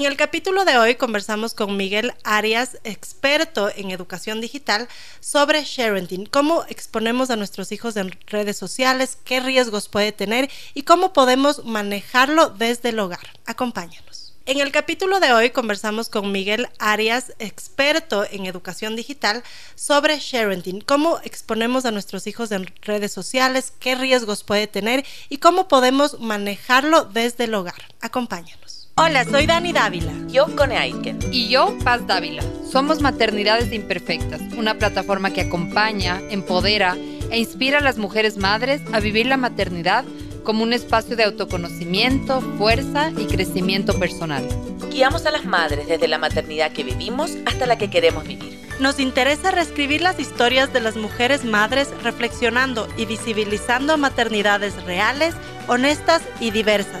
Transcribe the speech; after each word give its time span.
En 0.00 0.06
el 0.06 0.16
capítulo 0.16 0.64
de 0.64 0.78
hoy 0.78 0.94
conversamos 0.94 1.52
con 1.52 1.76
Miguel 1.76 2.14
Arias, 2.24 2.78
experto 2.84 3.68
en 3.76 3.90
educación 3.90 4.40
digital, 4.40 4.88
sobre 5.20 5.62
sharing, 5.62 6.24
cómo 6.24 6.64
exponemos 6.70 7.28
a 7.28 7.36
nuestros 7.36 7.70
hijos 7.70 7.98
en 7.98 8.18
redes 8.26 8.56
sociales, 8.56 9.18
qué 9.24 9.40
riesgos 9.40 9.90
puede 9.90 10.12
tener 10.12 10.50
y 10.72 10.84
cómo 10.84 11.12
podemos 11.12 11.66
manejarlo 11.66 12.48
desde 12.48 12.88
el 12.88 12.98
hogar. 12.98 13.20
Acompáñanos. 13.44 14.32
En 14.46 14.60
el 14.60 14.72
capítulo 14.72 15.20
de 15.20 15.34
hoy 15.34 15.50
conversamos 15.50 16.08
con 16.08 16.32
Miguel 16.32 16.70
Arias, 16.78 17.34
experto 17.38 18.24
en 18.30 18.46
educación 18.46 18.96
digital, 18.96 19.44
sobre 19.74 20.18
sharing, 20.18 20.80
cómo 20.80 21.20
exponemos 21.24 21.84
a 21.84 21.90
nuestros 21.90 22.26
hijos 22.26 22.52
en 22.52 22.72
redes 22.80 23.12
sociales, 23.12 23.74
qué 23.78 23.96
riesgos 23.96 24.44
puede 24.44 24.66
tener 24.66 25.04
y 25.28 25.36
cómo 25.36 25.68
podemos 25.68 26.20
manejarlo 26.20 27.04
desde 27.04 27.44
el 27.44 27.52
hogar. 27.52 27.82
Acompáñanos. 28.00 28.79
Hola, 29.02 29.24
soy 29.24 29.46
Dani 29.46 29.72
Dávila. 29.72 30.12
Yo, 30.28 30.54
Cone 30.54 30.76
Aitken. 30.76 31.20
Y 31.32 31.48
yo, 31.48 31.74
Paz 31.84 32.06
Dávila. 32.06 32.42
Somos 32.70 33.00
Maternidades 33.00 33.72
Imperfectas, 33.72 34.42
una 34.58 34.74
plataforma 34.74 35.32
que 35.32 35.40
acompaña, 35.40 36.20
empodera 36.28 36.98
e 37.30 37.38
inspira 37.38 37.78
a 37.78 37.80
las 37.80 37.96
mujeres 37.96 38.36
madres 38.36 38.82
a 38.92 39.00
vivir 39.00 39.24
la 39.24 39.38
maternidad 39.38 40.04
como 40.44 40.62
un 40.62 40.74
espacio 40.74 41.16
de 41.16 41.24
autoconocimiento, 41.24 42.42
fuerza 42.58 43.10
y 43.16 43.24
crecimiento 43.24 43.98
personal. 43.98 44.46
Guiamos 44.90 45.24
a 45.24 45.30
las 45.30 45.46
madres 45.46 45.88
desde 45.88 46.06
la 46.06 46.18
maternidad 46.18 46.70
que 46.72 46.84
vivimos 46.84 47.38
hasta 47.46 47.64
la 47.64 47.78
que 47.78 47.88
queremos 47.88 48.28
vivir. 48.28 48.60
Nos 48.80 49.00
interesa 49.00 49.50
reescribir 49.50 50.02
las 50.02 50.20
historias 50.20 50.74
de 50.74 50.80
las 50.80 50.96
mujeres 50.96 51.46
madres 51.46 51.88
reflexionando 52.02 52.86
y 52.98 53.06
visibilizando 53.06 53.96
maternidades 53.96 54.74
reales, 54.84 55.34
honestas 55.68 56.20
y 56.38 56.50
diversas 56.50 57.00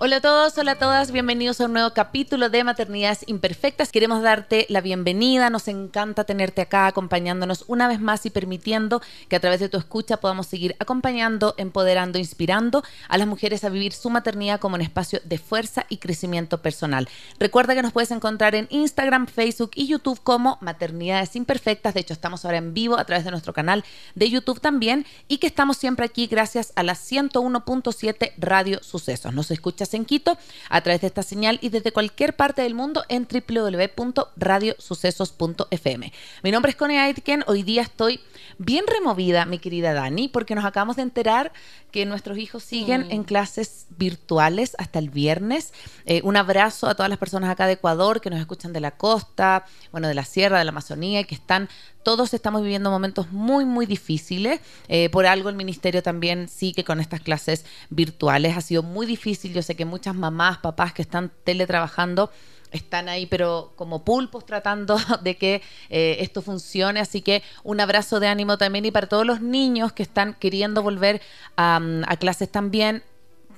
Hola 0.00 0.18
a 0.18 0.20
todos, 0.20 0.56
hola 0.56 0.72
a 0.72 0.78
todas, 0.78 1.10
bienvenidos 1.10 1.60
a 1.60 1.64
un 1.64 1.72
nuevo 1.72 1.90
capítulo 1.92 2.50
de 2.50 2.62
Maternidades 2.62 3.24
Imperfectas. 3.26 3.90
Queremos 3.90 4.22
darte 4.22 4.64
la 4.68 4.80
bienvenida, 4.80 5.50
nos 5.50 5.66
encanta 5.66 6.22
tenerte 6.22 6.62
acá 6.62 6.86
acompañándonos 6.86 7.64
una 7.66 7.88
vez 7.88 7.98
más 7.98 8.24
y 8.24 8.30
permitiendo 8.30 9.02
que 9.28 9.34
a 9.34 9.40
través 9.40 9.58
de 9.58 9.68
tu 9.68 9.76
escucha 9.76 10.18
podamos 10.18 10.46
seguir 10.46 10.76
acompañando, 10.78 11.56
empoderando, 11.58 12.20
inspirando 12.20 12.84
a 13.08 13.18
las 13.18 13.26
mujeres 13.26 13.64
a 13.64 13.70
vivir 13.70 13.92
su 13.92 14.08
maternidad 14.08 14.60
como 14.60 14.76
un 14.76 14.82
espacio 14.82 15.20
de 15.24 15.36
fuerza 15.36 15.84
y 15.88 15.96
crecimiento 15.96 16.62
personal. 16.62 17.08
Recuerda 17.40 17.74
que 17.74 17.82
nos 17.82 17.92
puedes 17.92 18.12
encontrar 18.12 18.54
en 18.54 18.68
Instagram, 18.70 19.26
Facebook 19.26 19.72
y 19.74 19.88
YouTube 19.88 20.20
como 20.22 20.58
Maternidades 20.60 21.34
Imperfectas. 21.34 21.94
De 21.94 22.00
hecho, 22.02 22.12
estamos 22.14 22.44
ahora 22.44 22.58
en 22.58 22.72
vivo 22.72 22.96
a 22.98 23.04
través 23.04 23.24
de 23.24 23.32
nuestro 23.32 23.52
canal 23.52 23.84
de 24.14 24.30
YouTube 24.30 24.60
también 24.60 25.06
y 25.26 25.38
que 25.38 25.48
estamos 25.48 25.76
siempre 25.76 26.06
aquí 26.06 26.28
gracias 26.28 26.72
a 26.76 26.84
la 26.84 26.94
101.7 26.94 28.34
Radio 28.38 28.80
Sucesos. 28.80 29.34
Nos 29.34 29.50
escuchas 29.50 29.87
en 29.94 30.04
Quito 30.04 30.36
a 30.68 30.80
través 30.80 31.00
de 31.00 31.06
esta 31.06 31.22
señal 31.22 31.60
y 31.62 31.68
desde 31.70 31.92
cualquier 31.92 32.34
parte 32.36 32.62
del 32.62 32.74
mundo 32.74 33.04
en 33.08 33.26
www.radiosucesos.fm. 33.26 36.12
Mi 36.42 36.50
nombre 36.50 36.70
es 36.70 36.76
Connie 36.76 36.98
Aitken. 36.98 37.44
Hoy 37.46 37.62
día 37.62 37.82
estoy 37.82 38.20
bien 38.58 38.84
removida, 38.86 39.44
mi 39.44 39.58
querida 39.58 39.92
Dani, 39.92 40.28
porque 40.28 40.54
nos 40.54 40.64
acabamos 40.64 40.96
de 40.96 41.02
enterar 41.02 41.52
que 41.90 42.06
nuestros 42.06 42.38
hijos 42.38 42.62
siguen 42.62 43.08
mm. 43.08 43.12
en 43.12 43.24
clases 43.24 43.86
virtuales 43.96 44.74
hasta 44.78 44.98
el 44.98 45.10
viernes. 45.10 45.72
Eh, 46.06 46.20
un 46.24 46.36
abrazo 46.36 46.88
a 46.88 46.94
todas 46.94 47.08
las 47.08 47.18
personas 47.18 47.50
acá 47.50 47.66
de 47.66 47.74
Ecuador 47.74 48.20
que 48.20 48.30
nos 48.30 48.40
escuchan 48.40 48.72
de 48.72 48.80
la 48.80 48.92
costa, 48.92 49.64
bueno, 49.92 50.08
de 50.08 50.14
la 50.14 50.24
sierra, 50.24 50.58
de 50.58 50.64
la 50.64 50.70
Amazonía 50.70 51.20
y 51.20 51.24
que 51.24 51.34
están 51.34 51.68
todos 52.08 52.32
estamos 52.32 52.62
viviendo 52.62 52.90
momentos 52.90 53.32
muy, 53.32 53.66
muy 53.66 53.84
difíciles. 53.84 54.60
Eh, 54.88 55.10
por 55.10 55.26
algo 55.26 55.50
el 55.50 55.56
ministerio 55.56 56.02
también 56.02 56.48
sí 56.48 56.72
que 56.72 56.82
con 56.82 57.00
estas 57.00 57.20
clases 57.20 57.66
virtuales 57.90 58.56
ha 58.56 58.62
sido 58.62 58.82
muy 58.82 59.06
difícil. 59.06 59.52
Yo 59.52 59.60
sé 59.60 59.74
que 59.78 59.86
muchas 59.86 60.14
mamás, 60.14 60.58
papás 60.58 60.92
que 60.92 61.00
están 61.00 61.32
teletrabajando 61.44 62.30
están 62.70 63.08
ahí, 63.08 63.24
pero 63.24 63.72
como 63.76 64.04
pulpos 64.04 64.44
tratando 64.44 64.98
de 65.22 65.36
que 65.38 65.62
eh, 65.88 66.16
esto 66.20 66.42
funcione. 66.42 67.00
Así 67.00 67.22
que 67.22 67.42
un 67.62 67.80
abrazo 67.80 68.20
de 68.20 68.28
ánimo 68.28 68.58
también 68.58 68.84
y 68.84 68.90
para 68.90 69.06
todos 69.06 69.24
los 69.24 69.40
niños 69.40 69.92
que 69.92 70.02
están 70.02 70.34
queriendo 70.34 70.82
volver 70.82 71.22
a, 71.56 71.80
a 72.06 72.16
clases 72.16 72.50
también 72.50 73.02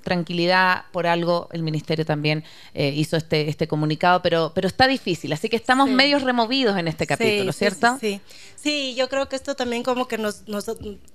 tranquilidad, 0.03 0.85
por 0.93 1.07
algo 1.07 1.49
el 1.53 1.63
ministerio 1.63 2.05
también 2.05 2.45
eh, 2.75 2.93
hizo 2.95 3.17
este, 3.17 3.49
este 3.49 3.69
comunicado, 3.69 4.23
pero, 4.23 4.53
pero 4.55 4.67
está 4.67 4.87
difícil, 4.87 5.33
así 5.33 5.49
que 5.49 5.57
estamos 5.57 5.89
medios 5.89 6.23
removidos 6.23 6.77
en 6.79 6.89
este 6.89 7.07
capítulo, 7.07 7.53
¿cierto? 7.53 7.99
Sí, 8.01 8.21
sí, 8.57 8.95
yo 8.97 9.09
creo 9.09 9.29
que 9.29 9.37
esto 9.37 9.55
también 9.55 9.83
como 9.83 10.09
que 10.09 10.19
nos, 10.19 10.49
nos 10.49 10.67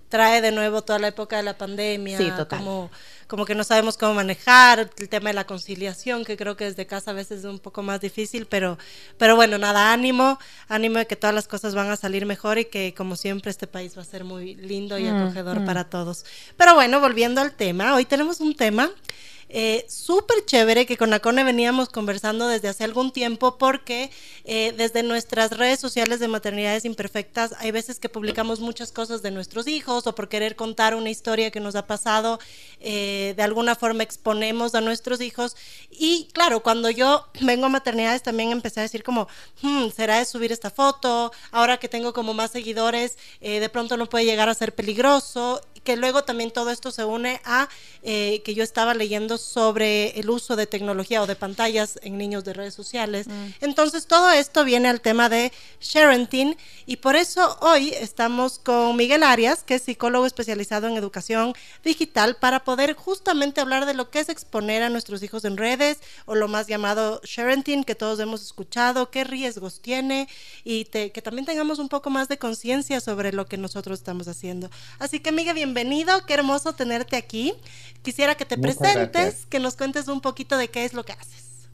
trae 0.09 0.41
de 0.41 0.51
nuevo 0.51 0.83
toda 0.83 0.99
la 0.99 1.07
época 1.07 1.37
de 1.37 1.43
la 1.43 1.57
pandemia, 1.57 2.17
sí, 2.17 2.29
total. 2.37 2.59
como 2.59 2.91
como 3.27 3.45
que 3.45 3.55
no 3.55 3.63
sabemos 3.63 3.97
cómo 3.97 4.13
manejar, 4.13 4.91
el 4.97 5.09
tema 5.09 5.29
de 5.29 5.33
la 5.33 5.45
conciliación, 5.45 6.25
que 6.25 6.37
creo 6.37 6.55
que 6.55 6.65
desde 6.65 6.85
casa 6.85 7.11
a 7.11 7.13
veces 7.13 7.39
es 7.39 7.45
un 7.45 7.59
poco 7.59 7.81
más 7.81 8.01
difícil, 8.01 8.45
pero, 8.45 8.77
pero 9.17 9.35
bueno, 9.35 9.57
nada, 9.57 9.91
ánimo, 9.91 10.39
ánimo 10.67 10.99
de 10.99 11.07
que 11.07 11.15
todas 11.15 11.33
las 11.33 11.47
cosas 11.47 11.75
van 11.75 11.89
a 11.89 11.95
salir 11.95 12.25
mejor 12.25 12.57
y 12.57 12.65
que 12.65 12.93
como 12.95 13.15
siempre 13.15 13.51
este 13.51 13.67
país 13.67 13.97
va 13.97 14.01
a 14.01 14.05
ser 14.05 14.23
muy 14.23 14.55
lindo 14.55 14.97
y 14.97 15.05
mm, 15.05 15.15
acogedor 15.15 15.59
mm. 15.61 15.65
para 15.65 15.85
todos. 15.85 16.25
Pero 16.57 16.75
bueno, 16.75 16.99
volviendo 16.99 17.41
al 17.41 17.53
tema, 17.53 17.95
hoy 17.95 18.05
tenemos 18.05 18.39
un 18.39 18.55
tema 18.55 18.91
eh, 19.57 19.85
súper 19.87 20.43
chévere 20.43 20.85
que 20.85 20.97
con 20.97 21.13
Acone 21.13 21.45
veníamos 21.45 21.87
conversando 21.87 22.49
desde 22.49 22.67
hace 22.67 22.83
algún 22.83 23.13
tiempo 23.13 23.57
porque 23.57 24.11
eh, 24.43 24.73
desde 24.75 25.01
nuestras 25.01 25.51
redes 25.51 25.79
sociales 25.79 26.19
de 26.19 26.27
maternidades 26.27 26.83
imperfectas 26.83 27.53
hay 27.59 27.71
veces 27.71 27.97
que 27.97 28.09
publicamos 28.09 28.59
muchas 28.59 28.91
cosas 28.91 29.21
de 29.21 29.31
nuestros 29.31 29.69
hijos 29.69 30.07
o 30.07 30.13
por 30.13 30.27
querer 30.27 30.57
contar 30.57 30.93
una 30.93 31.09
historia 31.09 31.51
que 31.51 31.61
nos 31.61 31.75
ha 31.75 31.87
pasado, 31.87 32.37
eh, 32.81 33.33
de 33.37 33.43
alguna 33.43 33.75
forma 33.75 34.03
exponemos 34.03 34.75
a 34.75 34.81
nuestros 34.81 35.21
hijos 35.21 35.55
y 35.89 36.27
claro, 36.33 36.61
cuando 36.61 36.89
yo 36.89 37.25
vengo 37.39 37.67
a 37.67 37.69
maternidades 37.69 38.23
también 38.23 38.51
empecé 38.51 38.81
a 38.81 38.83
decir 38.83 39.03
como, 39.03 39.29
hmm, 39.61 39.87
¿será 39.95 40.19
de 40.19 40.25
subir 40.25 40.51
esta 40.51 40.69
foto? 40.69 41.31
Ahora 41.51 41.77
que 41.77 41.87
tengo 41.87 42.11
como 42.11 42.33
más 42.33 42.51
seguidores, 42.51 43.17
de 43.39 43.69
pronto 43.69 43.95
no 43.95 44.09
puede 44.09 44.25
llegar 44.25 44.49
a 44.49 44.53
ser 44.53 44.75
peligroso 44.75 45.61
que 45.85 45.95
luego 45.95 46.23
también 46.23 46.51
todo 46.51 46.71
esto 46.71 46.91
se 46.91 47.05
une 47.05 47.39
a 47.45 47.69
eh, 48.01 48.41
que 48.43 48.53
yo 48.53 48.63
estaba 48.63 48.93
leyendo 48.93 49.37
sobre 49.37 50.19
el 50.19 50.29
uso 50.29 50.55
de 50.55 50.65
tecnología 50.67 51.21
o 51.21 51.27
de 51.27 51.35
pantallas 51.35 51.99
en 52.01 52.17
niños 52.17 52.43
de 52.43 52.53
redes 52.53 52.73
sociales. 52.73 53.27
Mm. 53.27 53.47
Entonces 53.61 54.07
todo 54.07 54.31
esto 54.31 54.65
viene 54.65 54.89
al 54.89 54.99
tema 54.99 55.29
de 55.29 55.53
sharenting 55.79 56.57
y 56.85 56.97
por 56.97 57.15
eso 57.15 57.57
hoy 57.61 57.89
estamos 57.89 58.59
con 58.59 58.97
Miguel 58.97 59.23
Arias, 59.23 59.63
que 59.63 59.75
es 59.75 59.83
psicólogo 59.83 60.25
especializado 60.25 60.87
en 60.87 60.97
educación 60.97 61.53
digital, 61.83 62.35
para 62.37 62.63
poder 62.63 62.95
justamente 62.95 63.61
hablar 63.61 63.85
de 63.85 63.93
lo 63.93 64.09
que 64.09 64.19
es 64.19 64.29
exponer 64.29 64.81
a 64.81 64.89
nuestros 64.89 65.21
hijos 65.21 65.45
en 65.45 65.55
redes 65.55 65.99
o 66.25 66.33
lo 66.33 66.47
más 66.47 66.65
llamado 66.65 67.21
sharenting 67.23 67.83
que 67.83 67.93
todos 67.93 68.19
hemos 68.19 68.41
escuchado, 68.41 69.11
qué 69.11 69.23
riesgos 69.23 69.81
tiene 69.81 70.27
y 70.63 70.85
que 70.85 71.21
también 71.23 71.45
tengamos 71.45 71.77
un 71.77 71.89
poco 71.89 72.09
más 72.09 72.27
de 72.27 72.39
conciencia 72.39 72.99
sobre 72.99 73.31
lo 73.31 73.45
que 73.45 73.57
nosotros 73.57 73.99
estamos 73.99 74.27
haciendo. 74.27 74.71
Así 74.97 75.19
que 75.19 75.31
Miguel, 75.31 75.53
bienvenido 75.53 75.74
bienvenido, 75.75 76.13
qué 76.25 76.35
hermoso 76.35 76.71
tenerte 76.71 77.17
aquí. 77.17 77.53
Quisiera 78.01 78.35
que 78.35 78.45
te 78.45 78.57
presentes, 78.57 79.45
que 79.45 79.59
nos 79.59 79.75
cuentes 79.75 80.07
un 80.07 80.21
poquito 80.21 80.57
de 80.57 80.69
qué 80.69 80.85
es 80.85 80.93
lo 80.93 81.03
que 81.03 81.11
haces. 81.11 81.69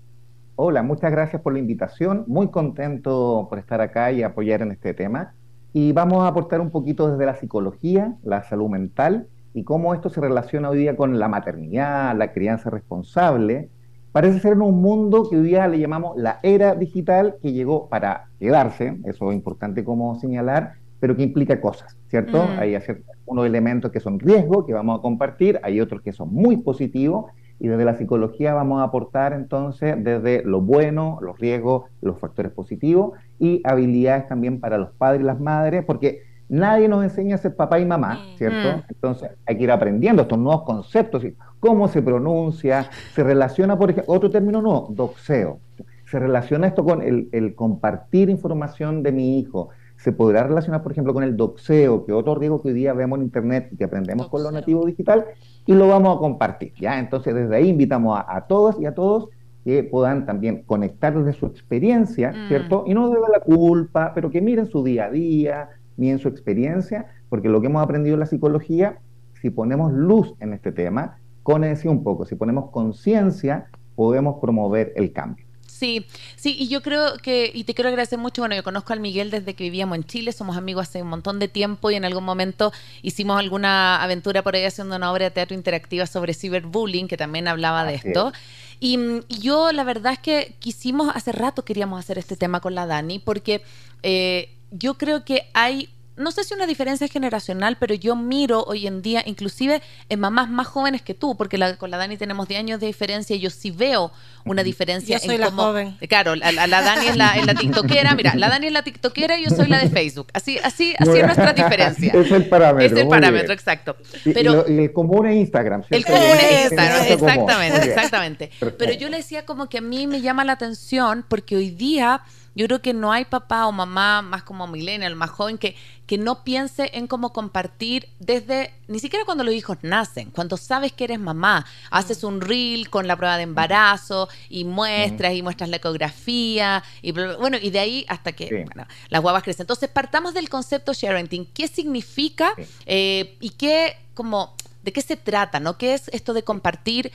Hola, 0.56 0.82
muchas 0.82 1.12
gracias 1.12 1.40
por 1.40 1.54
la 1.54 1.60
invitación. 1.60 2.24
Muy 2.26 2.50
contento 2.50 3.46
por 3.48 3.60
estar 3.60 3.80
acá 3.80 4.12
y 4.12 4.24
apoyar 4.24 4.64
en 4.64 4.72
este 4.72 4.96
tema. 4.96 5.36
Y 5.72 5.92
vamos 5.92 6.24
a 6.24 6.28
aportar 6.30 6.62
un 6.62 6.72
poquito 6.72 7.12
desde 7.12 7.28
la 7.28 7.36
psicología, 7.36 8.16
la 8.24 8.42
salud 8.42 8.70
mental 8.70 9.28
y 9.54 9.64
cómo 9.66 9.94
esto 9.94 10.10
se 10.10 10.20
relaciona 10.20 10.72
hoy 10.72 10.80
día 10.80 10.96
con 10.96 11.20
la 11.20 11.28
maternidad, 11.28 12.18
la 12.18 12.32
crianza 12.32 12.72
responsable. 12.72 13.70
Parece 14.12 14.40
ser 14.40 14.54
en 14.54 14.64
un 14.64 14.82
mundo 14.82 15.30
que 15.30 15.38
hoy 15.38 15.44
día 15.44 15.68
le 15.68 15.78
llamamos 15.78 16.18
la 16.18 16.40
era 16.42 16.74
digital 16.74 17.36
que 17.40 17.54
llegó 17.54 17.88
para 17.88 18.30
quedarse, 18.40 19.00
eso 19.06 19.30
es 19.30 19.36
importante 19.38 19.84
como 19.84 20.16
señalar, 20.16 20.81
pero 21.02 21.18
que 21.18 21.24
implica 21.24 21.60
cosas, 21.60 21.98
¿cierto? 22.10 22.38
Mm. 22.38 22.60
Hay 22.60 22.78
unos 23.26 23.46
elementos 23.48 23.92
que 23.92 24.00
son 24.00 24.20
riesgo, 24.20 24.68
que 24.68 24.74
vamos 24.74 25.00
a 25.00 25.02
compartir, 25.02 25.60
hay 25.64 25.82
otros 25.82 26.02
que 26.04 26.14
son 26.14 26.32
muy 26.32 26.58
positivos, 26.58 27.26
y 27.60 27.68
desde 27.68 27.86
la 27.86 27.98
psicología 27.98 28.54
vamos 28.54 28.82
a 28.82 28.86
aportar 28.86 29.34
entonces 29.34 29.96
desde 30.04 30.44
lo 30.44 30.62
bueno, 30.62 31.18
los 31.22 31.40
riesgos, 31.40 31.90
los 32.02 32.20
factores 32.20 32.52
positivos 32.52 33.14
y 33.40 33.62
habilidades 33.64 34.28
también 34.28 34.60
para 34.60 34.78
los 34.78 34.92
padres 34.92 35.22
y 35.22 35.26
las 35.26 35.40
madres, 35.40 35.84
porque 35.86 36.22
nadie 36.50 36.88
nos 36.88 37.04
enseña 37.04 37.36
a 37.36 37.40
ser 37.40 37.56
papá 37.56 37.80
y 37.80 37.86
mamá, 37.86 38.14
mm. 38.14 38.38
¿cierto? 38.38 38.78
Mm. 38.78 38.82
Entonces 38.90 39.32
hay 39.48 39.58
que 39.58 39.64
ir 39.64 39.72
aprendiendo 39.72 40.22
estos 40.22 40.38
nuevos 40.38 40.64
conceptos, 40.64 41.24
cómo 41.60 41.88
se 41.88 42.04
pronuncia, 42.04 42.90
se 43.16 43.24
relaciona, 43.24 43.76
por 43.76 43.90
ejemplo, 43.90 44.14
otro 44.14 44.30
término 44.30 44.62
nuevo, 44.62 44.88
doxeo. 44.92 45.60
Se 46.06 46.20
relaciona 46.20 46.68
esto 46.68 46.84
con 46.84 47.02
el, 47.02 47.30
el 47.32 47.56
compartir 47.56 48.30
información 48.30 49.02
de 49.02 49.12
mi 49.12 49.40
hijo, 49.40 49.70
se 50.02 50.12
podrá 50.12 50.44
relacionar, 50.44 50.82
por 50.82 50.92
ejemplo, 50.92 51.14
con 51.14 51.24
el 51.24 51.38
doxeo, 51.38 52.06
que 52.06 52.12
otro 52.12 52.34
riesgo 52.34 52.60
que 52.60 52.70
hoy 52.70 52.74
día 52.74 52.92
vemos 52.94 53.20
en 53.20 53.26
Internet 53.26 53.70
y 53.72 53.78
que 53.78 53.84
aprendemos 53.84 54.30
con 54.30 54.42
lo 54.42 54.52
nativo 54.52 54.84
digital, 54.84 55.26
y 55.68 55.74
lo 55.74 55.88
vamos 55.88 56.18
a 56.18 56.20
compartir. 56.20 56.74
¿ya? 56.80 56.98
Entonces, 56.98 57.36
desde 57.36 57.56
ahí 57.56 57.70
invitamos 57.70 58.20
a, 58.28 58.48
todos 58.48 58.80
y 58.82 58.88
a 58.88 58.96
todos 58.96 59.30
que 59.64 59.84
puedan 59.84 60.26
también 60.26 60.64
conectar 60.64 61.16
desde 61.16 61.38
su 61.38 61.46
experiencia, 61.46 62.32
mm. 62.32 62.48
¿cierto? 62.48 62.84
Y 62.88 62.96
no 62.96 63.12
desde 63.12 63.32
la 63.32 63.42
culpa, 63.42 64.14
pero 64.16 64.32
que 64.32 64.42
miren 64.42 64.66
su 64.66 64.84
día 64.84 65.06
a 65.06 65.12
día, 65.12 65.70
miren 65.98 66.18
su 66.18 66.30
experiencia, 66.30 67.06
porque 67.30 67.48
lo 67.48 67.62
que 67.62 67.68
hemos 67.68 67.84
aprendido 67.84 68.16
en 68.16 68.22
la 68.22 68.26
psicología, 68.26 68.98
si 69.40 69.52
ponemos 69.52 69.94
luz 69.94 70.34
en 70.40 70.54
este 70.54 70.72
tema, 70.72 71.20
con 71.44 71.64
ese 71.64 71.90
un 71.90 72.04
poco, 72.04 72.26
si 72.26 72.34
ponemos 72.34 72.72
conciencia, 72.72 73.68
podemos 73.96 74.40
promover 74.42 74.94
el 74.96 75.14
cambio. 75.14 75.46
Sí, 75.82 76.06
sí, 76.36 76.56
y 76.60 76.68
yo 76.68 76.84
creo 76.84 77.18
que, 77.18 77.50
y 77.52 77.64
te 77.64 77.74
quiero 77.74 77.90
agradecer 77.90 78.20
mucho, 78.20 78.44
bueno, 78.44 78.54
yo 78.54 78.62
conozco 78.62 78.94
al 78.94 79.00
Miguel 79.00 79.32
desde 79.32 79.56
que 79.56 79.64
vivíamos 79.64 79.96
en 79.96 80.04
Chile, 80.04 80.32
somos 80.32 80.56
amigos 80.56 80.88
hace 80.88 81.02
un 81.02 81.08
montón 81.08 81.40
de 81.40 81.48
tiempo 81.48 81.90
y 81.90 81.96
en 81.96 82.06
algún 82.06 82.24
momento 82.24 82.72
hicimos 83.02 83.40
alguna 83.40 84.00
aventura 84.04 84.44
por 84.44 84.54
ahí 84.54 84.64
haciendo 84.64 84.96
una 84.96 85.12
obra 85.12 85.26
de 85.26 85.32
teatro 85.32 85.56
interactiva 85.56 86.06
sobre 86.06 86.36
ciberbullying, 86.36 87.08
que 87.08 87.18
también 87.18 87.48
hablaba 87.48 87.84
de 87.84 87.96
esto. 87.96 88.32
Y, 88.80 89.00
y, 89.28 89.40
yo 89.40 89.72
la 89.72 89.84
verdad 89.84 90.14
es 90.14 90.20
que 90.20 90.54
quisimos, 90.60 91.12
hace 91.16 91.32
rato 91.32 91.66
queríamos 91.66 92.00
hacer 92.00 92.20
este 92.20 92.36
tema 92.36 92.60
con 92.60 92.76
la 92.76 92.86
Dani, 92.86 93.18
porque 93.18 93.64
eh, 94.04 94.54
yo 94.70 95.00
creo 95.00 95.26
que 95.26 95.50
hay 95.56 95.90
no 96.22 96.32
sé 96.32 96.44
si 96.44 96.54
una 96.54 96.68
diferencia 96.68 97.08
generacional, 97.08 97.78
pero 97.80 97.94
yo 97.96 98.16
miro 98.16 98.64
hoy 98.64 98.88
en 98.88 99.02
día, 99.02 99.24
inclusive 99.26 99.82
en 100.10 100.20
mamás 100.20 100.50
más 100.50 100.68
jóvenes 100.68 101.02
que 101.02 101.14
tú, 101.14 101.36
porque 101.36 101.60
con 101.78 101.92
la 101.92 101.98
Dani 101.98 102.18
tenemos 102.18 102.48
10 102.48 102.60
años 102.60 102.80
de 102.80 102.88
diferencia 102.88 103.36
y 103.36 103.40
yo 103.40 103.50
sí 103.50 103.72
veo 103.72 104.12
una 104.46 104.64
diferencia 104.64 105.18
yo 105.18 105.26
soy 105.26 105.38
la 105.38 105.52
joven. 105.52 105.98
Claro, 106.08 106.36
la, 106.36 106.52
Dani 106.68 107.08
es 107.08 107.18
la, 107.18 107.36
la, 107.46 107.54
tiktokera, 107.54 108.16
mira, 108.16 108.36
la 108.36 108.50
Dani 108.50 108.68
es 108.68 108.74
la 108.74 108.84
tiktokera 108.84 109.38
y 109.40 109.46
yo 109.46 109.50
soy 109.50 109.68
la 109.68 109.80
de 109.80 109.90
Facebook. 109.90 110.28
Así, 110.34 110.58
así, 110.60 110.94
así 110.98 111.18
es 111.18 111.26
nuestra 111.26 111.54
diferencia. 111.54 112.14
Es 112.14 112.32
el 112.32 112.48
parámetro. 112.48 112.98
Es 112.98 113.04
el 113.04 113.08
parámetro, 113.08 113.54
exacto. 113.54 113.96
Pero, 114.24 114.66
y, 114.68 114.80
el 114.80 114.94
común 114.94 115.28
es 115.28 115.36
Instagram. 115.36 115.84
El 115.90 116.06
común 116.06 116.38
es 116.40 116.64
Instagram, 116.72 117.06
exactamente, 117.08 117.88
exactamente. 117.88 118.52
Pero 118.78 118.94
yo 118.94 119.10
le 119.10 119.18
decía 119.18 119.46
como 119.46 119.70
que 119.70 119.80
a 119.80 119.82
mí 119.82 120.08
me 120.08 120.22
llama 120.22 120.44
la 120.46 120.54
atención 120.54 121.26
porque 121.28 121.56
hoy 121.56 121.72
día 121.72 122.22
yo 122.54 122.66
creo 122.68 122.82
que 122.82 122.94
no 122.94 123.12
hay 123.12 123.26
papá 123.26 123.66
o 123.68 123.72
mamá 123.72 124.22
más 124.22 124.44
como 124.44 124.68
millennial, 124.68 125.16
más 125.16 125.30
joven, 125.30 125.58
que, 125.58 125.76
que 126.06 126.18
no 126.18 126.44
piense 126.44 126.92
en 126.94 127.08
cómo 127.08 127.32
compartir 127.32 128.10
desde, 128.20 128.74
ni 128.88 129.00
siquiera 129.00 129.24
cuando 129.26 129.44
los 129.44 129.54
hijos 129.54 129.78
nacen, 129.82 130.32
cuando 130.32 130.58
sabes 130.58 130.92
que 130.92 131.06
eres 131.06 131.20
mamá, 131.20 131.66
haces 131.90 132.24
un 132.24 132.42
reel 132.42 132.90
con 132.90 133.08
la 133.08 133.16
prueba 133.16 133.38
de 133.38 133.44
embarazo 133.44 134.28
y 134.50 134.66
muestras 134.66 135.34
y 135.34 135.42
muestras 135.42 135.70
la 135.70 135.78
ecografía 135.78 136.84
y 137.02 137.12
bueno, 137.12 137.58
y 137.62 137.70
de 137.70 137.80
ahí 137.80 138.06
hasta 138.10 138.34
que 138.34 138.66
las 139.10 139.22
guavas 139.22 139.44
crecen. 139.44 139.64
Entonces, 139.64 139.90
partamos 139.90 140.34
del 140.34 140.50
concepto 140.50 140.94
sharing, 140.94 141.46
¿qué 141.54 141.68
significa 141.68 142.54
eh, 142.86 143.38
y 143.40 143.52
qué 143.52 143.98
como 144.14 144.56
¿De 144.84 144.92
qué 144.92 145.04
se 145.04 145.16
trata? 145.16 145.60
¿no? 145.60 145.78
¿Qué 145.78 145.94
es 145.94 146.08
esto 146.08 146.34
de 146.34 146.42
compartir 146.42 147.12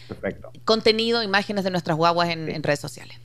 contenido, 0.65 1.25
imágenes 1.25 1.65
de 1.65 1.73
nuestras 1.73 1.97
guaguas 1.97 2.29
en 2.29 2.62
redes 2.62 2.79
sociales? 2.79 3.19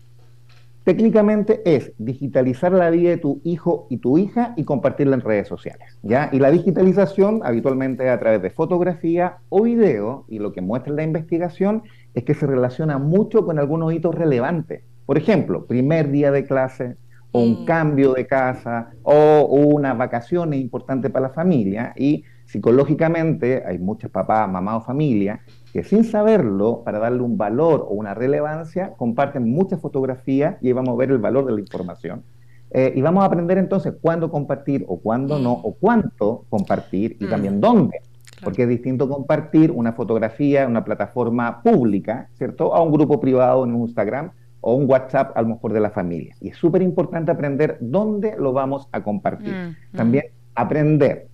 Técnicamente 0.83 1.61
es 1.63 1.93
digitalizar 1.99 2.71
la 2.71 2.89
vida 2.89 3.11
de 3.11 3.17
tu 3.17 3.39
hijo 3.43 3.85
y 3.91 3.97
tu 3.97 4.17
hija 4.17 4.53
y 4.57 4.63
compartirla 4.63 5.15
en 5.15 5.21
redes 5.21 5.47
sociales. 5.47 5.99
¿ya? 6.01 6.29
Y 6.31 6.39
la 6.39 6.49
digitalización 6.49 7.41
habitualmente 7.43 8.09
a 8.09 8.19
través 8.19 8.41
de 8.41 8.49
fotografía 8.49 9.37
o 9.49 9.61
video, 9.61 10.25
y 10.27 10.39
lo 10.39 10.51
que 10.51 10.61
muestra 10.61 10.93
la 10.93 11.03
investigación 11.03 11.83
es 12.15 12.23
que 12.23 12.33
se 12.33 12.47
relaciona 12.47 12.97
mucho 12.97 13.45
con 13.45 13.59
algunos 13.59 13.93
hitos 13.93 14.15
relevantes. 14.15 14.83
Por 15.05 15.19
ejemplo, 15.19 15.67
primer 15.67 16.09
día 16.09 16.31
de 16.31 16.45
clase, 16.45 16.95
o 17.31 17.43
un 17.43 17.61
mm. 17.61 17.65
cambio 17.65 18.13
de 18.13 18.25
casa, 18.25 18.89
o 19.03 19.43
una 19.43 19.93
vacación 19.93 20.53
importante 20.55 21.11
para 21.11 21.27
la 21.27 21.33
familia. 21.33 21.93
Y 21.95 22.23
psicológicamente 22.45 23.63
hay 23.65 23.77
muchos 23.77 24.09
papás, 24.09 24.49
mamás 24.49 24.77
o 24.77 24.81
familia 24.81 25.41
que 25.71 25.83
sin 25.83 26.03
saberlo, 26.03 26.83
para 26.83 26.99
darle 26.99 27.21
un 27.21 27.37
valor 27.37 27.85
o 27.87 27.93
una 27.93 28.13
relevancia, 28.13 28.93
comparten 28.97 29.49
muchas 29.49 29.79
fotografías 29.79 30.57
y 30.61 30.71
vamos 30.73 30.93
a 30.93 30.97
ver 30.97 31.11
el 31.11 31.17
valor 31.17 31.45
de 31.45 31.53
la 31.53 31.59
información. 31.59 32.23
Eh, 32.71 32.93
y 32.95 33.01
vamos 33.01 33.23
a 33.23 33.27
aprender 33.27 33.57
entonces 33.57 33.93
cuándo 34.01 34.31
compartir 34.31 34.85
o 34.87 34.99
cuándo 34.99 35.39
no, 35.39 35.51
o 35.51 35.73
cuánto 35.73 36.45
compartir 36.49 37.17
y 37.19 37.27
también 37.27 37.57
mm. 37.57 37.61
dónde. 37.61 37.99
Porque 38.43 38.63
es 38.63 38.69
distinto 38.69 39.07
compartir 39.07 39.71
una 39.71 39.93
fotografía 39.93 40.63
en 40.63 40.71
una 40.71 40.83
plataforma 40.83 41.61
pública, 41.61 42.29
¿cierto? 42.33 42.73
A 42.73 42.81
un 42.81 42.91
grupo 42.91 43.19
privado 43.19 43.63
en 43.63 43.73
un 43.73 43.81
Instagram 43.81 44.31
o 44.61 44.75
un 44.75 44.89
WhatsApp 44.89 45.37
a 45.37 45.41
lo 45.41 45.49
mejor 45.49 45.73
de 45.73 45.79
la 45.79 45.91
familia. 45.91 46.35
Y 46.39 46.49
es 46.49 46.57
súper 46.57 46.81
importante 46.81 47.31
aprender 47.31 47.77
dónde 47.81 48.35
lo 48.37 48.51
vamos 48.51 48.87
a 48.91 49.03
compartir. 49.03 49.53
Mm, 49.53 49.69
mm. 49.69 49.97
También 49.97 50.25
aprender 50.55 51.27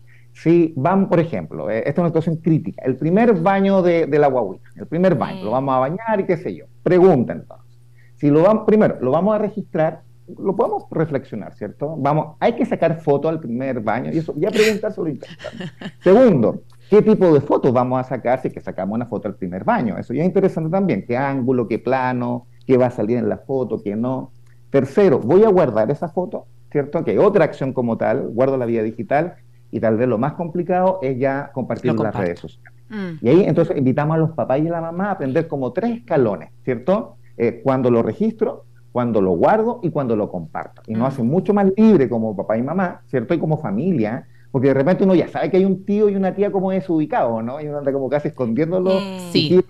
si 0.44 0.74
van, 0.76 1.10
por 1.10 1.20
ejemplo, 1.20 1.70
eh, 1.70 1.80
esta 1.80 1.90
es 1.90 1.98
una 1.98 2.10
situación 2.10 2.36
crítica, 2.38 2.84
el 2.86 2.96
primer 2.96 3.34
baño 3.34 3.82
de, 3.82 4.08
la 4.08 4.28
guaguita, 4.28 4.70
el 4.76 4.86
primer 4.86 5.16
baño, 5.16 5.44
lo 5.44 5.52
vamos 5.52 5.74
a 5.74 5.80
bañar 5.80 6.20
y 6.20 6.26
qué 6.26 6.38
sé 6.38 6.56
yo. 6.56 6.66
Pregunta 6.84 7.34
entonces. 7.34 7.80
Si 8.18 8.30
lo 8.30 8.44
vamos, 8.44 8.64
primero, 8.66 8.98
lo 9.02 9.12
vamos 9.12 9.34
a 9.34 9.40
registrar, 9.40 10.02
lo 10.28 10.56
podemos 10.56 10.84
reflexionar, 10.92 11.56
¿cierto? 11.56 11.96
Vamos, 11.98 12.36
hay 12.40 12.54
que 12.54 12.66
sacar 12.66 13.02
foto 13.02 13.30
al 13.30 13.40
primer 13.40 13.80
baño 13.80 14.12
y 14.14 14.20
eso, 14.20 14.34
ya 14.38 14.52
preguntarse 14.52 15.02
lo 15.02 15.08
interesante. 15.08 15.66
Segundo, 16.04 16.62
¿qué 16.90 17.02
tipo 17.02 17.34
de 17.34 17.42
fotos 17.42 17.74
vamos 17.74 18.00
a 18.00 18.04
sacar 18.04 18.40
si 18.40 18.52
que 18.52 18.62
sacamos 18.62 18.96
una 18.96 19.08
foto 19.08 19.28
al 19.28 19.36
primer 19.36 19.64
baño? 19.64 19.98
Eso 19.98 20.14
ya 20.14 20.22
es 20.22 20.28
interesante 20.28 20.70
también, 20.70 21.04
qué 21.08 21.18
ángulo, 21.18 21.68
qué 21.68 21.80
plano, 21.80 22.46
qué 22.68 22.78
va 22.78 22.88
a 22.88 22.92
salir 22.92 23.18
en 23.18 23.28
la 23.28 23.38
foto, 23.38 23.82
qué 23.82 23.96
no. 23.96 24.32
Tercero, 24.70 25.18
voy 25.18 25.44
a 25.46 25.50
guardar 25.50 25.90
esa 25.90 26.10
foto, 26.10 26.46
¿cierto? 26.72 27.04
Que 27.04 27.18
otra 27.18 27.46
acción 27.46 27.74
como 27.74 27.98
tal, 27.98 28.28
guardo 28.28 28.58
la 28.58 28.68
vía 28.68 28.84
digital 28.84 29.38
y 29.72 29.80
tal 29.80 29.98
vez 29.98 30.08
lo 30.08 30.18
más 30.18 30.34
complicado 30.34 31.00
es 31.02 31.18
ya 31.18 31.52
compartir 31.54 31.92
en 31.92 31.98
las 31.98 32.16
redes 32.16 32.40
sociales. 32.40 32.74
Mm. 32.90 33.26
Y 33.26 33.30
ahí 33.30 33.44
entonces 33.44 33.78
invitamos 33.78 34.16
a 34.16 34.20
los 34.20 34.32
papás 34.32 34.62
y 34.62 34.68
a 34.68 34.72
la 34.72 34.82
mamá 34.82 35.10
a 35.10 35.12
aprender 35.12 35.48
como 35.48 35.74
tres 35.74 35.98
escalones, 35.98 36.52
¿cierto? 36.64 37.18
Eh, 37.38 37.62
cuando 37.64 37.92
lo 37.92 38.02
registro, 38.02 38.66
cuando 38.92 39.22
lo 39.22 39.32
guardo 39.32 39.80
y 39.84 39.90
cuando 39.90 40.16
lo 40.16 40.30
comparto. 40.30 40.82
Y 40.88 40.94
nos 40.94 41.02
mm. 41.02 41.06
hace 41.06 41.24
mucho 41.24 41.54
más 41.54 41.68
libre 41.76 42.10
como 42.10 42.36
papá 42.36 42.58
y 42.58 42.64
mamá, 42.64 43.02
¿cierto? 43.08 43.34
Y 43.34 43.40
como 43.40 43.58
familia, 43.58 44.28
porque 44.52 44.70
de 44.70 44.74
repente 44.74 45.04
uno 45.04 45.16
ya 45.16 45.28
sabe 45.28 45.52
que 45.52 45.58
hay 45.58 45.66
un 45.66 45.86
tío 45.86 46.10
y 46.10 46.16
una 46.16 46.34
tía 46.34 46.52
como 46.52 46.72
desubicado, 46.72 47.42
¿no? 47.42 47.62
Y 47.62 47.68
uno 47.68 47.80
anda 47.80 47.92
como 47.92 48.10
casi 48.10 48.30
escondiéndolo 48.30 48.92
sí. 49.32 49.64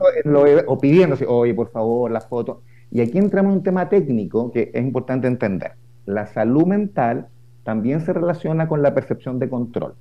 o 0.68 0.78
pidiéndose, 0.78 1.26
oye, 1.28 1.54
por 1.54 1.70
favor, 1.72 2.12
las 2.12 2.28
fotos. 2.28 2.60
Y 2.92 3.02
aquí 3.02 3.18
entramos 3.18 3.52
en 3.52 3.58
un 3.58 3.64
tema 3.64 3.90
técnico 3.90 4.52
que 4.52 4.72
es 4.74 4.82
importante 4.82 5.28
entender. 5.28 5.74
La 6.06 6.26
salud 6.28 6.66
mental 6.66 7.28
también 7.68 8.00
se 8.00 8.14
relaciona 8.14 8.70
con 8.70 8.82
la 8.82 8.94
percepción 8.94 9.40
de 9.40 9.50
control. 9.50 9.96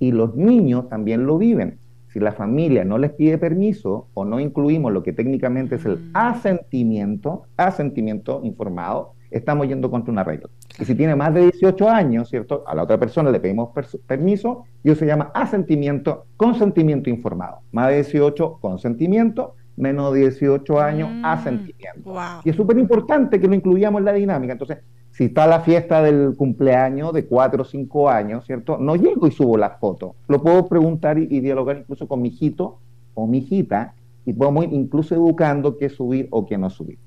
Y 0.00 0.10
los 0.10 0.34
niños 0.34 0.88
también 0.88 1.24
lo 1.24 1.38
viven. 1.38 1.78
Si 2.08 2.18
la 2.18 2.32
familia 2.32 2.84
no 2.84 2.98
les 2.98 3.12
pide 3.12 3.38
permiso 3.38 4.08
o 4.12 4.24
no 4.24 4.40
incluimos 4.40 4.92
lo 4.92 5.04
que 5.04 5.12
técnicamente 5.12 5.76
es 5.76 5.84
el 5.84 5.98
mm. 5.98 6.10
asentimiento, 6.14 7.44
asentimiento 7.56 8.40
informado, 8.42 9.12
estamos 9.30 9.68
yendo 9.68 9.88
contra 9.88 10.10
una 10.10 10.24
regla. 10.24 10.50
Y 10.80 10.84
si 10.84 10.96
tiene 10.96 11.14
más 11.14 11.32
de 11.32 11.42
18 11.42 11.88
años, 11.88 12.28
¿cierto? 12.28 12.64
A 12.66 12.74
la 12.74 12.82
otra 12.82 12.98
persona 12.98 13.30
le 13.30 13.38
pedimos 13.38 13.68
permiso 14.04 14.64
y 14.82 14.90
eso 14.90 14.98
se 14.98 15.06
llama 15.06 15.30
asentimiento, 15.32 16.26
consentimiento 16.36 17.08
informado. 17.08 17.60
Más 17.70 17.90
de 17.90 17.94
18, 18.02 18.58
consentimiento, 18.60 19.54
menos 19.76 20.12
de 20.12 20.22
18 20.22 20.80
años, 20.80 21.08
mm. 21.08 21.24
asentimiento. 21.24 22.14
Y 22.42 22.50
es 22.50 22.56
súper 22.56 22.78
importante 22.78 23.40
que 23.40 23.46
lo 23.46 23.54
incluyamos 23.54 24.00
en 24.00 24.06
la 24.06 24.12
dinámica. 24.12 24.54
Entonces, 24.54 24.78
si 25.12 25.24
está 25.24 25.46
la 25.46 25.60
fiesta 25.60 26.02
del 26.02 26.34
cumpleaños 26.36 27.12
de 27.12 27.26
cuatro 27.26 27.62
o 27.62 27.64
cinco 27.66 28.08
años, 28.08 28.46
¿cierto? 28.46 28.78
No 28.78 28.96
llego 28.96 29.26
y 29.26 29.30
subo 29.30 29.58
la 29.58 29.70
foto. 29.70 30.16
Lo 30.26 30.42
puedo 30.42 30.66
preguntar 30.68 31.18
y, 31.18 31.40
dialogar 31.40 31.76
incluso 31.78 32.08
con 32.08 32.22
mi 32.22 32.28
hijito 32.28 32.78
o 33.12 33.26
mi 33.26 33.38
hijita 33.38 33.94
y 34.24 34.32
podemos 34.32 34.64
ir 34.64 34.72
incluso 34.72 35.14
educando 35.14 35.76
qué 35.76 35.90
subir 35.90 36.28
o 36.30 36.46
qué 36.46 36.56
no 36.56 36.70
subir. 36.70 36.98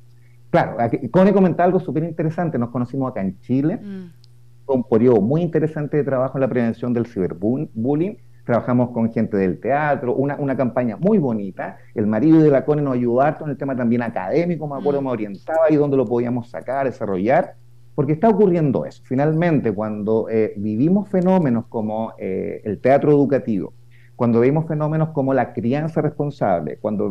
Claro, 0.51 0.75
aquí, 0.79 1.09
Cone 1.09 1.33
comenta 1.33 1.63
algo 1.63 1.79
súper 1.79 2.03
interesante. 2.03 2.59
Nos 2.59 2.69
conocimos 2.69 3.09
acá 3.09 3.21
en 3.21 3.39
Chile. 3.39 3.77
Mm. 3.77 4.12
Un 4.67 4.83
periodo 4.83 5.19
muy 5.19 5.41
interesante 5.41 5.97
de 5.97 6.03
trabajo 6.03 6.38
en 6.38 6.41
la 6.41 6.47
prevención 6.47 6.93
del 6.93 7.07
ciberbullying. 7.07 8.17
Trabajamos 8.45 8.91
con 8.91 9.12
gente 9.12 9.35
del 9.35 9.59
teatro, 9.59 10.13
una, 10.13 10.35
una 10.35 10.55
campaña 10.55 10.95
muy 10.97 11.17
bonita. 11.17 11.79
El 11.95 12.05
marido 12.05 12.39
de 12.39 12.51
la 12.51 12.63
Cone 12.65 12.83
nos 12.83 12.93
ayudó 12.93 13.21
harto 13.21 13.45
en 13.45 13.50
el 13.50 13.57
tema 13.57 13.75
también 13.75 14.03
académico, 14.03 14.67
me 14.67 14.75
acuerdo, 14.75 15.01
mm. 15.01 15.05
me 15.05 15.09
orientaba 15.09 15.71
y 15.71 15.75
dónde 15.75 15.97
lo 15.97 16.05
podíamos 16.05 16.51
sacar, 16.51 16.85
desarrollar 16.85 17.55
porque 17.96 18.14
está 18.14 18.30
ocurriendo 18.30 18.86
eso. 18.86 19.02
Finalmente, 19.06 19.72
cuando 19.72 20.28
eh, 20.30 20.54
vivimos 20.58 21.10
fenómenos 21.10 21.66
como 21.68 22.14
eh, 22.20 22.62
el 22.66 22.80
teatro 22.80 23.12
educativo, 23.12 23.74
cuando 24.16 24.40
vemos 24.42 24.68
fenómenos 24.68 25.10
como 25.10 25.34
la 25.34 25.54
crianza 25.54 26.02
responsable, 26.02 26.78
cuando 26.78 27.10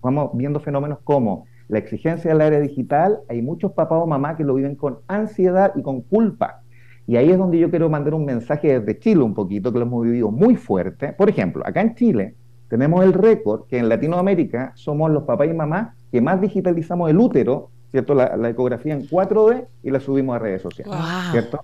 vamos 0.00 0.30
viendo 0.34 0.60
fenómenos 0.60 0.98
como 1.04 1.46
la 1.68 1.78
exigencia 1.78 2.32
del 2.32 2.40
área 2.40 2.58
digital, 2.58 3.20
hay 3.28 3.42
muchos 3.42 3.72
papás 3.72 4.00
o 4.02 4.06
mamás 4.06 4.36
que 4.36 4.44
lo 4.44 4.54
viven 4.54 4.74
con 4.74 4.98
ansiedad 5.06 5.72
y 5.76 5.82
con 5.82 6.00
culpa. 6.00 6.62
Y 7.06 7.16
ahí 7.16 7.30
es 7.30 7.38
donde 7.38 7.58
yo 7.58 7.70
quiero 7.70 7.88
mandar 7.88 8.14
un 8.14 8.24
mensaje 8.24 8.80
desde 8.80 8.98
Chile 8.98 9.22
un 9.22 9.34
poquito, 9.34 9.72
que 9.72 9.78
lo 9.78 9.84
hemos 9.84 10.04
vivido 10.04 10.30
muy 10.30 10.56
fuerte. 10.56 11.12
Por 11.12 11.28
ejemplo, 11.28 11.62
acá 11.64 11.80
en 11.80 11.94
Chile 11.94 12.34
tenemos 12.68 13.04
el 13.04 13.12
récord 13.12 13.66
que 13.66 13.78
en 13.78 13.88
Latinoamérica 13.88 14.72
somos 14.74 15.10
los 15.10 15.24
papás 15.24 15.48
y 15.48 15.54
mamás 15.54 15.96
que 16.10 16.20
más 16.20 16.40
digitalizamos 16.40 17.10
el 17.10 17.18
útero 17.18 17.70
¿cierto? 17.90 18.14
La, 18.14 18.48
ecografía 18.48 18.94
en 18.94 19.06
4D 19.06 19.66
y 19.82 19.90
la 19.90 20.00
subimos 20.00 20.36
a 20.36 20.38
redes 20.38 20.62
sociales, 20.62 20.94
¿cierto? 21.32 21.60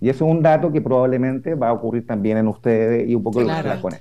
y 0.00 0.08
eso 0.08 0.24
es 0.24 0.30
un 0.30 0.42
dato 0.42 0.72
que 0.72 0.80
probablemente 0.80 1.54
va 1.54 1.68
a 1.68 1.72
ocurrir 1.72 2.06
también 2.06 2.38
en 2.38 2.48
ustedes 2.48 3.08
y 3.08 3.14
un 3.14 3.22
poco 3.22 3.40
claro. 3.40 3.68
la 3.68 3.98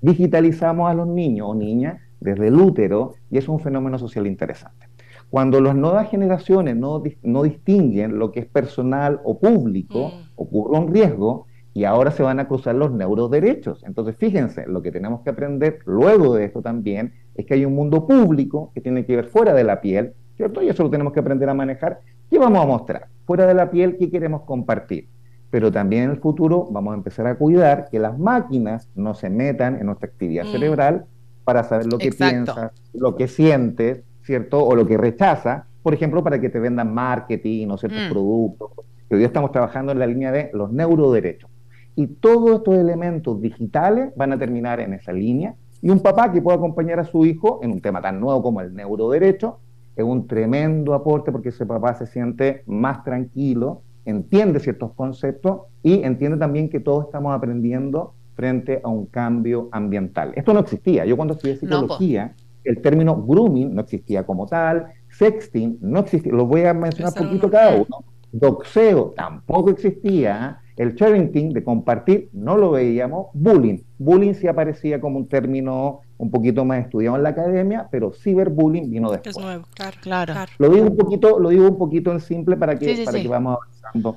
Digitalizamos 0.00 0.90
a 0.90 0.94
los 0.94 1.06
niños 1.06 1.48
o 1.50 1.54
niñas 1.54 2.00
desde 2.20 2.48
el 2.48 2.56
útero 2.56 3.14
y 3.30 3.38
es 3.38 3.48
un 3.48 3.60
fenómeno 3.60 3.98
social 3.98 4.26
interesante. 4.26 4.86
Cuando 5.30 5.60
las 5.60 5.74
nuevas 5.74 6.10
generaciones 6.10 6.76
no, 6.76 7.02
no 7.22 7.42
distinguen 7.42 8.18
lo 8.18 8.32
que 8.32 8.40
es 8.40 8.46
personal 8.46 9.20
o 9.24 9.38
público, 9.38 10.08
mm. 10.08 10.30
ocurre 10.36 10.78
un 10.78 10.92
riesgo 10.92 11.46
y 11.74 11.84
ahora 11.84 12.10
se 12.10 12.22
van 12.22 12.38
a 12.38 12.48
cruzar 12.48 12.74
los 12.74 12.92
neuroderechos. 12.92 13.82
Entonces, 13.84 14.16
fíjense, 14.16 14.66
lo 14.66 14.82
que 14.82 14.92
tenemos 14.92 15.22
que 15.22 15.30
aprender 15.30 15.78
luego 15.86 16.34
de 16.34 16.44
esto 16.44 16.60
también 16.60 17.14
es 17.34 17.46
que 17.46 17.54
hay 17.54 17.64
un 17.64 17.74
mundo 17.74 18.06
público 18.06 18.72
que 18.74 18.80
tiene 18.80 19.06
que 19.06 19.16
ver 19.16 19.24
fuera 19.26 19.54
de 19.54 19.64
la 19.64 19.80
piel, 19.80 20.12
¿cierto? 20.36 20.62
Y 20.62 20.68
eso 20.68 20.82
lo 20.82 20.90
tenemos 20.90 21.12
que 21.12 21.20
aprender 21.20 21.48
a 21.48 21.54
manejar. 21.54 22.00
¿Qué 22.30 22.38
vamos 22.38 22.62
a 22.62 22.66
mostrar? 22.66 23.08
Fuera 23.26 23.46
de 23.46 23.54
la 23.54 23.70
piel, 23.70 23.96
¿qué 23.98 24.10
queremos 24.10 24.42
compartir? 24.42 25.08
Pero 25.50 25.70
también 25.70 26.04
en 26.04 26.10
el 26.12 26.16
futuro 26.18 26.68
vamos 26.70 26.92
a 26.92 26.96
empezar 26.96 27.26
a 27.26 27.34
cuidar 27.34 27.88
que 27.90 27.98
las 27.98 28.18
máquinas 28.18 28.88
no 28.94 29.14
se 29.14 29.28
metan 29.28 29.76
en 29.76 29.86
nuestra 29.86 30.08
actividad 30.08 30.44
mm. 30.44 30.52
cerebral 30.52 31.04
para 31.44 31.64
saber 31.64 31.86
lo 31.86 31.98
que 31.98 32.10
piensas, 32.10 32.72
lo 32.94 33.16
que 33.16 33.28
sientes, 33.28 34.02
¿cierto? 34.22 34.64
O 34.64 34.74
lo 34.74 34.86
que 34.86 34.96
rechaza, 34.96 35.66
por 35.82 35.92
ejemplo, 35.92 36.22
para 36.24 36.40
que 36.40 36.48
te 36.48 36.58
vendan 36.58 36.94
marketing 36.94 37.68
o 37.68 37.76
ciertos 37.76 38.06
mm. 38.06 38.10
productos. 38.10 38.70
Hoy 39.10 39.18
día 39.18 39.26
estamos 39.26 39.52
trabajando 39.52 39.92
en 39.92 39.98
la 39.98 40.06
línea 40.06 40.32
de 40.32 40.50
los 40.54 40.72
neuroderechos. 40.72 41.50
Y 41.94 42.06
todos 42.06 42.58
estos 42.58 42.74
elementos 42.78 43.40
digitales 43.42 44.10
van 44.16 44.32
a 44.32 44.38
terminar 44.38 44.80
en 44.80 44.94
esa 44.94 45.12
línea. 45.12 45.54
Y 45.82 45.90
un 45.90 46.00
papá 46.00 46.32
que 46.32 46.40
pueda 46.40 46.56
acompañar 46.56 46.98
a 47.00 47.04
su 47.04 47.26
hijo 47.26 47.60
en 47.62 47.72
un 47.72 47.82
tema 47.82 48.00
tan 48.00 48.20
nuevo 48.20 48.42
como 48.42 48.62
el 48.62 48.74
neuroderecho 48.74 49.58
es 49.96 50.04
un 50.04 50.26
tremendo 50.26 50.94
aporte 50.94 51.32
porque 51.32 51.50
ese 51.50 51.66
papá 51.66 51.94
se 51.94 52.06
siente 52.06 52.62
más 52.66 53.04
tranquilo, 53.04 53.82
entiende 54.04 54.60
ciertos 54.60 54.92
conceptos 54.94 55.62
y 55.82 56.02
entiende 56.02 56.38
también 56.38 56.68
que 56.68 56.80
todos 56.80 57.06
estamos 57.06 57.34
aprendiendo 57.34 58.14
frente 58.34 58.80
a 58.82 58.88
un 58.88 59.06
cambio 59.06 59.68
ambiental. 59.72 60.32
Esto 60.34 60.54
no 60.54 60.60
existía. 60.60 61.04
Yo 61.04 61.16
cuando 61.16 61.34
estudié 61.34 61.56
psicología, 61.56 62.34
el 62.64 62.80
término 62.80 63.22
grooming 63.22 63.74
no 63.74 63.82
existía 63.82 64.24
como 64.24 64.46
tal, 64.46 64.86
sexting 65.10 65.78
no 65.80 66.00
existía, 66.00 66.32
lo 66.32 66.46
voy 66.46 66.62
a 66.64 66.72
mencionar 66.72 67.12
un 67.18 67.26
poquito 67.26 67.50
cada 67.50 67.74
uno, 67.76 68.04
doxeo 68.30 69.12
tampoco 69.16 69.70
existía, 69.70 70.61
el 70.76 70.94
sharing 70.94 71.52
de 71.52 71.62
compartir 71.62 72.30
no 72.32 72.56
lo 72.56 72.70
veíamos, 72.70 73.26
bullying, 73.34 73.78
bullying 73.98 74.34
sí 74.34 74.46
aparecía 74.46 75.00
como 75.00 75.18
un 75.18 75.28
término 75.28 76.00
un 76.18 76.30
poquito 76.30 76.64
más 76.64 76.84
estudiado 76.84 77.16
en 77.16 77.24
la 77.24 77.30
academia, 77.30 77.88
pero 77.90 78.12
ciberbullying 78.12 78.90
vino 78.90 79.10
después. 79.10 79.36
Es 79.36 79.42
nuevo, 79.42 79.64
claro, 79.74 79.96
claro. 80.00 80.34
Lo 80.58 80.68
digo 80.68 80.86
un 80.86 80.96
poquito, 80.96 81.38
lo 81.38 81.50
digo 81.50 81.68
un 81.68 81.78
poquito 81.78 82.12
en 82.12 82.20
simple 82.20 82.56
para 82.56 82.78
que, 82.78 83.02
para 83.04 83.20
que 83.20 83.28
vamos 83.28 83.58
avanzando. 83.58 84.16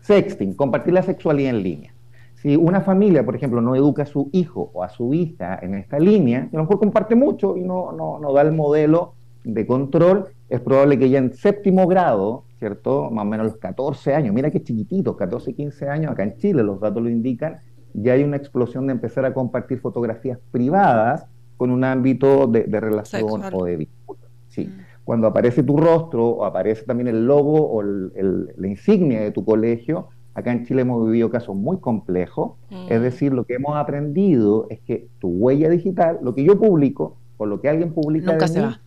Sexting, 0.00 0.54
compartir 0.54 0.94
la 0.94 1.02
sexualidad 1.02 1.50
en 1.50 1.62
línea. 1.62 1.94
Si 2.36 2.56
una 2.56 2.80
familia, 2.80 3.24
por 3.24 3.36
ejemplo, 3.36 3.60
no 3.60 3.74
educa 3.74 4.02
a 4.02 4.06
su 4.06 4.28
hijo 4.32 4.70
o 4.74 4.82
a 4.82 4.88
su 4.88 5.14
hija 5.14 5.58
en 5.62 5.74
esta 5.74 5.98
línea, 5.98 6.48
a 6.52 6.56
lo 6.56 6.62
mejor 6.62 6.78
comparte 6.78 7.14
mucho 7.14 7.56
y 7.56 7.62
no, 7.62 7.92
no, 7.92 8.18
no 8.18 8.32
da 8.32 8.42
el 8.42 8.52
modelo 8.52 9.14
de 9.44 9.66
control, 9.66 10.26
es 10.48 10.60
probable 10.60 10.98
que 10.98 11.10
ya 11.10 11.18
en 11.18 11.32
séptimo 11.34 11.86
grado, 11.86 12.44
¿cierto? 12.58 13.10
Más 13.10 13.24
o 13.24 13.28
menos 13.28 13.46
los 13.46 13.56
14 13.56 14.14
años, 14.14 14.34
mira 14.34 14.50
qué 14.50 14.62
chiquititos, 14.62 15.16
14, 15.16 15.54
15 15.54 15.88
años, 15.88 16.12
acá 16.12 16.22
en 16.22 16.36
Chile 16.36 16.62
los 16.62 16.80
datos 16.80 17.02
lo 17.02 17.08
indican, 17.08 17.58
ya 17.92 18.14
hay 18.14 18.24
una 18.24 18.36
explosión 18.36 18.86
de 18.86 18.92
empezar 18.92 19.24
a 19.24 19.34
compartir 19.34 19.78
fotografías 19.78 20.38
privadas 20.50 21.26
con 21.56 21.70
un 21.70 21.84
ámbito 21.84 22.46
de, 22.46 22.64
relación 22.80 23.42
o 23.52 23.64
de 23.64 23.76
vínculo. 23.76 24.20
Sí. 24.48 24.66
Mm. 24.66 24.80
Cuando 25.04 25.26
aparece 25.26 25.62
tu 25.62 25.76
rostro 25.76 26.28
o 26.28 26.44
aparece 26.44 26.84
también 26.84 27.08
el 27.08 27.26
logo 27.26 27.70
o 27.70 27.82
la 27.82 28.66
insignia 28.66 29.20
de 29.20 29.30
tu 29.30 29.44
colegio, 29.44 30.08
Acá 30.34 30.50
en 30.50 30.64
Chile 30.64 30.82
hemos 30.82 31.06
vivido 31.06 31.30
casos 31.30 31.54
muy 31.54 31.78
complejos, 31.78 32.54
es 32.90 32.98
mm. 32.98 33.02
decir, 33.02 33.32
lo 33.32 33.44
que 33.44 33.54
hemos 33.54 33.76
aprendido 33.76 34.66
es 34.68 34.80
que 34.80 35.06
tu 35.20 35.28
huella 35.28 35.70
digital, 35.70 36.18
lo 36.22 36.34
que 36.34 36.42
yo 36.42 36.58
publico 36.58 37.18
o 37.36 37.46
lo 37.46 37.60
que 37.60 37.68
alguien 37.68 37.92
publica 37.92 38.32
Nunca 38.32 38.48
se 38.48 38.60
va. 38.60 38.80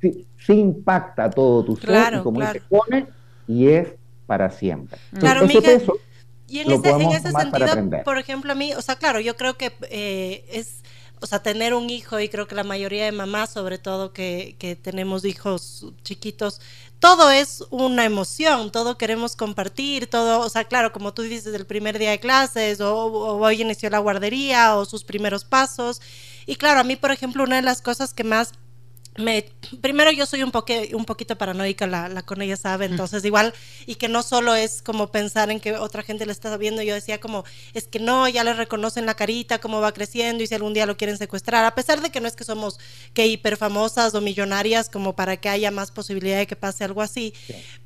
Sí, 0.00 0.26
impacta 0.48 1.30
todo 1.30 1.64
tu 1.64 1.76
ser 1.76 2.14
y 2.14 2.22
como 2.22 2.40
se 2.50 2.60
pone 2.60 3.06
y 3.46 3.68
es 3.68 3.88
para 4.26 4.50
siempre. 4.50 4.98
claro, 5.18 5.46
Miguel, 5.46 5.82
y 6.46 6.60
en 6.60 6.70
ese, 6.72 6.90
en 6.90 7.12
ese 7.12 7.30
sentido, 7.30 8.02
por 8.04 8.18
ejemplo, 8.18 8.52
a 8.52 8.54
mí, 8.56 8.74
o 8.74 8.82
sea, 8.82 8.96
claro, 8.96 9.20
yo 9.20 9.36
creo 9.36 9.56
que 9.56 9.72
eh, 9.88 10.44
es 10.50 10.82
o 11.20 11.26
sea, 11.26 11.42
tener 11.42 11.74
un 11.74 11.90
hijo, 11.90 12.18
y 12.18 12.28
creo 12.28 12.48
que 12.48 12.54
la 12.54 12.64
mayoría 12.64 13.04
de 13.04 13.12
mamás, 13.12 13.50
sobre 13.50 13.78
todo 13.78 14.12
que, 14.12 14.56
que, 14.58 14.74
tenemos 14.74 15.24
hijos 15.24 15.86
chiquitos, 16.02 16.60
todo 16.98 17.30
es 17.30 17.62
una 17.70 18.06
emoción, 18.06 18.72
todo 18.72 18.96
queremos 18.96 19.36
compartir, 19.36 20.06
todo, 20.08 20.40
o 20.40 20.48
sea, 20.48 20.64
claro, 20.64 20.92
como 20.92 21.12
tú 21.12 21.22
dices, 21.22 21.54
el 21.54 21.66
primer 21.66 21.98
día 21.98 22.10
de 22.10 22.20
clases, 22.20 22.80
o, 22.80 22.94
o 22.94 23.36
hoy 23.36 23.60
inició 23.60 23.90
la 23.90 23.98
guardería, 23.98 24.76
o 24.76 24.86
sus 24.86 25.04
primeros 25.04 25.44
pasos. 25.44 26.00
Y 26.46 26.56
claro, 26.56 26.80
a 26.80 26.84
mí, 26.84 26.96
por 26.96 27.10
ejemplo, 27.10 27.44
una 27.44 27.56
de 27.56 27.62
las 27.62 27.82
cosas 27.82 28.14
que 28.14 28.24
más 28.24 28.52
primero 29.80 30.10
yo 30.10 30.26
soy 30.26 30.42
un, 30.42 30.52
un 30.94 31.04
poquito 31.04 31.36
paranoica, 31.36 31.86
la, 31.86 32.08
la 32.08 32.22
con 32.22 32.42
ella 32.42 32.56
sabe, 32.56 32.86
entonces 32.86 33.24
igual, 33.24 33.54
y 33.86 33.96
que 33.96 34.08
no 34.08 34.22
solo 34.22 34.54
es 34.54 34.82
como 34.82 35.10
pensar 35.10 35.50
en 35.50 35.60
que 35.60 35.76
otra 35.76 36.02
gente 36.02 36.26
le 36.26 36.32
está 36.32 36.56
viendo, 36.56 36.82
yo 36.82 36.94
decía 36.94 37.20
como, 37.20 37.44
es 37.74 37.86
que 37.86 37.98
no, 37.98 38.28
ya 38.28 38.44
le 38.44 38.54
reconocen 38.54 39.06
la 39.06 39.14
carita, 39.14 39.58
cómo 39.58 39.80
va 39.80 39.92
creciendo 39.92 40.42
y 40.42 40.46
si 40.46 40.54
algún 40.54 40.74
día 40.74 40.86
lo 40.86 40.96
quieren 40.96 41.18
secuestrar, 41.18 41.64
a 41.64 41.74
pesar 41.74 42.00
de 42.00 42.10
que 42.10 42.20
no 42.20 42.28
es 42.28 42.36
que 42.36 42.44
somos 42.44 42.78
que 43.14 43.26
hiper 43.26 43.56
famosas 43.56 44.14
o 44.14 44.20
millonarias 44.20 44.88
como 44.88 45.14
para 45.14 45.36
que 45.36 45.48
haya 45.48 45.70
más 45.70 45.90
posibilidad 45.90 46.38
de 46.38 46.46
que 46.46 46.56
pase 46.56 46.84
algo 46.84 47.02
así, 47.02 47.34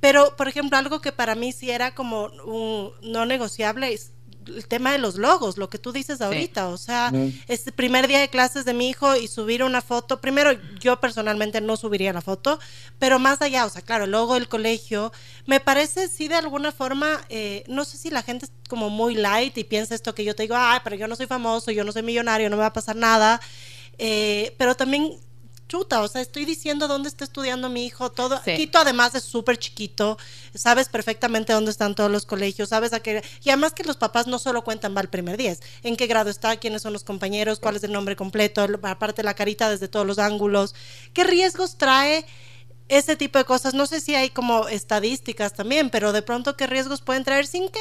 pero 0.00 0.36
por 0.36 0.48
ejemplo, 0.48 0.78
algo 0.78 1.00
que 1.00 1.12
para 1.12 1.34
mí 1.34 1.52
sí 1.52 1.70
era 1.70 1.94
como 1.94 2.26
un 2.44 2.92
no 3.02 3.26
negociable 3.26 3.92
es 3.92 4.12
el 4.46 4.66
tema 4.66 4.92
de 4.92 4.98
los 4.98 5.16
logos, 5.16 5.58
lo 5.58 5.68
que 5.68 5.78
tú 5.78 5.92
dices 5.92 6.20
ahorita, 6.20 6.68
o 6.68 6.76
sea, 6.76 7.12
este 7.48 7.72
primer 7.72 8.08
día 8.08 8.20
de 8.20 8.28
clases 8.28 8.64
de 8.64 8.74
mi 8.74 8.88
hijo 8.88 9.16
y 9.16 9.28
subir 9.28 9.62
una 9.62 9.80
foto, 9.80 10.20
primero 10.20 10.50
yo 10.80 11.00
personalmente 11.00 11.60
no 11.60 11.76
subiría 11.76 12.12
la 12.12 12.20
foto, 12.20 12.58
pero 12.98 13.18
más 13.18 13.42
allá, 13.42 13.64
o 13.64 13.70
sea, 13.70 13.82
claro, 13.82 14.04
el 14.04 14.10
logo 14.10 14.34
del 14.34 14.48
colegio, 14.48 15.12
me 15.46 15.60
parece 15.60 16.08
sí 16.08 16.28
de 16.28 16.36
alguna 16.36 16.72
forma, 16.72 17.20
eh, 17.28 17.64
no 17.68 17.84
sé 17.84 17.98
si 17.98 18.10
la 18.10 18.22
gente 18.22 18.46
es 18.46 18.52
como 18.68 18.90
muy 18.90 19.14
light 19.14 19.56
y 19.58 19.64
piensa 19.64 19.94
esto 19.94 20.14
que 20.14 20.24
yo 20.24 20.34
te 20.34 20.44
digo, 20.44 20.56
ay, 20.56 20.80
pero 20.84 20.96
yo 20.96 21.08
no 21.08 21.16
soy 21.16 21.26
famoso, 21.26 21.70
yo 21.70 21.84
no 21.84 21.92
soy 21.92 22.02
millonario, 22.02 22.50
no 22.50 22.56
me 22.56 22.60
va 22.60 22.68
a 22.68 22.72
pasar 22.72 22.96
nada, 22.96 23.40
eh, 23.98 24.54
pero 24.58 24.74
también 24.74 25.18
chuta, 25.74 26.02
o 26.02 26.08
sea, 26.08 26.22
estoy 26.22 26.44
diciendo 26.44 26.86
dónde 26.86 27.08
está 27.08 27.24
estudiando 27.24 27.68
mi 27.68 27.84
hijo, 27.84 28.12
todo. 28.12 28.40
Quito 28.44 28.78
además 28.78 29.16
es 29.16 29.24
súper 29.24 29.58
chiquito, 29.58 30.16
sabes 30.54 30.88
perfectamente 30.88 31.52
dónde 31.52 31.72
están 31.72 31.96
todos 31.96 32.12
los 32.12 32.26
colegios, 32.26 32.68
sabes 32.68 32.92
a 32.92 33.00
qué. 33.00 33.24
Y 33.42 33.50
además 33.50 33.72
que 33.72 33.82
los 33.82 33.96
papás 33.96 34.28
no 34.28 34.38
solo 34.38 34.62
cuentan 34.62 34.94
va 34.94 35.00
al 35.00 35.08
primer 35.08 35.36
10, 35.36 35.60
en 35.82 35.96
qué 35.96 36.06
grado 36.06 36.30
está, 36.30 36.58
quiénes 36.58 36.82
son 36.82 36.92
los 36.92 37.02
compañeros, 37.02 37.58
cuál 37.58 37.74
es 37.74 37.82
el 37.82 37.90
nombre 37.90 38.14
completo, 38.14 38.64
aparte 38.84 39.24
la 39.24 39.34
carita 39.34 39.68
desde 39.68 39.88
todos 39.88 40.06
los 40.06 40.20
ángulos. 40.20 40.76
¿Qué 41.12 41.24
riesgos 41.24 41.76
trae? 41.76 42.24
Ese 42.86 43.16
tipo 43.16 43.38
de 43.38 43.44
cosas, 43.44 43.74
no 43.74 43.86
sé 43.86 44.00
si 44.00 44.14
hay 44.14 44.30
como 44.30 44.68
estadísticas 44.68 45.54
también, 45.54 45.90
pero 45.90 46.12
de 46.12 46.22
pronto 46.22 46.56
qué 46.56 46.68
riesgos 46.68 47.00
pueden 47.00 47.24
traer 47.24 47.48
sin 47.48 47.68
que 47.68 47.80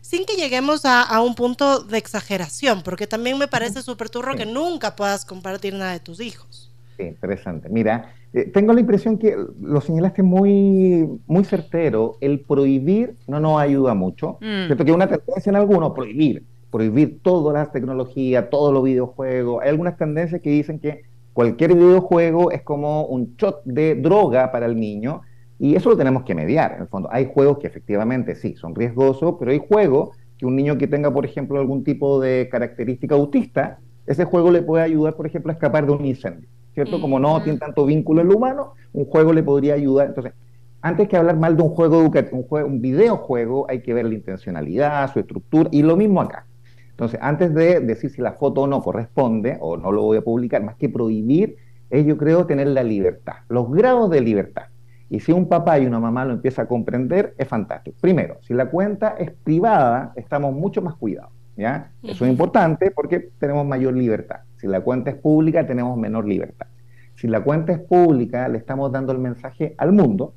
sin 0.00 0.24
que 0.24 0.36
lleguemos 0.36 0.84
a, 0.86 1.02
a, 1.02 1.20
un 1.20 1.34
punto 1.34 1.80
de 1.80 1.98
exageración, 1.98 2.82
porque 2.82 3.06
también 3.06 3.36
me 3.36 3.46
parece 3.46 3.82
súper 3.82 4.08
turro 4.08 4.34
que 4.36 4.46
nunca 4.46 4.96
puedas 4.96 5.24
compartir 5.24 5.74
nada 5.74 5.92
de 5.92 6.00
tus 6.00 6.20
hijos. 6.20 6.67
Sí, 6.98 7.04
interesante. 7.04 7.68
Mira, 7.68 8.12
eh, 8.32 8.50
tengo 8.52 8.72
la 8.72 8.80
impresión 8.80 9.18
que 9.18 9.36
lo 9.62 9.80
señalaste 9.80 10.24
muy, 10.24 11.08
muy 11.28 11.44
certero. 11.44 12.16
El 12.20 12.40
prohibir 12.40 13.14
no 13.28 13.38
nos 13.38 13.60
ayuda 13.60 13.94
mucho. 13.94 14.38
Mm. 14.40 14.66
Cierto 14.66 14.84
que 14.84 14.90
una 14.90 15.06
tendencia 15.06 15.48
en 15.48 15.56
algunos, 15.56 15.92
prohibir. 15.92 16.42
Prohibir 16.72 17.20
todas 17.22 17.54
las 17.54 17.70
tecnologías, 17.70 18.50
todos 18.50 18.74
los 18.74 18.82
videojuegos. 18.82 19.62
Hay 19.62 19.68
algunas 19.68 19.96
tendencias 19.96 20.42
que 20.42 20.50
dicen 20.50 20.80
que 20.80 21.02
cualquier 21.32 21.74
videojuego 21.74 22.50
es 22.50 22.62
como 22.62 23.06
un 23.06 23.36
shot 23.36 23.62
de 23.64 23.94
droga 23.94 24.50
para 24.50 24.66
el 24.66 24.74
niño. 24.78 25.22
Y 25.60 25.76
eso 25.76 25.90
lo 25.90 25.96
tenemos 25.96 26.24
que 26.24 26.34
mediar, 26.34 26.72
en 26.72 26.82
el 26.82 26.88
fondo. 26.88 27.08
Hay 27.12 27.30
juegos 27.32 27.58
que 27.58 27.68
efectivamente 27.68 28.34
sí, 28.34 28.56
son 28.56 28.74
riesgosos, 28.74 29.36
pero 29.38 29.52
hay 29.52 29.60
juegos 29.60 30.16
que 30.36 30.46
un 30.46 30.56
niño 30.56 30.76
que 30.78 30.88
tenga, 30.88 31.12
por 31.12 31.24
ejemplo, 31.24 31.60
algún 31.60 31.84
tipo 31.84 32.20
de 32.20 32.48
característica 32.50 33.14
autista, 33.14 33.78
ese 34.06 34.24
juego 34.24 34.50
le 34.50 34.62
puede 34.62 34.82
ayudar, 34.82 35.14
por 35.14 35.26
ejemplo, 35.26 35.50
a 35.50 35.54
escapar 35.54 35.86
de 35.86 35.92
un 35.92 36.04
incendio. 36.04 36.48
¿Cierto? 36.84 37.00
Como 37.00 37.18
no 37.18 37.42
tiene 37.42 37.58
tanto 37.58 37.84
vínculo 37.84 38.20
en 38.20 38.28
lo 38.28 38.36
humano, 38.36 38.74
un 38.92 39.04
juego 39.06 39.32
le 39.32 39.42
podría 39.42 39.74
ayudar. 39.74 40.08
Entonces, 40.08 40.32
antes 40.80 41.08
que 41.08 41.16
hablar 41.16 41.36
mal 41.36 41.56
de 41.56 41.62
un 41.64 41.70
juego 41.70 42.00
educativo, 42.00 42.46
un, 42.48 42.62
un 42.62 42.80
videojuego, 42.80 43.66
hay 43.68 43.82
que 43.82 43.92
ver 43.94 44.06
la 44.06 44.14
intencionalidad, 44.14 45.12
su 45.12 45.18
estructura, 45.18 45.68
y 45.72 45.82
lo 45.82 45.96
mismo 45.96 46.20
acá. 46.20 46.46
Entonces, 46.90 47.18
antes 47.20 47.52
de 47.52 47.80
decir 47.80 48.10
si 48.10 48.22
la 48.22 48.32
foto 48.32 48.68
no 48.68 48.80
corresponde 48.80 49.56
o 49.60 49.76
no 49.76 49.90
lo 49.90 50.02
voy 50.02 50.18
a 50.18 50.22
publicar, 50.22 50.62
más 50.62 50.76
que 50.76 50.88
prohibir, 50.88 51.56
es 51.90 52.06
yo 52.06 52.16
creo 52.16 52.46
tener 52.46 52.68
la 52.68 52.84
libertad, 52.84 53.38
los 53.48 53.70
grados 53.72 54.08
de 54.10 54.20
libertad. 54.20 54.66
Y 55.10 55.18
si 55.18 55.32
un 55.32 55.48
papá 55.48 55.80
y 55.80 55.86
una 55.86 55.98
mamá 55.98 56.24
lo 56.26 56.34
empieza 56.34 56.62
a 56.62 56.68
comprender, 56.68 57.34
es 57.38 57.48
fantástico. 57.48 57.96
Primero, 58.00 58.38
si 58.42 58.54
la 58.54 58.66
cuenta 58.66 59.16
es 59.18 59.32
privada, 59.32 60.12
estamos 60.14 60.54
mucho 60.54 60.80
más 60.80 60.94
cuidados. 60.94 61.32
¿ya? 61.56 61.90
Eso 62.04 62.24
es 62.24 62.30
importante 62.30 62.92
porque 62.92 63.30
tenemos 63.40 63.66
mayor 63.66 63.94
libertad. 63.94 64.40
Si 64.58 64.66
la 64.66 64.80
cuenta 64.80 65.10
es 65.10 65.16
pública, 65.16 65.66
tenemos 65.66 65.96
menor 65.96 66.26
libertad. 66.26 66.66
Si 67.14 67.26
la 67.26 67.42
cuenta 67.42 67.72
es 67.72 67.78
pública, 67.78 68.48
le 68.48 68.58
estamos 68.58 68.92
dando 68.92 69.12
el 69.12 69.18
mensaje 69.18 69.74
al 69.78 69.92
mundo 69.92 70.34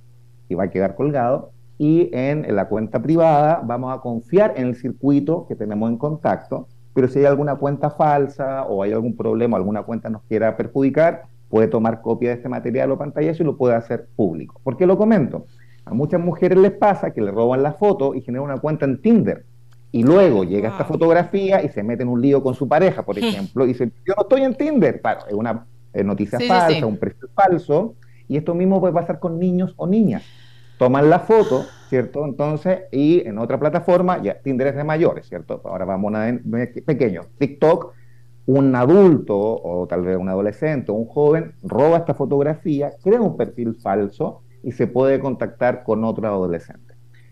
y 0.48 0.56
va 0.56 0.66
a 0.66 0.70
quedar 0.70 0.96
colgado. 0.96 1.52
Y 1.78 2.10
en, 2.14 2.56
la 2.56 2.70
cuenta 2.70 3.02
privada 3.02 3.62
vamos 3.64 3.96
a 3.96 4.02
confiar 4.02 4.54
en 4.56 4.68
el 4.68 4.76
circuito 4.76 5.48
que 5.48 5.56
tenemos 5.56 5.90
en 5.90 5.98
contacto. 5.98 6.68
Pero 6.94 7.08
si 7.08 7.20
hay 7.20 7.26
alguna 7.26 7.56
cuenta 7.56 7.90
falsa 7.90 8.64
o 8.66 8.84
hay 8.84 8.92
algún 8.92 9.16
problema, 9.16 9.58
alguna 9.58 9.84
cuenta 9.84 10.10
nos 10.10 10.22
quiera 10.24 10.56
perjudicar, 10.56 11.24
puede 11.50 11.68
tomar 11.68 12.02
copia 12.02 12.30
de 12.30 12.36
este 12.36 12.50
material 12.50 12.92
o 12.92 12.98
pantallazo 12.98 13.42
y 13.42 13.46
lo 13.46 13.58
puede 13.58 13.76
hacer 13.76 14.08
público. 14.16 14.60
¿Por 14.64 14.78
qué 14.78 14.86
lo 14.86 14.98
comento? 14.98 15.46
A 15.86 15.94
muchas 15.94 16.22
mujeres 16.22 16.60
les 16.60 16.72
pasa 16.72 17.12
que 17.12 17.22
le 17.22 17.32
roban 17.32 17.64
la 17.64 17.74
foto 17.74 18.14
y 18.14 18.22
generan 18.22 18.46
una 18.46 18.58
cuenta 18.58 18.86
en 18.86 19.02
Tinder. 19.02 19.46
Y 19.92 20.04
luego 20.04 20.44
llega 20.46 20.70
esta 20.70 20.86
fotografía 20.86 21.62
y 21.64 21.70
se 21.70 21.84
mete 21.84 22.04
en 22.04 22.10
un 22.10 22.22
lío 22.22 22.42
con 22.42 22.56
su 22.56 22.68
pareja, 22.68 23.04
por 23.04 23.20
ejemplo, 23.20 23.66
y 23.66 23.70
dice, 23.70 23.92
yo 24.06 24.14
no 24.16 24.24
estoy 24.24 24.44
en 24.44 24.56
Tinder. 24.56 25.02
Claro, 25.02 25.28
es 25.28 25.34
una 25.34 25.66
noticia 26.06 26.40
falsa, 26.40 26.86
un 26.86 26.98
perfil 26.98 27.30
falso. 27.36 27.96
Y 28.28 28.38
esto 28.38 28.56
mismo 28.56 28.80
puede 28.80 28.94
pasar 28.94 29.20
con 29.20 29.38
niños 29.38 29.74
o 29.76 29.86
niñas. 29.86 30.24
Toman 30.78 31.10
la 31.10 31.20
foto, 31.20 31.66
¿cierto? 31.90 32.26
Entonces, 32.26 32.84
y 32.92 33.28
en 33.28 33.38
otra 33.38 33.60
plataforma, 33.60 34.22
ya 34.22 34.40
Tinder 34.42 34.68
es 34.68 34.76
de 34.76 34.86
mayores, 34.86 35.28
¿cierto? 35.28 35.62
Ahora 35.66 35.84
vamos 35.84 36.14
a 36.16 36.34
pequeño. 36.86 37.24
TikTok, 37.38 37.94
un 38.46 38.76
adulto 38.76 39.38
o 39.38 39.86
tal 39.88 40.04
vez 40.04 40.18
un 40.18 40.30
adolescente 40.30 40.92
o 40.92 40.96
un 40.96 41.06
joven 41.06 41.54
roba 41.62 41.98
esta 41.98 42.14
fotografía, 42.14 42.94
crea 43.04 43.22
un 43.22 43.36
perfil 43.38 43.76
falso 43.76 44.42
y 44.64 44.72
se 44.72 44.88
puede 44.88 45.20
contactar 45.20 45.84
con 45.84 46.04
otro 46.04 46.28
adolescente. 46.28 46.91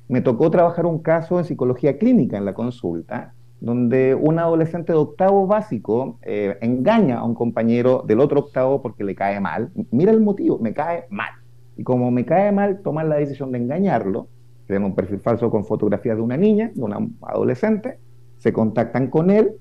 Me 0.09 0.21
tocó 0.21 0.49
trabajar 0.49 0.87
un 0.87 0.99
caso 0.99 1.37
en 1.37 1.45
psicología 1.45 1.99
clínica 1.99 2.35
en 2.35 2.43
la 2.43 2.55
consulta, 2.55 3.35
donde 3.61 4.15
un 4.15 4.39
adolescente 4.39 4.91
de 4.91 4.97
octavo 4.97 5.45
básico 5.45 6.17
eh, 6.23 6.57
engaña 6.61 7.19
a 7.19 7.23
un 7.23 7.35
compañero 7.35 8.03
del 8.07 8.19
otro 8.19 8.39
octavo 8.39 8.81
porque 8.81 9.03
le 9.03 9.13
cae 9.13 9.39
mal. 9.39 9.69
Mira 9.91 10.11
el 10.11 10.19
motivo, 10.19 10.57
me 10.57 10.73
cae 10.73 11.05
mal. 11.11 11.29
Y 11.77 11.83
como 11.83 12.09
me 12.09 12.25
cae 12.25 12.51
mal, 12.51 12.81
toman 12.81 13.07
la 13.07 13.17
decisión 13.17 13.51
de 13.51 13.59
engañarlo, 13.59 14.27
crean 14.65 14.83
un 14.83 14.95
perfil 14.95 15.19
falso 15.19 15.51
con 15.51 15.63
fotografías 15.63 16.17
de 16.17 16.23
una 16.23 16.37
niña, 16.37 16.71
de 16.73 16.81
una 16.81 17.07
adolescente, 17.21 17.99
se 18.39 18.51
contactan 18.51 19.11
con 19.11 19.29
él, 19.29 19.51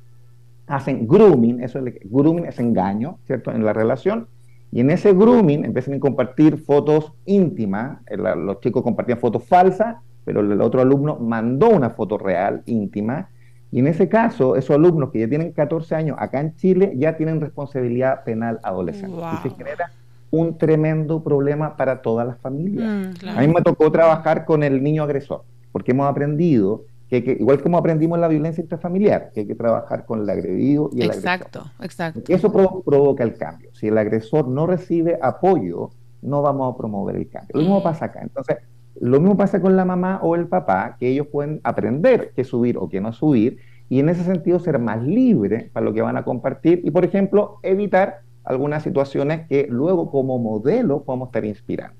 hacen 0.66 1.06
grooming, 1.06 1.62
eso 1.62 1.78
es 1.78 1.94
grooming 2.04 2.46
es 2.46 2.58
engaño, 2.58 3.18
¿cierto? 3.26 3.52
En 3.52 3.66
la 3.66 3.74
relación, 3.74 4.28
y 4.70 4.80
en 4.80 4.90
ese 4.90 5.12
grooming 5.12 5.66
empiezan 5.66 5.94
a 5.94 6.00
compartir 6.00 6.56
fotos 6.56 7.12
íntimas, 7.26 7.98
los 8.08 8.60
chicos 8.60 8.82
compartían 8.82 9.18
fotos 9.18 9.44
falsas, 9.44 9.96
pero 10.28 10.40
el 10.40 10.60
otro 10.60 10.82
alumno 10.82 11.16
mandó 11.16 11.70
una 11.70 11.88
foto 11.88 12.18
real, 12.18 12.60
íntima, 12.66 13.30
y 13.72 13.78
en 13.78 13.86
ese 13.86 14.10
caso, 14.10 14.56
esos 14.56 14.76
alumnos 14.76 15.10
que 15.10 15.20
ya 15.20 15.26
tienen 15.26 15.52
14 15.52 15.94
años 15.94 16.18
acá 16.20 16.42
en 16.42 16.54
Chile 16.56 16.92
ya 16.96 17.16
tienen 17.16 17.40
responsabilidad 17.40 18.24
penal 18.24 18.60
adolescente. 18.62 19.16
Y 19.16 19.48
se 19.48 19.56
genera 19.56 19.90
un 20.30 20.58
tremendo 20.58 21.24
problema 21.24 21.78
para 21.78 22.02
todas 22.02 22.26
las 22.26 22.36
familias. 22.40 23.14
Mm, 23.24 23.28
a 23.30 23.40
mí 23.40 23.48
me 23.48 23.62
tocó 23.62 23.90
trabajar 23.90 24.44
con 24.44 24.62
el 24.62 24.82
niño 24.82 25.02
agresor, 25.02 25.44
porque 25.72 25.92
hemos 25.92 26.06
aprendido 26.06 26.82
que, 27.08 27.38
igual 27.40 27.62
como 27.62 27.78
aprendimos 27.78 28.18
en 28.18 28.20
la 28.20 28.28
violencia 28.28 28.60
intrafamiliar, 28.60 29.30
que 29.32 29.40
hay 29.40 29.46
que 29.46 29.54
trabajar 29.54 30.04
con 30.04 30.20
el 30.20 30.28
agredido 30.28 30.90
y 30.92 31.00
el 31.00 31.06
exacto, 31.06 31.64
Exacto, 31.80 32.20
Eso 32.28 32.52
provoca 32.52 33.24
el 33.24 33.38
cambio. 33.38 33.70
Si 33.72 33.88
el 33.88 33.96
agresor 33.96 34.46
no 34.46 34.66
recibe 34.66 35.18
apoyo, 35.22 35.88
no 36.20 36.42
vamos 36.42 36.74
a 36.74 36.76
promover 36.76 37.16
el 37.16 37.30
cambio. 37.30 37.52
Lo 37.54 37.60
mismo 37.60 37.80
mm. 37.80 37.82
pasa 37.82 38.04
acá. 38.04 38.20
Entonces, 38.20 38.58
lo 39.00 39.20
mismo 39.20 39.36
pasa 39.36 39.60
con 39.60 39.76
la 39.76 39.84
mamá 39.84 40.20
o 40.22 40.34
el 40.34 40.46
papá, 40.48 40.96
que 40.98 41.08
ellos 41.08 41.26
pueden 41.28 41.60
aprender 41.64 42.32
qué 42.34 42.44
subir 42.44 42.76
o 42.78 42.88
qué 42.88 43.00
no 43.00 43.12
subir, 43.12 43.58
y 43.88 44.00
en 44.00 44.08
ese 44.08 44.24
sentido 44.24 44.58
ser 44.58 44.78
más 44.78 45.02
libres 45.02 45.70
para 45.70 45.84
lo 45.84 45.94
que 45.94 46.02
van 46.02 46.16
a 46.16 46.24
compartir 46.24 46.82
y, 46.84 46.90
por 46.90 47.04
ejemplo, 47.04 47.58
evitar 47.62 48.20
algunas 48.44 48.82
situaciones 48.82 49.46
que 49.46 49.66
luego 49.68 50.10
como 50.10 50.38
modelo 50.38 51.04
podemos 51.04 51.28
estar 51.28 51.44
inspirando. 51.44 51.96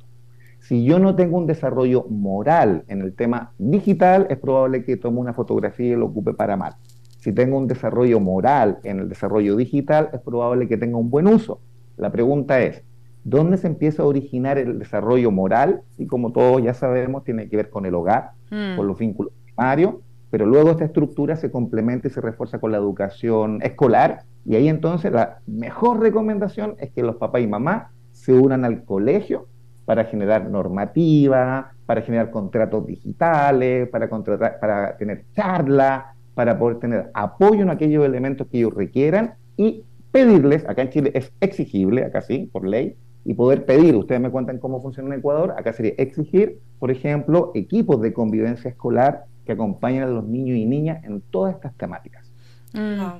Si 0.60 0.84
yo 0.84 0.98
no 0.98 1.14
tengo 1.14 1.38
un 1.38 1.46
desarrollo 1.46 2.04
moral 2.10 2.84
en 2.88 3.00
el 3.00 3.14
tema 3.14 3.52
digital, 3.58 4.26
es 4.28 4.38
probable 4.38 4.84
que 4.84 4.96
tome 4.96 5.20
una 5.20 5.32
fotografía 5.32 5.92
y 5.92 5.96
lo 5.96 6.06
ocupe 6.06 6.34
para 6.34 6.56
mal. 6.56 6.74
Si 7.20 7.32
tengo 7.32 7.58
un 7.58 7.66
desarrollo 7.66 8.20
moral 8.20 8.78
en 8.82 9.00
el 9.00 9.08
desarrollo 9.08 9.56
digital, 9.56 10.10
es 10.12 10.20
probable 10.20 10.68
que 10.68 10.76
tenga 10.76 10.98
un 10.98 11.10
buen 11.10 11.26
uso. 11.26 11.60
La 11.96 12.10
pregunta 12.10 12.60
es, 12.60 12.82
¿dónde 13.28 13.58
se 13.58 13.66
empieza 13.66 14.02
a 14.02 14.06
originar 14.06 14.58
el 14.58 14.78
desarrollo 14.78 15.30
moral? 15.30 15.82
Y 15.98 16.06
como 16.06 16.32
todos 16.32 16.62
ya 16.62 16.74
sabemos, 16.74 17.24
tiene 17.24 17.48
que 17.48 17.56
ver 17.56 17.70
con 17.70 17.84
el 17.84 17.94
hogar, 17.94 18.32
mm. 18.50 18.76
con 18.76 18.86
los 18.86 18.98
vínculos 18.98 19.32
primarios, 19.44 19.94
pero 20.30 20.46
luego 20.46 20.70
esta 20.70 20.84
estructura 20.84 21.36
se 21.36 21.50
complementa 21.50 22.08
y 22.08 22.10
se 22.10 22.20
refuerza 22.20 22.58
con 22.58 22.72
la 22.72 22.78
educación 22.78 23.60
escolar. 23.62 24.22
Y 24.44 24.56
ahí 24.56 24.68
entonces 24.68 25.12
la 25.12 25.40
mejor 25.46 26.00
recomendación 26.00 26.76
es 26.78 26.90
que 26.90 27.02
los 27.02 27.16
papás 27.16 27.42
y 27.42 27.46
mamás 27.46 27.88
se 28.12 28.32
unan 28.32 28.64
al 28.64 28.84
colegio 28.84 29.46
para 29.84 30.04
generar 30.04 30.50
normativa, 30.50 31.72
para 31.86 32.02
generar 32.02 32.30
contratos 32.30 32.86
digitales, 32.86 33.88
para, 33.88 34.08
contratar, 34.08 34.58
para 34.60 34.96
tener 34.96 35.24
charlas, 35.34 36.04
para 36.34 36.58
poder 36.58 36.78
tener 36.78 37.10
apoyo 37.14 37.62
en 37.62 37.70
aquellos 37.70 38.04
elementos 38.04 38.46
que 38.48 38.58
ellos 38.58 38.74
requieran 38.74 39.34
y 39.56 39.84
pedirles, 40.12 40.66
acá 40.68 40.82
en 40.82 40.90
Chile 40.90 41.10
es 41.14 41.32
exigible, 41.40 42.04
acá 42.04 42.20
sí, 42.20 42.48
por 42.52 42.66
ley, 42.66 42.96
y 43.28 43.34
poder 43.34 43.66
pedir, 43.66 43.94
ustedes 43.94 44.22
me 44.22 44.30
cuentan 44.30 44.56
cómo 44.56 44.80
funciona 44.80 45.12
en 45.12 45.20
Ecuador, 45.20 45.54
acá 45.58 45.74
sería 45.74 45.92
exigir, 45.98 46.60
por 46.78 46.90
ejemplo, 46.90 47.52
equipos 47.54 48.00
de 48.00 48.14
convivencia 48.14 48.70
escolar 48.70 49.26
que 49.44 49.52
acompañen 49.52 50.02
a 50.02 50.06
los 50.06 50.24
niños 50.24 50.56
y 50.56 50.64
niñas 50.64 51.04
en 51.04 51.20
todas 51.20 51.54
estas 51.54 51.74
temáticas. 51.74 52.24
Mm. 52.72 53.18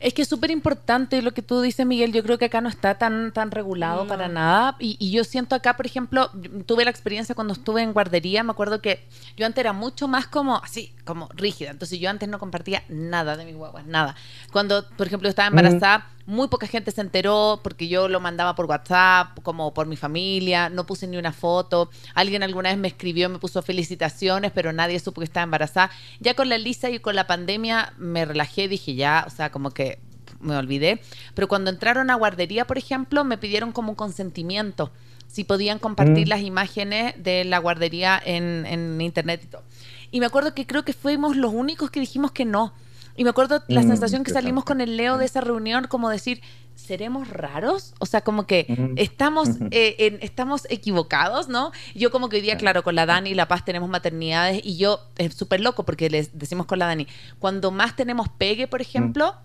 Es 0.00 0.14
que 0.14 0.22
es 0.22 0.28
súper 0.28 0.50
importante 0.50 1.20
lo 1.20 1.32
que 1.32 1.42
tú 1.42 1.60
dices, 1.60 1.84
Miguel. 1.84 2.12
Yo 2.12 2.22
creo 2.22 2.38
que 2.38 2.46
acá 2.46 2.62
no 2.62 2.70
está 2.70 2.94
tan, 2.94 3.32
tan 3.32 3.50
regulado 3.50 4.06
para 4.06 4.28
nada. 4.28 4.76
Y, 4.78 5.10
yo 5.10 5.24
siento 5.24 5.54
acá, 5.54 5.76
por 5.76 5.84
ejemplo, 5.84 6.30
tuve 6.64 6.84
la 6.84 6.90
experiencia 6.90 7.34
cuando 7.34 7.52
estuve 7.52 7.82
en 7.82 7.92
guardería. 7.92 8.42
Me 8.44 8.50
acuerdo 8.50 8.80
que 8.80 9.06
yo 9.36 9.44
antes 9.44 9.60
era 9.60 9.74
mucho 9.74 10.08
más 10.08 10.26
como 10.26 10.56
así, 10.56 10.94
como 11.04 11.28
rígida. 11.34 11.70
Entonces 11.70 12.00
yo 12.00 12.08
antes 12.08 12.28
no 12.30 12.38
compartía 12.38 12.82
nada 12.88 13.36
de 13.36 13.44
mis 13.44 13.56
guaguas, 13.56 13.86
nada. 13.86 14.14
Cuando, 14.52 14.88
por 14.96 15.06
ejemplo, 15.06 15.28
estaba 15.28 15.48
embarazada, 15.48 16.08
muy 16.26 16.48
poca 16.48 16.66
gente 16.66 16.90
se 16.90 17.00
enteró 17.00 17.60
porque 17.62 17.88
yo 17.88 18.08
lo 18.08 18.20
mandaba 18.20 18.54
por 18.54 18.66
WhatsApp, 18.66 19.38
como 19.42 19.74
por 19.74 19.86
mi 19.86 19.96
familia. 19.96 20.68
No 20.68 20.86
puse 20.86 21.06
ni 21.06 21.16
una 21.16 21.32
foto. 21.32 21.90
Alguien 22.14 22.42
alguna 22.42 22.70
vez 22.70 22.78
me 22.78 22.88
escribió, 22.88 23.28
me 23.28 23.38
puso 23.38 23.62
felicitaciones, 23.62 24.52
pero 24.52 24.72
nadie 24.72 24.98
supo 25.00 25.20
que 25.20 25.26
estaba 25.26 25.44
embarazada. 25.44 25.90
Ya 26.20 26.34
con 26.34 26.48
la 26.48 26.58
Lisa 26.58 26.90
y 26.90 26.98
con 26.98 27.14
la 27.14 27.26
pandemia 27.26 27.92
me 27.98 28.24
relajé, 28.24 28.68
dije 28.68 28.94
ya, 28.94 29.24
o 29.26 29.30
sea, 29.30 29.50
como 29.50 29.70
que 29.70 29.98
me 30.44 30.56
olvidé, 30.56 31.00
pero 31.34 31.48
cuando 31.48 31.70
entraron 31.70 32.10
a 32.10 32.14
guardería, 32.14 32.66
por 32.66 32.78
ejemplo, 32.78 33.24
me 33.24 33.38
pidieron 33.38 33.72
como 33.72 33.90
un 33.90 33.94
consentimiento, 33.96 34.92
si 35.26 35.44
podían 35.44 35.78
compartir 35.78 36.26
mm. 36.26 36.30
las 36.30 36.40
imágenes 36.42 37.14
de 37.22 37.44
la 37.44 37.58
guardería 37.58 38.20
en, 38.24 39.00
internet 39.00 39.40
y 39.44 39.46
todo. 39.46 39.62
Y 40.10 40.20
me 40.20 40.26
acuerdo 40.26 40.54
que 40.54 40.66
creo 40.66 40.84
que 40.84 40.92
fuimos 40.92 41.36
los 41.36 41.52
únicos 41.52 41.90
que 41.90 41.98
dijimos 41.98 42.30
que 42.30 42.44
no. 42.44 42.72
Y 43.16 43.24
me 43.24 43.30
acuerdo 43.30 43.62
la 43.68 43.82
mm, 43.82 43.88
sensación 43.88 44.24
que 44.24 44.32
salimos 44.32 44.64
con 44.64 44.80
el 44.80 44.96
Leo 44.96 45.18
de 45.18 45.24
esa 45.24 45.40
reunión, 45.40 45.86
como 45.88 46.10
decir, 46.10 46.40
¿seremos 46.74 47.28
raros? 47.28 47.94
O 48.00 48.06
sea, 48.06 48.22
como 48.22 48.46
que 48.46 48.66
mm. 48.68 48.94
estamos, 48.96 49.50
eh, 49.70 50.18
estamos 50.20 50.66
equivocados, 50.68 51.48
¿no? 51.48 51.70
Yo 51.94 52.10
como 52.10 52.28
que 52.28 52.36
hoy 52.36 52.42
día, 52.42 52.56
claro, 52.56 52.82
con 52.82 52.94
la 52.94 53.06
Dani 53.06 53.30
y 53.30 53.34
La 53.34 53.46
Paz 53.46 53.64
tenemos 53.64 53.88
maternidades 53.88 54.60
y 54.64 54.76
yo 54.76 55.00
es 55.16 55.34
súper 55.34 55.60
loco 55.60 55.84
porque 55.84 56.10
les 56.10 56.36
decimos 56.36 56.66
con 56.66 56.78
la 56.78 56.86
Dani, 56.86 57.06
cuando 57.38 57.70
más 57.70 57.94
tenemos 57.94 58.28
pegue, 58.28 58.66
por 58.66 58.80
ejemplo, 58.80 59.36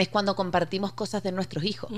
es 0.00 0.08
cuando 0.08 0.34
compartimos 0.34 0.92
cosas 0.92 1.22
de 1.22 1.32
nuestros 1.32 1.64
hijos. 1.64 1.90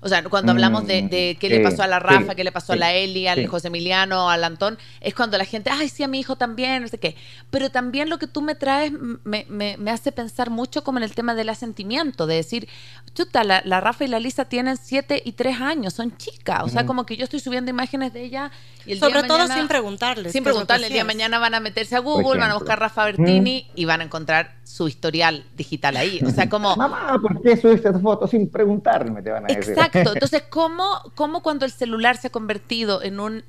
O 0.00 0.08
sea, 0.08 0.22
cuando 0.24 0.52
hablamos 0.52 0.86
de, 0.86 1.02
mm, 1.02 1.38
qué 1.38 1.48
le 1.48 1.60
pasó 1.60 1.82
a 1.82 1.86
la 1.86 1.98
Rafa, 1.98 2.34
qué 2.34 2.44
le 2.44 2.52
pasó 2.52 2.72
a 2.72 2.76
la 2.76 2.92
Eli, 2.92 3.26
al 3.26 3.46
José 3.46 3.68
Emiliano, 3.68 4.30
al 4.30 4.44
Antón, 4.44 4.78
es 5.00 5.14
cuando 5.14 5.38
la 5.38 5.44
gente, 5.44 5.70
ay, 5.70 5.88
sí, 5.88 6.02
a 6.02 6.08
mi 6.08 6.20
hijo 6.20 6.36
también, 6.36 6.82
no 6.82 6.88
sé 6.88 6.98
qué. 6.98 7.16
Pero 7.50 7.70
también 7.70 8.08
lo 8.08 8.18
que 8.18 8.26
tú 8.26 8.42
me 8.42 8.54
traes 8.54 8.92
me, 9.24 9.46
me, 9.48 9.90
hace 9.90 10.12
pensar 10.12 10.50
mucho 10.50 10.84
como 10.84 10.98
en 10.98 11.04
el 11.04 11.14
tema 11.14 11.34
del 11.34 11.48
asentimiento, 11.48 12.26
de 12.26 12.36
decir, 12.36 12.68
chuta, 13.14 13.44
la, 13.44 13.80
Rafa 13.80 14.04
y 14.04 14.08
la 14.08 14.20
Lisa 14.20 14.44
tienen 14.44 14.76
siete 14.76 15.22
y 15.24 15.32
tres 15.32 15.60
años, 15.60 15.94
son 15.94 16.16
chicas. 16.16 16.62
O 16.64 16.68
sea, 16.68 16.86
como 16.86 17.06
que 17.06 17.16
yo 17.16 17.24
estoy 17.24 17.40
subiendo 17.40 17.70
imágenes 17.70 18.12
de 18.12 18.22
ella 18.22 18.50
y 18.86 18.92
el 18.92 19.00
Sobre 19.00 19.22
todo 19.24 19.46
sin 19.48 19.68
preguntarles. 19.68 20.32
Sin 20.32 20.44
preguntarles. 20.44 20.88
El 20.88 20.92
día 20.92 21.02
de 21.02 21.06
mañana 21.06 21.38
van 21.38 21.54
a 21.54 21.60
meterse 21.60 21.96
a 21.96 22.00
Google, 22.00 22.40
van 22.40 22.50
a 22.50 22.54
buscar 22.54 22.78
Rafa 22.78 23.04
Bertini 23.04 23.70
y 23.74 23.84
van 23.84 24.00
a 24.00 24.04
encontrar 24.04 24.56
su 24.64 24.88
historial 24.88 25.44
digital 25.56 25.96
ahí. 25.96 26.20
O 26.24 26.30
sea, 26.30 26.48
como... 26.48 26.76
Mamá, 26.76 27.18
¿por 27.20 27.39
qué 27.42 27.56
subiste 27.56 27.92
fotos 27.94 28.30
sin 28.30 28.48
preguntarme? 28.48 29.22
Te 29.22 29.30
van 29.30 29.44
a 29.44 29.48
decir. 29.48 29.72
Exacto. 29.72 29.98
Entonces, 30.14 30.44
¿cómo, 30.48 30.84
¿cómo 31.14 31.42
cuando 31.42 31.64
el 31.64 31.72
celular 31.72 32.16
se 32.16 32.28
ha 32.28 32.30
convertido 32.30 33.02
en 33.02 33.20
un, 33.20 33.44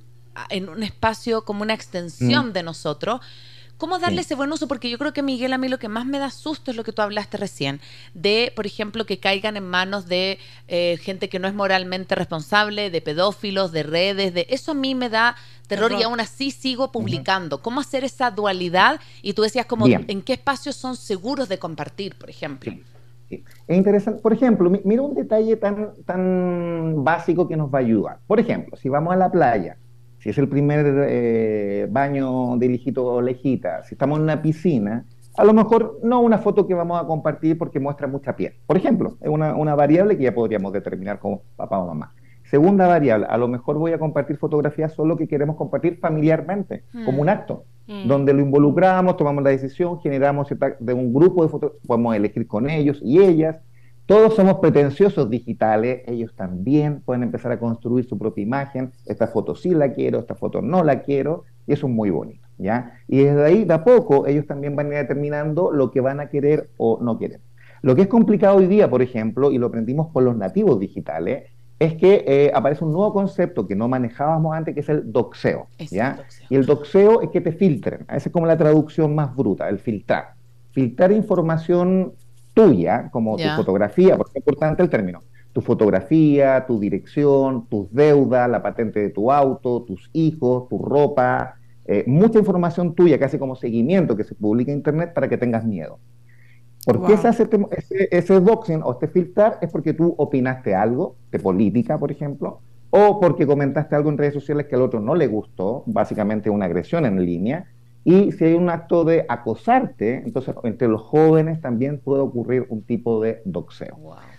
en 0.50 0.70
un 0.70 0.84
espacio 0.84 1.44
como 1.44 1.64
una 1.64 1.74
extensión 1.74 2.50
mm. 2.50 2.54
de 2.54 2.64
nosotros? 2.64 3.22
¿Cómo 3.82 3.98
darle 3.98 4.22
ese 4.22 4.36
buen 4.36 4.52
uso? 4.52 4.68
Porque 4.68 4.92
yo 4.92 5.00
creo 5.00 5.12
que, 5.12 5.24
Miguel, 5.24 5.54
a 5.54 5.58
mí 5.58 5.68
lo 5.68 5.80
que 5.80 5.88
más 5.88 6.06
me 6.06 6.20
da 6.20 6.30
susto 6.30 6.70
es 6.70 6.78
lo 6.78 6.84
que 6.84 6.94
tú 6.94 7.02
hablaste 7.02 7.38
recién, 7.38 7.82
de, 8.14 8.54
por 8.56 8.68
ejemplo, 8.68 9.08
que 9.08 9.18
caigan 9.18 9.58
en 9.58 9.68
manos 9.68 10.06
de 10.06 10.38
eh, 10.68 11.00
gente 11.02 11.30
que 11.30 11.40
no 11.40 11.48
es 11.48 11.56
moralmente 11.56 12.14
responsable, 12.14 12.92
de 12.92 13.02
pedófilos, 13.02 13.72
de 13.72 13.82
redes, 13.82 14.36
de 14.36 14.46
eso 14.52 14.74
a 14.74 14.76
mí 14.76 14.94
me 14.94 15.10
da 15.10 15.36
terror, 15.66 15.94
y 15.94 16.04
aún 16.04 16.20
así 16.20 16.52
sigo 16.52 16.92
publicando. 16.92 17.64
¿Cómo 17.64 17.82
hacer 17.82 18.04
esa 18.04 18.30
dualidad? 18.30 19.02
Y 19.24 19.34
tú 19.34 19.42
decías, 19.42 19.66
como, 19.66 19.88
¿en 19.88 20.22
qué 20.22 20.34
espacios 20.34 20.76
son 20.76 20.96
seguros 20.96 21.50
de 21.50 21.58
compartir, 21.58 22.14
por 22.16 22.30
ejemplo? 22.30 22.72
Es 23.68 23.78
interesante. 23.78 24.22
Por 24.22 24.34
ejemplo, 24.34 24.72
mira 24.84 25.02
un 25.02 25.16
detalle 25.16 25.56
tan, 25.58 25.92
tan 26.06 27.04
básico 27.04 27.48
que 27.48 27.58
nos 27.58 27.74
va 27.74 27.80
a 27.80 27.82
ayudar. 27.82 28.20
Por 28.28 28.40
ejemplo, 28.40 28.76
si 28.78 28.90
vamos 28.90 29.14
a 29.14 29.18
la 29.18 29.32
playa, 29.32 29.78
si 30.20 30.30
es 30.30 30.38
el 30.38 30.48
primer 30.48 30.86
eh, 31.10 31.88
baño 31.90 32.58
de 32.58 32.68
hijito 32.68 33.06
o 33.06 33.22
lejita, 33.22 33.84
si 33.84 33.96
estamos 33.96 34.18
en 34.18 34.24
una 34.24 34.42
piscina, 34.42 35.06
a 35.38 35.44
lo 35.44 35.54
mejor 35.54 36.00
no 36.04 36.22
una 36.22 36.38
foto 36.38 36.68
que 36.68 36.74
vamos 36.74 37.02
a 37.02 37.08
compartir 37.08 37.58
porque 37.58 37.80
muestra 37.80 38.08
mucha 38.08 38.36
piel. 38.36 38.54
Por 38.68 38.78
ejemplo, 38.78 39.18
es 39.22 39.30
una, 39.30 39.56
una 39.56 39.76
variable 39.76 40.18
que 40.18 40.24
ya 40.24 40.34
podríamos 40.34 40.74
determinar 40.74 41.20
como 41.20 41.44
papá 41.56 41.80
o 41.80 41.88
mamá. 41.88 42.14
Segunda 42.44 42.86
variable, 42.86 43.28
a 43.30 43.38
lo 43.38 43.48
mejor 43.48 43.78
voy 43.78 43.94
a 43.94 43.98
compartir 43.98 44.36
fotografías 44.36 44.94
solo 44.94 45.16
que 45.16 45.26
queremos 45.26 45.56
compartir 45.56 46.00
familiarmente, 46.00 46.84
como 47.06 47.22
un 47.22 47.30
acto, 47.30 47.64
donde 48.06 48.34
lo 48.34 48.42
involucramos, 48.42 49.18
tomamos 49.18 49.44
la 49.44 49.50
decisión, 49.50 50.00
generamos 50.00 50.48
de 50.80 50.94
un 50.94 51.14
grupo 51.14 51.44
de 51.44 51.50
fotos, 51.50 51.74
podemos 51.86 52.16
elegir 52.16 52.48
con 52.48 52.70
ellos 52.70 53.00
y 53.04 53.20
ellas, 53.20 53.58
todos 54.06 54.36
somos 54.36 54.56
pretenciosos 54.56 55.30
digitales, 55.30 56.02
ellos 56.08 56.34
también 56.36 57.02
pueden 57.02 57.24
empezar 57.24 57.52
a 57.52 57.60
construir 57.60 58.06
su 58.06 58.18
propia 58.18 58.42
imagen, 58.42 58.92
esta 59.06 59.28
foto 59.28 59.56
sí 59.56 59.70
la 59.70 59.94
quiero, 59.94 60.20
esta 60.20 60.36
foto 60.36 60.62
no 60.62 60.84
la 60.84 61.02
quiero, 61.02 61.46
y 61.68 61.74
eso 61.74 61.88
es 61.88 61.94
muy 61.94 62.10
bonito, 62.10 62.46
¿ya? 62.58 63.00
Y 63.08 63.20
desde 63.24 63.46
ahí, 63.46 63.64
de 63.64 63.74
a 63.74 63.84
poco, 63.84 64.28
ellos 64.28 64.48
también 64.48 64.76
van 64.76 64.88
a 64.88 64.90
ir 64.90 64.96
determinando 64.96 65.72
lo 65.72 65.92
que 65.92 66.02
van 66.02 66.20
a 66.20 66.30
querer 66.30 66.70
o 66.78 67.00
no 67.02 67.18
querer. 67.18 67.40
Lo 67.84 67.96
que 67.96 68.02
es 68.04 68.08
complicado 68.08 68.58
hoy 68.58 68.68
día, 68.68 68.90
por 68.90 69.02
ejemplo, 69.02 69.52
y 69.52 69.58
lo 69.58 69.68
aprendimos 69.68 70.08
por 70.12 70.24
los 70.24 70.36
nativos 70.36 70.80
digitales, 70.80 71.46
es 71.82 71.96
que 71.96 72.24
eh, 72.28 72.52
aparece 72.54 72.86
un 72.86 72.92
nuevo 72.92 73.12
concepto 73.12 73.66
que 73.66 73.76
no 73.76 73.88
manejábamos 73.88 74.56
antes, 74.56 74.76
que 74.76 74.82
es 74.82 74.90
el 74.90 75.12
doxeo, 75.12 75.66
¿ya? 75.90 76.20
Y 76.48 76.56
el 76.56 76.68
doxeo 76.68 77.24
es 77.24 77.32
que 77.32 77.42
te 77.42 77.52
filtren, 77.52 78.02
esa 78.02 78.30
es 78.30 78.32
como 78.32 78.46
la 78.46 78.56
traducción 78.56 79.16
más 79.16 79.36
bruta, 79.36 79.68
el 79.68 79.80
filtrar. 79.80 80.36
Filtrar 80.74 81.12
información 81.12 82.14
tuya, 82.54 83.10
como 83.12 83.36
tu 83.36 83.48
fotografía, 83.56 84.16
porque 84.16 84.34
es 84.36 84.36
importante 84.48 84.84
el 84.84 84.92
término, 84.92 85.22
tu 85.54 85.62
fotografía, 85.62 86.66
tu 86.68 86.80
dirección, 86.80 87.66
tus 87.66 87.92
deudas, 87.92 88.48
la 88.48 88.62
patente 88.62 89.00
de 89.00 89.10
tu 89.10 89.32
auto, 89.32 89.82
tus 89.82 90.08
hijos, 90.14 90.70
tu 90.70 90.78
ropa, 90.78 91.56
eh, 91.86 92.04
mucha 92.06 92.38
información 92.38 92.94
tuya, 92.94 93.18
casi 93.18 93.40
como 93.40 93.56
seguimiento 93.56 94.16
que 94.16 94.24
se 94.24 94.36
publica 94.36 94.72
en 94.72 94.78
Internet 94.78 95.14
para 95.16 95.28
que 95.28 95.38
tengas 95.40 95.66
miedo. 95.66 95.98
¿Por 96.86 97.06
qué 97.06 97.18
se 97.18 97.28
hace 97.28 97.48
ese, 97.78 98.08
ese 98.12 98.40
doxing 98.40 98.82
o 98.84 98.94
este 98.94 99.08
filtrar? 99.08 99.60
Es 99.62 99.72
porque 99.72 99.94
tú 99.94 100.16
opinaste 100.18 100.74
algo 100.74 101.16
de 101.32 101.40
política, 101.40 101.98
por 101.98 102.12
ejemplo, 102.12 102.60
o 102.90 103.20
porque 103.20 103.46
comentaste 103.46 103.96
algo 103.96 104.10
en 104.10 104.18
redes 104.18 104.34
sociales 104.34 104.66
que 104.68 104.76
al 104.76 104.82
otro 104.82 105.00
no 105.00 105.16
le 105.16 105.28
gustó, 105.28 105.84
básicamente 105.86 106.50
una 106.50 106.66
agresión 106.66 107.06
en 107.06 107.24
línea, 107.24 107.68
y 108.04 108.32
si 108.32 108.46
hay 108.46 108.54
un 108.56 108.70
acto 108.70 109.04
de 109.04 109.26
acosarte, 109.30 110.24
entonces 110.26 110.56
entre 110.64 110.88
los 110.88 111.02
jóvenes 111.02 111.62
también 111.62 112.00
puede 112.00 112.22
ocurrir 112.22 112.66
un 112.70 112.82
tipo 112.82 113.22
de 113.22 113.42
doxeo. 113.46 113.98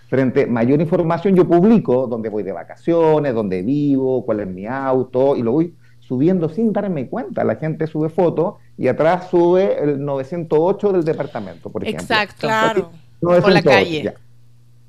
Frente 0.09 0.43
a 0.43 0.47
mayor 0.47 0.81
información, 0.81 1.33
yo 1.33 1.47
publico 1.47 2.07
dónde 2.07 2.27
voy 2.27 2.43
de 2.43 2.51
vacaciones, 2.51 3.33
dónde 3.33 3.61
vivo, 3.61 4.25
cuál 4.25 4.41
es 4.41 4.47
mi 4.47 4.67
auto, 4.67 5.37
y 5.37 5.41
lo 5.41 5.53
voy 5.53 5.75
subiendo 6.07 6.49
sin 6.49 6.73
darme 6.73 7.07
cuenta. 7.07 7.43
La 7.43 7.55
gente 7.55 7.87
sube 7.87 8.09
fotos 8.09 8.55
y 8.77 8.87
atrás 8.87 9.29
sube 9.29 9.81
el 9.81 10.03
908 10.03 10.91
del 10.91 11.03
departamento, 11.03 11.71
por 11.71 11.83
ejemplo. 11.83 12.03
Exacto, 12.03 12.47
claro. 12.47 12.91
Por 13.19 13.51
la 13.51 13.61
calle. 13.61 14.13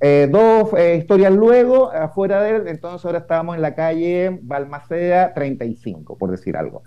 Eh, 0.01 0.29
dos 0.31 0.71
eh, 0.77 0.97
historias 0.99 1.33
luego, 1.33 1.91
afuera 1.91 2.43
de 2.43 2.57
él, 2.57 2.69
entonces 2.69 3.05
ahora 3.07 3.21
estábamos 3.21 3.57
en 3.57 3.63
la 3.63 3.75
calle 3.75 4.39
Balmaceda 4.43 5.33
35, 5.33 6.19
por 6.19 6.31
decir 6.31 6.57
algo. 6.57 6.83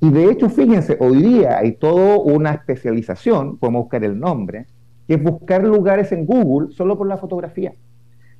Y 0.00 0.10
de 0.10 0.30
hecho, 0.30 0.48
fíjense, 0.48 0.96
hoy 1.00 1.22
día 1.22 1.58
hay 1.58 1.72
toda 1.72 2.18
una 2.18 2.52
especialización, 2.52 3.58
podemos 3.58 3.82
buscar 3.82 4.04
el 4.04 4.18
nombre, 4.18 4.66
que 5.06 5.14
es 5.14 5.22
buscar 5.22 5.64
lugares 5.64 6.12
en 6.12 6.24
Google 6.24 6.72
solo 6.72 6.96
por 6.96 7.08
la 7.08 7.18
fotografía. 7.18 7.74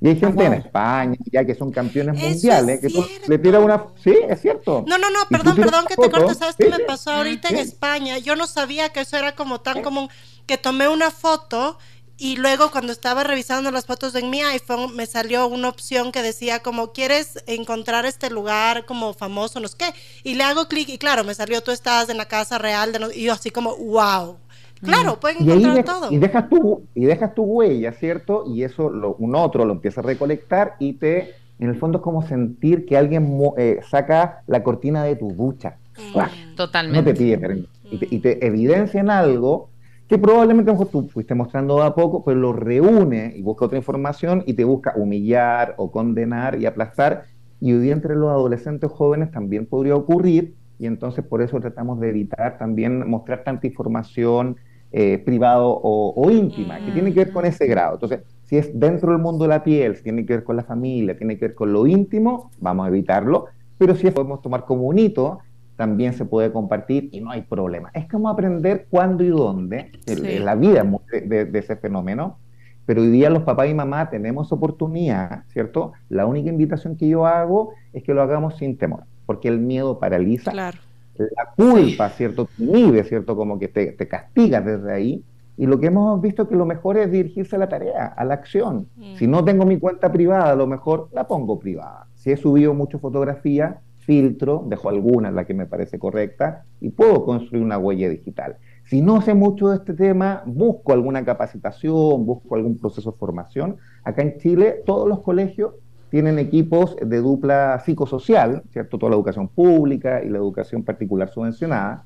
Y 0.03 0.09
hay 0.09 0.19
gente 0.19 0.43
en 0.43 0.53
España, 0.55 1.17
ya 1.31 1.45
que 1.45 1.55
son 1.55 1.71
campeones 1.71 2.21
mundiales, 2.21 2.81
que 2.81 2.89
le 3.25 3.37
tira 3.37 3.61
una... 3.61 3.85
Sí, 4.03 4.13
es 4.27 4.41
cierto. 4.41 4.83
No, 4.85 4.97
no, 4.97 5.09
no, 5.09 5.19
perdón, 5.29 5.55
perdón 5.55 5.85
que 5.87 5.95
te 5.95 6.11
corte. 6.11 6.35
¿Sabes 6.35 6.57
qué 6.57 6.67
me 6.67 6.79
pasó 6.79 7.11
ahorita 7.11 7.47
en 7.47 7.59
España? 7.59 8.17
Yo 8.17 8.35
no 8.35 8.45
sabía 8.45 8.89
que 8.89 8.99
eso 8.99 9.15
era 9.15 9.33
como 9.33 9.61
tan 9.61 9.81
común, 9.81 10.09
que 10.45 10.57
tomé 10.57 10.89
una 10.89 11.09
foto 11.09 11.77
y 12.17 12.35
luego 12.35 12.69
cuando 12.69 12.91
estaba 12.91 13.23
revisando 13.23 13.71
las 13.71 13.85
fotos 13.85 14.13
en 14.15 14.29
mi 14.29 14.41
iPhone 14.41 14.93
me 14.93 15.05
salió 15.05 15.47
una 15.47 15.69
opción 15.69 16.11
que 16.11 16.21
decía 16.21 16.59
como 16.59 16.91
quieres 16.91 17.41
encontrar 17.47 18.05
este 18.05 18.29
lugar 18.29 18.85
como 18.85 19.13
famoso, 19.13 19.61
no 19.61 19.69
sé 19.69 19.77
qué. 19.77 19.93
Y 20.23 20.35
le 20.35 20.43
hago 20.43 20.67
clic 20.67 20.89
y 20.89 20.97
claro, 20.97 21.23
me 21.23 21.33
salió 21.33 21.63
tú 21.63 21.71
estás 21.71 22.09
en 22.09 22.17
la 22.17 22.27
casa 22.27 22.57
real 22.57 22.91
de 22.91 23.15
y 23.15 23.23
yo 23.23 23.31
así 23.31 23.51
como 23.51 23.77
wow. 23.77 24.37
Claro, 24.83 25.19
pueden 25.19 25.47
encontrar 25.49 25.83
todo. 25.83 26.11
Y 26.11 26.17
dejas 26.17 26.49
tu 26.49 26.83
y 26.93 27.05
dejas 27.05 27.33
tu 27.33 27.43
huella, 27.43 27.93
¿cierto? 27.93 28.43
Y 28.47 28.63
eso 28.63 28.89
lo, 28.89 29.15
un 29.15 29.35
otro 29.35 29.65
lo 29.65 29.73
empieza 29.73 30.01
a 30.01 30.03
recolectar 30.03 30.75
y 30.79 30.93
te 30.93 31.31
en 31.59 31.69
el 31.69 31.75
fondo 31.75 31.99
es 31.99 32.03
como 32.03 32.25
sentir 32.25 32.85
que 32.85 32.97
alguien 32.97 33.39
eh, 33.57 33.79
saca 33.89 34.43
la 34.47 34.63
cortina 34.63 35.03
de 35.03 35.15
tu 35.15 35.31
ducha. 35.33 35.77
Mm. 35.97 36.55
Totalmente. 36.55 36.99
No 36.99 37.05
te 37.05 37.13
pide 37.13 37.65
y 37.91 37.97
te, 37.97 38.07
y 38.09 38.19
te 38.19 38.45
evidencian 38.45 39.09
algo 39.09 39.69
que 40.07 40.17
probablemente 40.17 40.71
a 40.71 40.73
lo 40.73 40.79
mejor 40.79 40.91
tú 40.91 41.09
fuiste 41.09 41.33
mostrando 41.35 41.81
a 41.81 41.95
poco, 41.95 42.23
pero 42.23 42.39
lo 42.39 42.53
reúne 42.53 43.33
y 43.35 43.41
busca 43.41 43.65
otra 43.65 43.77
información 43.77 44.43
y 44.45 44.53
te 44.53 44.63
busca 44.63 44.93
humillar 44.95 45.75
o 45.77 45.91
condenar 45.91 46.59
y 46.59 46.65
aplastar. 46.65 47.25
Y 47.61 47.73
hoy 47.73 47.79
día 47.79 47.93
entre 47.93 48.15
los 48.15 48.29
adolescentes 48.29 48.91
jóvenes 48.91 49.31
también 49.31 49.65
podría 49.65 49.95
ocurrir 49.95 50.55
y 50.79 50.85
entonces 50.85 51.23
por 51.23 51.41
eso 51.41 51.59
tratamos 51.61 51.99
de 51.99 52.09
evitar 52.09 52.57
también 52.57 53.09
mostrar 53.09 53.43
tanta 53.43 53.67
información 53.67 54.57
eh, 54.95 55.17
privado 55.17 55.81
o, 55.83 56.29
íntima, 56.29 56.77
que 56.77 56.91
tiene 56.91 57.11
que 57.11 57.25
ver 57.25 57.33
con 57.33 57.45
ese 57.45 57.65
grado. 57.65 57.95
Entonces, 57.95 58.19
si 58.43 58.57
es 58.57 58.79
dentro 58.79 59.11
del 59.11 59.19
mundo 59.19 59.45
de 59.45 59.49
la 59.49 59.63
piel, 59.63 59.95
si 59.95 60.03
tiene 60.03 60.23
que 60.23 60.33
ver 60.33 60.43
con 60.43 60.55
la 60.55 60.63
familia, 60.63 61.17
tiene 61.17 61.35
que 61.35 61.47
ver 61.47 61.55
con 61.55 61.73
lo 61.73 61.87
íntimo, 61.87 62.51
vamos 62.59 62.85
a 62.85 62.89
evitarlo, 62.89 63.47
pero 63.79 63.95
si 63.95 64.11
podemos 64.11 64.43
tomar 64.43 64.65
como 64.65 64.83
un 64.83 64.99
hito 64.99 65.39
también 65.75 66.13
se 66.13 66.25
puede 66.25 66.51
compartir 66.51 67.09
y 67.11 67.21
no 67.21 67.31
hay 67.31 67.41
problema. 67.41 67.89
Es 67.95 68.07
como 68.07 68.29
aprender 68.29 68.85
cuándo 68.87 69.23
y 69.23 69.29
dónde, 69.29 69.91
en 70.05 70.45
la 70.45 70.53
vida 70.53 70.85
de, 71.11 71.49
ese 71.53 71.75
fenómeno, 71.75 72.37
pero 72.85 73.01
hoy 73.01 73.09
día 73.09 73.31
los 73.31 73.41
papás 73.41 73.69
y 73.69 73.73
mamás 73.73 74.11
tenemos 74.11 74.51
oportunidad, 74.51 75.43
¿cierto? 75.47 75.93
La 76.09 76.27
única 76.27 76.49
invitación 76.49 76.97
que 76.97 77.07
yo 77.07 77.25
hago 77.25 77.73
es 77.93 78.03
que 78.03 78.13
lo 78.13 78.21
hagamos 78.21 78.57
sin 78.57 78.77
temor, 78.77 79.05
porque 79.25 79.47
el 79.47 79.59
miedo 79.59 79.97
paraliza. 79.97 80.51
Claro. 80.51 80.77
La 81.17 81.53
culpa, 81.55 82.09
¿cierto? 82.09 82.47
Te 82.57 82.63
inhibe, 82.63 83.03
¿cierto? 83.03 83.35
Como 83.35 83.59
que 83.59 83.67
te, 83.67 83.91
te 83.91 84.07
castiga 84.07 84.61
desde 84.61 84.91
ahí. 84.91 85.23
Y 85.55 85.67
lo 85.67 85.79
que 85.79 85.87
hemos 85.87 86.19
visto 86.21 86.43
es 86.43 86.49
que 86.49 86.55
lo 86.55 86.65
mejor 86.65 86.97
es 86.97 87.11
dirigirse 87.11 87.55
a 87.55 87.59
la 87.59 87.69
tarea, 87.69 88.07
a 88.07 88.25
la 88.25 88.33
acción. 88.33 88.87
Mm. 88.95 89.15
Si 89.15 89.27
no 89.27 89.43
tengo 89.43 89.65
mi 89.65 89.77
cuenta 89.77 90.11
privada, 90.11 90.51
a 90.51 90.55
lo 90.55 90.65
mejor 90.65 91.09
la 91.11 91.27
pongo 91.27 91.59
privada. 91.59 92.07
Si 92.15 92.31
he 92.31 92.37
subido 92.37 92.73
muchas 92.73 93.01
fotografías, 93.01 93.75
filtro, 93.97 94.63
dejo 94.67 94.89
alguna, 94.89 95.31
la 95.31 95.45
que 95.45 95.53
me 95.53 95.65
parece 95.65 95.99
correcta, 95.99 96.65
y 96.81 96.89
puedo 96.89 97.23
construir 97.23 97.63
una 97.63 97.77
huella 97.77 98.09
digital. 98.09 98.57
Si 98.85 99.01
no 99.01 99.21
sé 99.21 99.33
mucho 99.33 99.69
de 99.69 99.77
este 99.77 99.93
tema, 99.93 100.43
busco 100.45 100.91
alguna 100.91 101.23
capacitación, 101.23 102.25
busco 102.25 102.55
algún 102.55 102.77
proceso 102.77 103.11
de 103.11 103.17
formación. 103.17 103.77
Acá 104.03 104.23
en 104.23 104.37
Chile, 104.39 104.81
todos 104.85 105.07
los 105.07 105.21
colegios 105.21 105.75
tienen 106.13 106.37
equipos 106.37 106.95
de 107.01 107.21
dupla 107.21 107.81
psicosocial, 107.83 108.61
¿cierto? 108.71 108.99
Toda 108.99 109.09
la 109.09 109.15
educación 109.15 109.47
pública 109.47 110.23
y 110.23 110.29
la 110.29 110.37
educación 110.37 110.83
particular 110.83 111.27
subvencionada, 111.29 112.03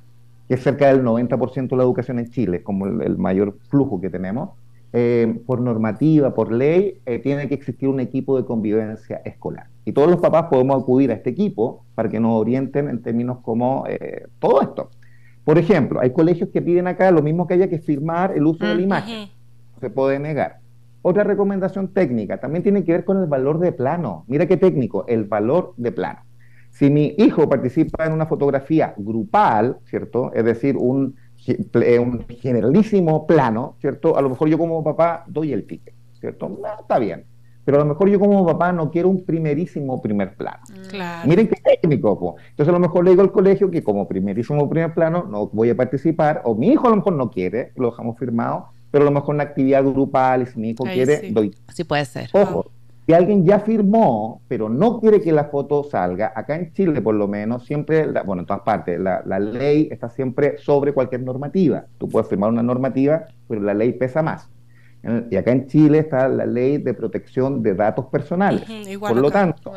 que 0.47 0.53
es 0.53 0.63
cerca 0.63 0.87
del 0.87 1.03
90% 1.03 1.67
de 1.67 1.75
la 1.75 1.83
educación 1.83 2.17
en 2.19 2.29
Chile, 2.29 2.63
como 2.63 2.85
el 2.85 3.17
mayor 3.17 3.57
flujo 3.67 3.99
que 3.99 4.09
tenemos. 4.09 4.51
Eh, 4.93 5.41
por 5.45 5.59
normativa, 5.59 6.33
por 6.33 6.53
ley, 6.53 7.01
eh, 7.05 7.19
tiene 7.19 7.49
que 7.49 7.55
existir 7.55 7.89
un 7.89 7.99
equipo 7.99 8.37
de 8.37 8.45
convivencia 8.45 9.17
escolar. 9.25 9.67
Y 9.83 9.91
todos 9.91 10.09
los 10.09 10.21
papás 10.21 10.45
podemos 10.49 10.81
acudir 10.81 11.11
a 11.11 11.15
este 11.15 11.31
equipo 11.31 11.83
para 11.93 12.07
que 12.07 12.21
nos 12.21 12.39
orienten 12.39 12.87
en 12.87 13.01
términos 13.01 13.39
como 13.41 13.83
eh, 13.89 14.27
todo 14.39 14.61
esto. 14.61 14.89
Por 15.43 15.57
ejemplo, 15.57 15.99
hay 15.99 16.11
colegios 16.11 16.47
que 16.47 16.61
piden 16.61 16.87
acá 16.87 17.11
lo 17.11 17.21
mismo 17.21 17.45
que 17.45 17.55
haya 17.55 17.67
que 17.67 17.79
firmar 17.79 18.31
el 18.37 18.45
uso 18.45 18.65
de 18.65 18.73
la 18.73 18.81
imagen. 18.81 19.27
No 19.73 19.81
se 19.81 19.89
puede 19.89 20.17
negar. 20.17 20.61
Otra 21.07 21.23
recomendación 21.23 21.93
técnica 21.93 22.37
también 22.37 22.63
tiene 22.63 22.83
que 22.83 22.91
ver 22.91 23.05
con 23.05 23.21
el 23.21 23.27
valor 23.27 23.59
de 23.59 23.71
plano. 23.71 24.25
Mira 24.27 24.45
qué 24.45 24.57
técnico, 24.57 25.05
el 25.07 25.23
valor 25.23 25.73
de 25.77 25.93
plano. 25.93 26.19
Si 26.69 26.89
mi 26.89 27.15
hijo 27.17 27.47
participa 27.47 28.05
en 28.05 28.11
una 28.11 28.25
fotografía 28.25 28.93
grupal, 28.97 29.77
¿cierto? 29.85 30.33
Es 30.33 30.43
decir, 30.43 30.75
un 30.75 31.15
eh, 31.45 31.97
un 31.97 32.25
generalísimo 32.27 33.25
plano, 33.25 33.77
¿cierto? 33.79 34.17
A 34.17 34.21
lo 34.21 34.31
mejor 34.31 34.49
yo 34.49 34.57
como 34.57 34.83
papá 34.83 35.23
doy 35.27 35.53
el 35.53 35.65
ticket, 35.65 35.93
¿cierto? 36.19 36.59
está 36.81 36.99
bien. 36.99 37.23
Pero 37.63 37.77
a 37.77 37.79
lo 37.81 37.85
mejor 37.85 38.09
yo 38.09 38.19
como 38.19 38.45
papá 38.45 38.73
no 38.73 38.91
quiero 38.91 39.07
un 39.07 39.23
primerísimo 39.23 40.01
primer 40.01 40.35
plano. 40.35 40.63
Claro. 40.89 41.25
Miren 41.25 41.47
qué 41.47 41.55
técnico. 41.63 42.35
Entonces 42.49 42.67
a 42.67 42.73
lo 42.73 42.79
mejor 42.79 43.05
le 43.05 43.11
digo 43.11 43.21
al 43.21 43.31
colegio 43.31 43.71
que 43.71 43.81
como 43.81 44.09
primerísimo 44.09 44.69
primer 44.69 44.93
plano 44.93 45.25
no 45.29 45.47
voy 45.47 45.69
a 45.69 45.75
participar, 45.77 46.41
o 46.43 46.53
mi 46.53 46.67
hijo 46.67 46.87
a 46.87 46.89
lo 46.89 46.97
mejor 46.97 47.13
no 47.13 47.29
quiere, 47.29 47.71
lo 47.77 47.91
dejamos 47.91 48.17
firmado, 48.19 48.71
pero 48.91 49.03
a 49.03 49.05
lo 49.05 49.11
mejor 49.11 49.35
una 49.35 49.43
actividad 49.43 49.83
grupal, 49.83 50.43
y 50.43 50.45
si 50.45 50.59
mi 50.59 50.69
hijo 50.69 50.83
quiere, 50.83 51.31
doy. 51.31 51.55
Sí 51.73 51.83
puede 51.83 52.05
ser. 52.05 52.29
Ojo, 52.33 52.71
si 53.07 53.13
alguien 53.13 53.45
ya 53.45 53.59
firmó, 53.59 54.41
pero 54.49 54.67
no 54.67 54.99
quiere 54.99 55.21
que 55.21 55.31
la 55.31 55.45
foto 55.45 55.85
salga, 55.85 56.33
acá 56.35 56.57
en 56.57 56.73
Chile 56.73 57.01
por 57.01 57.15
lo 57.15 57.29
menos, 57.29 57.65
siempre, 57.65 58.05
bueno, 58.25 58.41
en 58.41 58.45
todas 58.45 58.63
partes, 58.63 58.99
la, 58.99 59.39
ley 59.39 59.87
está 59.89 60.09
siempre 60.09 60.57
sobre 60.57 60.91
cualquier 60.91 61.21
normativa. 61.21 61.85
Tú 61.97 62.09
puedes 62.09 62.27
firmar 62.27 62.49
una 62.49 62.63
normativa, 62.63 63.23
pero 63.47 63.61
la 63.61 63.73
ley 63.73 63.93
pesa 63.93 64.21
más. 64.21 64.49
Y 65.31 65.37
acá 65.37 65.51
en 65.51 65.67
Chile 65.67 65.99
está 65.99 66.27
la 66.27 66.45
ley 66.45 66.79
de 66.79 66.93
protección 66.93 67.63
de 67.63 67.75
datos 67.75 68.07
personales. 68.07 68.65
por 68.99 69.15
lo 69.15 69.31
tanto, 69.31 69.71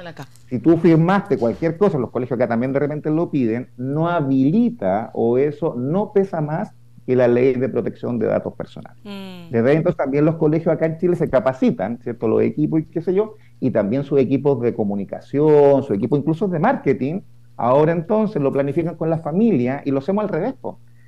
si 0.49 0.59
tú 0.59 0.77
firmaste 0.79 1.39
cualquier 1.39 1.77
cosa, 1.77 1.99
los 1.99 2.11
colegios 2.11 2.37
acá 2.37 2.49
también 2.49 2.73
de 2.73 2.81
repente 2.81 3.11
lo 3.11 3.31
piden, 3.31 3.69
no 3.77 4.09
habilita 4.09 5.11
o 5.15 5.39
eso 5.39 5.77
no 5.77 6.13
pesa 6.13 6.41
más 6.41 6.75
que 7.11 7.17
la 7.17 7.27
ley 7.27 7.55
de 7.55 7.69
protección 7.69 8.21
de 8.21 8.27
datos 8.27 8.55
personales. 8.55 8.97
Mm. 9.03 9.51
Desde 9.51 9.73
entonces 9.73 9.97
también 9.97 10.25
los 10.25 10.37
colegios 10.37 10.73
acá 10.73 10.87
en 10.87 10.97
Chile 10.99 11.17
se 11.17 11.29
capacitan, 11.29 11.99
¿cierto? 11.99 12.29
Los 12.29 12.43
equipos 12.43 12.81
y 12.81 12.85
qué 12.85 13.01
sé 13.03 13.13
yo, 13.13 13.35
y 13.59 13.73
también 13.73 14.05
sus 14.05 14.21
equipos 14.21 14.61
de 14.61 14.75
comunicación, 14.75 15.83
su 15.83 15.93
equipo 15.93 16.17
incluso 16.17 16.47
de 16.47 16.61
marketing, 16.61 17.23
ahora 17.57 17.91
entonces 17.91 18.41
lo 18.41 18.53
planifican 18.53 18.95
con 18.95 19.11
la 19.11 19.19
familia 19.19 19.83
y 19.85 19.91
lo 19.91 19.99
hacemos 19.99 20.23
al 20.23 20.29
revés. 20.29 20.55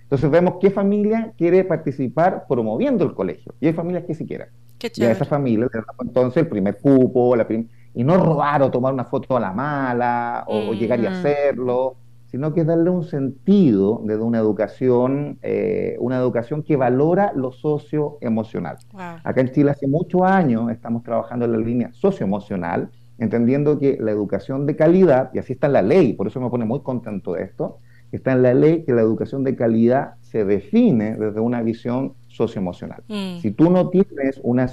Entonces 0.02 0.28
vemos 0.28 0.54
qué 0.60 0.72
familia 0.72 1.34
quiere 1.38 1.62
participar 1.62 2.46
promoviendo 2.48 3.04
el 3.04 3.14
colegio 3.14 3.54
y 3.60 3.68
hay 3.68 3.72
familias 3.72 4.02
que 4.04 4.14
siquiera. 4.14 4.48
y 4.82 5.04
a 5.04 5.12
esa 5.12 5.24
familia 5.24 5.68
entonces 6.00 6.42
el 6.42 6.48
primer 6.48 6.78
cupo, 6.78 7.36
la 7.36 7.46
y 7.94 8.02
no 8.02 8.16
robar 8.16 8.60
o 8.62 8.72
tomar 8.72 8.92
una 8.92 9.04
foto 9.04 9.36
a 9.36 9.40
la 9.40 9.52
mala 9.52 10.44
o, 10.48 10.72
llegar 10.72 10.98
y 10.98 11.04
mm. 11.04 11.06
hacerlo, 11.06 11.94
sino 12.32 12.54
que 12.54 12.64
darle 12.64 12.88
un 12.88 13.04
sentido 13.04 14.00
desde 14.04 14.22
una 14.22 14.38
educación, 14.38 15.38
eh, 15.42 15.96
una 16.00 16.16
educación 16.16 16.62
que 16.62 16.76
valora 16.76 17.30
lo 17.36 17.52
socioemocional. 17.52 18.78
Acá 19.22 19.42
en 19.42 19.50
Chile 19.50 19.70
hace 19.70 19.86
muchos 19.86 20.22
años 20.22 20.70
estamos 20.70 21.02
trabajando 21.02 21.44
en 21.44 21.52
la 21.52 21.58
línea 21.58 21.90
socioemocional, 21.92 22.90
entendiendo 23.18 23.78
que 23.78 23.98
la 24.00 24.12
educación 24.12 24.64
de 24.64 24.76
calidad, 24.76 25.30
y 25.34 25.40
así 25.40 25.52
está 25.52 25.66
en 25.66 25.74
la 25.74 25.82
ley, 25.82 26.14
por 26.14 26.26
eso 26.26 26.40
me 26.40 26.48
pone 26.48 26.64
muy 26.64 26.80
contento 26.80 27.34
de 27.34 27.42
esto, 27.42 27.80
está 28.12 28.32
en 28.32 28.42
la 28.42 28.54
ley 28.54 28.82
que 28.84 28.94
la 28.94 29.02
educación 29.02 29.44
de 29.44 29.54
calidad 29.54 30.14
se 30.22 30.46
define 30.46 31.16
desde 31.16 31.38
una 31.38 31.60
visión 31.60 32.14
socioemocional. 32.28 33.02
Mm. 33.08 33.40
Si 33.40 33.50
tú 33.50 33.70
no 33.70 33.90
tienes 33.90 34.40
una, 34.42 34.70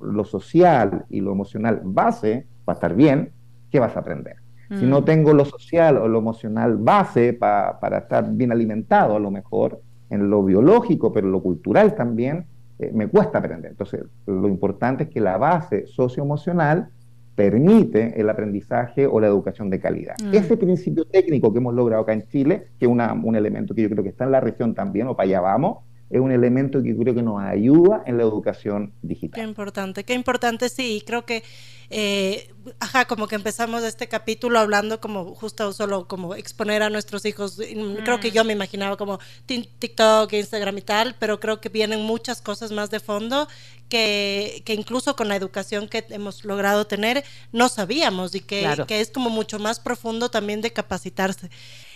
lo 0.00 0.24
social 0.24 1.06
y 1.10 1.20
lo 1.22 1.32
emocional 1.32 1.80
base 1.82 2.46
para 2.64 2.76
estar 2.76 2.94
bien, 2.94 3.32
¿qué 3.68 3.80
vas 3.80 3.96
a 3.96 4.00
aprender? 4.00 4.36
Si 4.70 4.84
no 4.84 5.00
mm. 5.00 5.04
tengo 5.04 5.32
lo 5.32 5.44
social 5.44 5.96
o 5.96 6.08
lo 6.08 6.18
emocional 6.18 6.76
base 6.76 7.32
para 7.32 7.98
estar 7.98 8.30
bien 8.30 8.52
alimentado, 8.52 9.16
a 9.16 9.18
lo 9.18 9.30
mejor, 9.30 9.80
en 10.10 10.28
lo 10.28 10.42
biológico, 10.44 11.12
pero 11.12 11.26
en 11.26 11.32
lo 11.32 11.42
cultural 11.42 11.94
también, 11.94 12.46
eh, 12.78 12.90
me 12.94 13.08
cuesta 13.08 13.38
aprender. 13.38 13.70
Entonces, 13.70 14.04
lo 14.26 14.48
importante 14.48 15.04
es 15.04 15.10
que 15.10 15.20
la 15.20 15.36
base 15.36 15.86
socioemocional 15.86 16.88
permite 17.34 18.20
el 18.20 18.28
aprendizaje 18.30 19.06
o 19.06 19.20
la 19.20 19.28
educación 19.28 19.70
de 19.70 19.80
calidad. 19.80 20.16
Mm. 20.22 20.34
Ese 20.34 20.56
principio 20.56 21.04
técnico 21.04 21.52
que 21.52 21.58
hemos 21.58 21.74
logrado 21.74 22.02
acá 22.02 22.12
en 22.12 22.26
Chile, 22.26 22.68
que 22.78 22.86
es 22.86 22.90
un 22.90 23.36
elemento 23.36 23.74
que 23.74 23.82
yo 23.82 23.90
creo 23.90 24.02
que 24.02 24.10
está 24.10 24.24
en 24.24 24.32
la 24.32 24.40
región 24.40 24.74
también, 24.74 25.06
o 25.08 25.16
para 25.16 25.28
allá 25.28 25.40
vamos, 25.40 25.78
es 26.10 26.20
un 26.20 26.32
elemento 26.32 26.82
que 26.82 26.96
creo 26.96 27.14
que 27.14 27.22
nos 27.22 27.40
ayuda 27.42 28.02
en 28.06 28.16
la 28.16 28.22
educación 28.22 28.92
digital. 29.02 29.40
Qué 29.42 29.46
importante, 29.46 30.04
qué 30.04 30.14
importante, 30.14 30.68
sí, 30.70 31.02
creo 31.06 31.26
que, 31.26 31.44
eh, 31.90 32.50
ajá, 32.80 33.04
como 33.04 33.28
que 33.28 33.34
empezamos 33.34 33.82
este 33.82 34.08
capítulo 34.08 34.58
hablando 34.58 35.00
como 35.00 35.34
justo 35.34 35.72
solo 35.74 36.08
como 36.08 36.34
exponer 36.34 36.82
a 36.82 36.88
nuestros 36.88 37.26
hijos, 37.26 37.60
creo 38.04 38.20
que 38.20 38.30
yo 38.30 38.42
me 38.44 38.54
imaginaba 38.54 38.96
como 38.96 39.18
TikTok, 39.46 40.32
Instagram 40.32 40.78
y 40.78 40.82
tal, 40.82 41.16
pero 41.18 41.40
creo 41.40 41.60
que 41.60 41.68
vienen 41.68 42.02
muchas 42.02 42.40
cosas 42.40 42.72
más 42.72 42.90
de 42.90 43.00
fondo 43.00 43.46
que, 43.90 44.62
que 44.64 44.74
incluso 44.74 45.14
con 45.14 45.28
la 45.28 45.36
educación 45.36 45.88
que 45.88 46.06
hemos 46.10 46.44
logrado 46.44 46.86
tener 46.86 47.24
no 47.52 47.68
sabíamos 47.68 48.34
y 48.34 48.40
que, 48.40 48.84
que 48.86 49.00
es 49.00 49.10
como 49.10 49.28
mucho 49.28 49.58
más 49.58 49.78
profundo 49.80 50.30
también 50.30 50.62
de 50.62 50.72
capacitarse. 50.72 51.50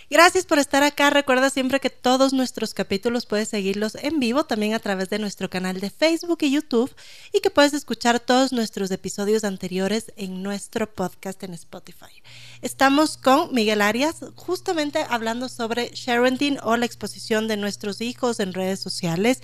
Gracias 0.09 0.45
por 0.45 0.59
estar 0.59 0.83
acá. 0.83 1.09
Recuerda 1.09 1.49
siempre 1.49 1.79
que 1.79 1.89
todos 1.89 2.33
nuestros 2.33 2.73
capítulos 2.73 3.25
puedes 3.25 3.49
seguirlos 3.49 3.95
en 3.95 4.19
vivo 4.19 4.43
también 4.43 4.73
a 4.73 4.79
través 4.79 5.09
de 5.09 5.19
nuestro 5.19 5.49
canal 5.49 5.79
de 5.79 5.89
Facebook 5.89 6.39
y 6.41 6.51
YouTube 6.51 6.93
y 7.31 7.39
que 7.39 7.49
puedes 7.49 7.73
escuchar 7.73 8.19
todos 8.19 8.51
nuestros 8.51 8.91
episodios 8.91 9.43
anteriores 9.43 10.11
en 10.17 10.43
nuestro 10.43 10.91
podcast 10.91 11.41
en 11.43 11.53
Spotify. 11.53 12.21
Estamos 12.61 13.17
con 13.17 13.53
Miguel 13.53 13.81
Arias 13.81 14.17
justamente 14.35 15.05
hablando 15.09 15.49
sobre 15.49 15.89
sharing 15.93 16.59
o 16.63 16.77
la 16.77 16.85
exposición 16.85 17.47
de 17.47 17.57
nuestros 17.57 18.01
hijos 18.01 18.39
en 18.39 18.53
redes 18.53 18.79
sociales. 18.79 19.41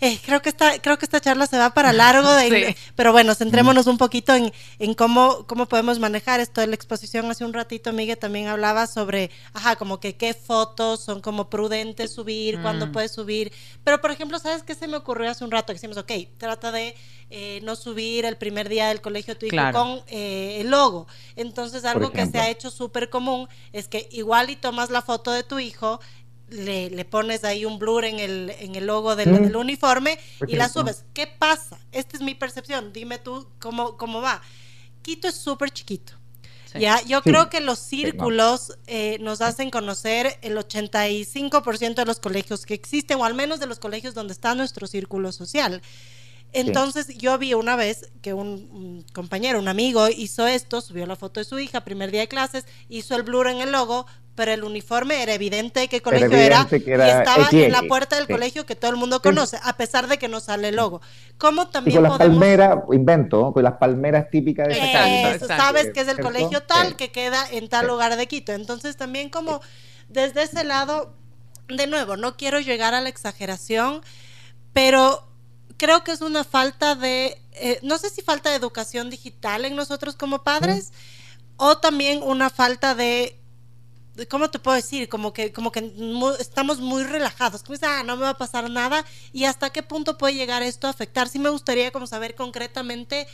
Eh, 0.00 0.18
creo 0.24 0.40
que 0.40 0.48
esta, 0.48 0.78
creo 0.80 0.96
que 0.96 1.04
esta 1.04 1.20
charla 1.20 1.46
se 1.46 1.58
va 1.58 1.70
para 1.70 1.92
largo, 1.92 2.32
de, 2.32 2.76
pero 2.94 3.12
bueno, 3.12 3.34
centrémonos 3.34 3.86
un 3.86 3.98
poquito 3.98 4.34
en, 4.34 4.52
en, 4.78 4.94
cómo, 4.94 5.44
cómo 5.46 5.66
podemos 5.66 5.98
manejar 5.98 6.40
esto 6.40 6.60
de 6.60 6.68
la 6.68 6.74
exposición. 6.74 7.30
Hace 7.30 7.44
un 7.44 7.52
ratito 7.52 7.92
Miguel 7.92 8.16
también 8.16 8.46
hablaba 8.46 8.86
sobre, 8.86 9.30
ajá, 9.52 9.76
como 9.76 9.98
que 9.98 10.16
qué 10.16 10.34
fotos 10.34 11.00
son 11.00 11.20
como 11.20 11.50
prudentes 11.50 12.12
subir, 12.12 12.60
cuándo 12.62 12.86
mm. 12.86 12.92
puedes 12.92 13.12
subir. 13.12 13.52
Pero 13.82 14.00
por 14.00 14.10
ejemplo, 14.10 14.38
¿sabes 14.38 14.62
qué 14.62 14.74
se 14.74 14.86
me 14.86 14.96
ocurrió 14.96 15.30
hace 15.30 15.44
un 15.44 15.50
rato? 15.50 15.68
Que 15.68 15.74
decimos, 15.74 15.96
ok, 15.96 16.12
trata 16.38 16.70
de 16.70 16.94
eh, 17.30 17.60
no 17.62 17.76
subir 17.76 18.24
el 18.24 18.38
primer 18.38 18.70
día 18.70 18.88
del 18.88 19.02
colegio 19.02 19.36
tu 19.36 19.44
hijo 19.44 19.56
con 19.72 20.00
eh, 20.06 20.58
el 20.60 20.70
logo. 20.70 21.06
Entonces, 21.36 21.84
algo 21.84 22.10
que 22.10 22.24
se 22.24 22.38
ha 22.38 22.48
hecho 22.48 22.70
súper 22.70 23.10
común 23.10 23.48
es 23.72 23.86
que 23.86 24.08
igual 24.12 24.48
y 24.48 24.56
tomas 24.56 24.88
la 24.88 25.02
foto 25.02 25.30
de 25.30 25.42
tu 25.42 25.58
hijo 25.58 26.00
le, 26.50 26.90
le, 26.90 27.04
pones 27.04 27.44
ahí 27.44 27.64
un 27.64 27.78
blur 27.78 28.04
en 28.04 28.18
el, 28.18 28.54
en 28.58 28.74
el 28.74 28.86
logo 28.86 29.16
del, 29.16 29.54
uniforme 29.54 30.18
y 30.46 30.56
la 30.56 30.68
subes. 30.68 31.04
¿Qué 31.14 31.26
pasa? 31.26 31.78
Esta 31.92 32.16
es 32.16 32.22
mi 32.22 32.34
percepción. 32.34 32.92
Dime 32.92 33.18
tú 33.18 33.48
cómo, 33.58 33.96
cómo 33.96 34.20
va. 34.20 34.40
Quito 35.02 35.28
es 35.28 35.34
súper 35.36 35.70
chiquito. 35.70 36.14
Ya, 36.74 37.02
yo 37.02 37.22
creo 37.22 37.48
que 37.48 37.60
los 37.60 37.78
círculos 37.78 38.78
eh, 38.86 39.16
nos 39.20 39.40
hacen 39.40 39.70
conocer 39.70 40.38
el 40.42 40.56
85% 40.56 41.94
de 41.94 42.04
los 42.04 42.20
colegios 42.20 42.66
que 42.66 42.74
existen, 42.74 43.18
o 43.18 43.24
al 43.24 43.34
menos 43.34 43.58
de 43.58 43.66
los 43.66 43.78
colegios 43.78 44.14
donde 44.14 44.34
está 44.34 44.54
nuestro 44.54 44.86
círculo 44.86 45.32
social. 45.32 45.80
Entonces 46.52 47.08
yo 47.18 47.36
vi 47.38 47.54
una 47.54 47.76
vez 47.76 48.10
que 48.22 48.32
un, 48.32 49.04
compañero, 49.12 49.58
un 49.58 49.68
amigo 49.68 50.08
hizo 50.08 50.46
esto, 50.46 50.80
subió 50.80 51.06
la 51.06 51.16
foto 51.16 51.40
de 51.40 51.44
su 51.44 51.58
hija, 51.58 51.84
primer 51.84 52.10
día 52.10 52.22
de 52.22 52.28
clases, 52.28 52.64
hizo 52.88 53.14
el 53.16 53.22
blur 53.22 53.48
en 53.48 53.58
el 53.58 53.72
logo, 53.72 54.06
pero 54.38 54.52
el 54.52 54.62
uniforme 54.62 55.20
era 55.20 55.34
evidente 55.34 55.88
qué 55.88 56.00
colegio 56.00 56.30
era, 56.30 56.64
y 56.70 56.76
estaba 56.76 57.48
en 57.50 57.72
la 57.72 57.82
puerta 57.82 58.14
del 58.14 58.28
colegio 58.28 58.64
que 58.64 58.76
todo 58.76 58.92
el 58.92 58.96
mundo 58.96 59.20
conoce, 59.20 59.58
a 59.64 59.76
pesar 59.76 60.06
de 60.06 60.16
que 60.16 60.28
no 60.28 60.38
sale 60.38 60.68
el 60.68 60.76
logo. 60.76 61.00
¿Cómo 61.38 61.66
también 61.66 61.96
con 61.96 62.04
las 62.04 62.18
palmeras, 62.18 62.78
invento, 62.92 63.52
con 63.52 63.64
las 63.64 63.72
palmeras 63.78 64.30
típicas 64.30 64.68
de 64.68 65.34
esa 65.34 65.44
Sabes 65.48 65.90
que 65.92 66.02
es 66.02 66.06
el 66.06 66.20
colegio 66.20 66.62
tal 66.62 66.94
que 66.94 67.10
queda 67.10 67.44
en 67.50 67.68
tal 67.68 67.88
lugar 67.88 68.16
de 68.16 68.28
Quito. 68.28 68.52
Entonces 68.52 68.96
también 68.96 69.28
como 69.28 69.60
desde 70.08 70.44
ese 70.44 70.62
lado, 70.62 71.16
de 71.66 71.88
nuevo, 71.88 72.16
no 72.16 72.36
quiero 72.36 72.60
llegar 72.60 72.94
a 72.94 73.00
la 73.00 73.08
exageración, 73.08 74.02
pero 74.72 75.26
creo 75.78 76.04
que 76.04 76.12
es 76.12 76.20
una 76.20 76.44
falta 76.44 76.94
de, 76.94 77.42
eh, 77.54 77.80
no 77.82 77.98
sé 77.98 78.08
si 78.08 78.22
falta 78.22 78.50
de 78.50 78.56
educación 78.56 79.10
digital 79.10 79.64
en 79.64 79.74
nosotros 79.74 80.14
como 80.14 80.44
padres, 80.44 80.92
o 81.56 81.78
también 81.78 82.22
una 82.22 82.50
falta 82.50 82.94
de, 82.94 83.34
¿cómo 84.26 84.50
te 84.50 84.58
puedo 84.58 84.76
decir? 84.76 85.08
Como 85.08 85.32
que, 85.32 85.52
como 85.52 85.70
que 85.70 85.92
estamos 86.40 86.80
muy 86.80 87.04
relajados, 87.04 87.62
como 87.62 87.78
ah, 87.82 88.02
no 88.04 88.16
me 88.16 88.22
va 88.22 88.30
a 88.30 88.38
pasar 88.38 88.68
nada, 88.70 89.04
y 89.32 89.44
hasta 89.44 89.70
qué 89.70 89.82
punto 89.82 90.18
puede 90.18 90.34
llegar 90.34 90.62
esto 90.62 90.86
a 90.86 90.90
afectar. 90.90 91.28
Sí 91.28 91.38
me 91.38 91.50
gustaría 91.50 91.90
como 91.90 92.06
saber 92.06 92.34
concretamente, 92.34 93.26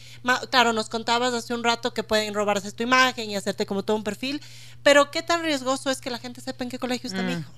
claro, 0.51 0.73
nos 0.73 0.89
contabas 0.89 1.33
hace 1.35 1.55
un 1.55 1.65
rato 1.65 1.95
que 1.95 2.03
pueden 2.03 2.35
robarse 2.35 2.73
tu 2.73 2.83
imagen 2.83 3.31
y 3.31 3.37
hacerte 3.37 3.67
como 3.67 3.83
todo 3.83 3.97
un 3.97 4.05
perfil, 4.05 4.41
pero 4.83 5.11
¿qué 5.11 5.23
tan 5.23 5.43
riesgoso 5.43 5.91
es 5.91 6.01
que 6.01 6.11
la 6.11 6.19
gente 6.19 6.41
sepa 6.41 6.65
en 6.65 6.71
qué 6.71 6.79
colegio 6.79 7.09
está 7.09 7.23
mi 7.23 7.35
mm. 7.35 7.39
hijo? 7.39 7.53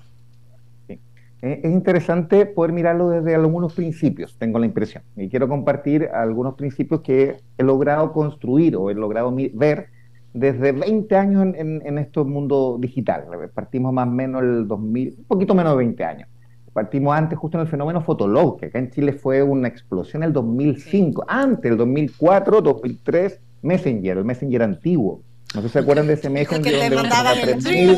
Eh, 1.41 1.61
es 1.63 1.71
interesante 1.71 2.45
poder 2.47 2.71
mirarlo 2.71 3.09
desde 3.09 3.35
algunos 3.35 3.73
principios, 3.73 4.35
tengo 4.37 4.57
la 4.59 4.65
impresión. 4.65 5.03
Y 5.15 5.29
quiero 5.29 5.47
compartir 5.47 6.09
algunos 6.11 6.55
principios 6.55 7.01
que 7.01 7.37
he 7.57 7.63
logrado 7.63 8.11
construir 8.11 8.75
o 8.75 8.89
he 8.89 8.95
logrado 8.95 9.33
ver 9.53 9.89
desde 10.33 10.71
20 10.71 11.15
años 11.15 11.55
en, 11.55 11.81
en, 11.85 11.97
este 11.97 12.23
mundo 12.23 12.77
digital. 12.79 13.25
Partimos 13.53 13.93
más 13.93 14.07
o 14.07 14.11
menos 14.11 14.43
el 14.43 14.67
2000, 14.67 15.15
un 15.19 15.25
poquito 15.25 15.55
menos 15.55 15.73
de 15.73 15.77
20 15.77 16.03
años. 16.03 16.29
Partimos 16.73 17.15
antes 17.15 17.39
justo 17.39 17.57
en 17.57 17.61
el 17.61 17.67
fenómeno 17.67 18.01
Fotolog, 18.01 18.59
que 18.59 18.67
acá 18.67 18.77
en 18.77 18.91
Chile 18.91 19.13
fue 19.13 19.41
una 19.41 19.67
explosión 19.67 20.21
en 20.21 20.27
el 20.27 20.33
2005. 20.33 21.25
Antes, 21.27 21.71
el 21.71 21.77
2004, 21.77 22.61
2003, 22.61 23.41
Messenger, 23.63 24.17
el 24.17 24.25
Messenger 24.25 24.61
antiguo 24.61 25.21
no 25.55 25.61
sé 25.61 25.69
si 25.69 25.73
se 25.73 25.79
acuerdan 25.79 26.07
de 26.07 26.13
ese 26.13 26.29
Messenger 26.29 26.73
que 26.73 26.77
donde 26.77 26.95
mandaban 26.95 27.39
3000. 27.41 27.97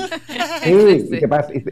Sí, 0.63 1.19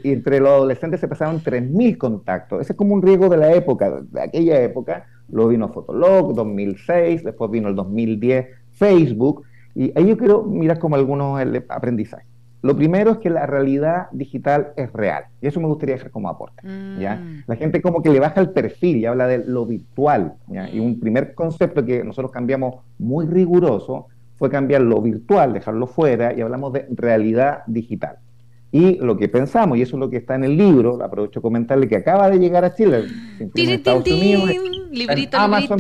Y, 0.04 0.12
entre 0.12 0.40
los 0.40 0.50
adolescentes 0.50 1.00
se 1.00 1.08
pasaban 1.08 1.42
3.000 1.42 1.98
contactos. 1.98 2.62
Ese 2.62 2.74
es 2.74 2.78
como 2.78 2.96
un 2.96 3.02
riesgo 3.02 3.30
de 3.30 3.38
la 3.38 3.54
época, 3.54 4.02
de 4.02 4.22
aquella 4.22 4.60
época. 4.62 5.06
Luego 5.30 5.50
vino 5.50 5.70
Fotolog, 5.70 6.34
2006, 6.34 7.24
después 7.24 7.52
vino 7.52 7.70
el 7.70 7.76
2010 7.76 8.48
Facebook. 8.72 9.44
Y 9.78 9.94
ahí 9.96 10.08
yo 10.08 10.18
quiero 10.18 10.42
mirar 10.42 10.80
como 10.80 10.96
algunos 10.96 11.40
aprendizajes. 11.70 12.26
Lo 12.64 12.76
primero 12.76 13.12
es 13.12 13.18
que 13.20 13.30
la 13.30 13.46
realidad 13.46 14.08
digital 14.12 14.70
es 14.76 14.92
real. 14.92 15.26
Y 15.40 15.46
eso 15.46 15.62
me 15.62 15.68
gustaría 15.68 15.94
hacer 15.94 16.10
como 16.10 16.30
aporte. 16.30 16.64
¿ya? 17.00 17.18
Mm. 17.18 17.44
La 17.46 17.56
gente 17.56 17.80
como 17.80 18.02
que 18.02 18.10
le 18.10 18.20
baja 18.20 18.42
el 18.42 18.50
perfil 18.50 18.98
y 18.98 19.06
habla 19.06 19.28
de 19.28 19.46
lo 19.46 19.68
virtual. 19.68 20.34
Y 20.74 20.80
un 20.80 21.00
primer 21.00 21.36
concepto 21.36 21.86
que 21.86 22.04
nosotros 22.04 22.32
cambiamos 22.32 22.78
muy 22.98 23.28
riguroso 23.28 24.08
fue 24.36 24.50
cambiar 24.50 24.82
lo 24.82 25.00
virtual, 25.00 25.54
dejarlo 25.54 25.86
fuera 25.86 26.34
y 26.34 26.42
hablamos 26.42 26.74
de 26.74 26.88
realidad 26.90 27.60
digital. 27.68 28.18
Y 28.72 28.96
lo 28.98 29.16
que 29.16 29.30
pensamos, 29.30 29.78
y 29.78 29.84
eso 29.84 29.96
es 29.96 30.00
lo 30.00 30.10
que 30.10 30.18
está 30.18 30.36
en 30.36 30.44
el 30.44 30.58
libro, 30.58 31.02
aprovecho 31.04 31.40
comentarle 31.42 31.88
que 31.88 31.98
acaba 31.98 32.30
de 32.30 32.40
llegar 32.40 32.66
a 32.66 32.74
Chile, 32.74 33.06
en 33.40 33.70
Estados 33.70 34.06
Unidos, 34.08 34.50
librito, 34.92 35.38
Amazon, 35.38 35.80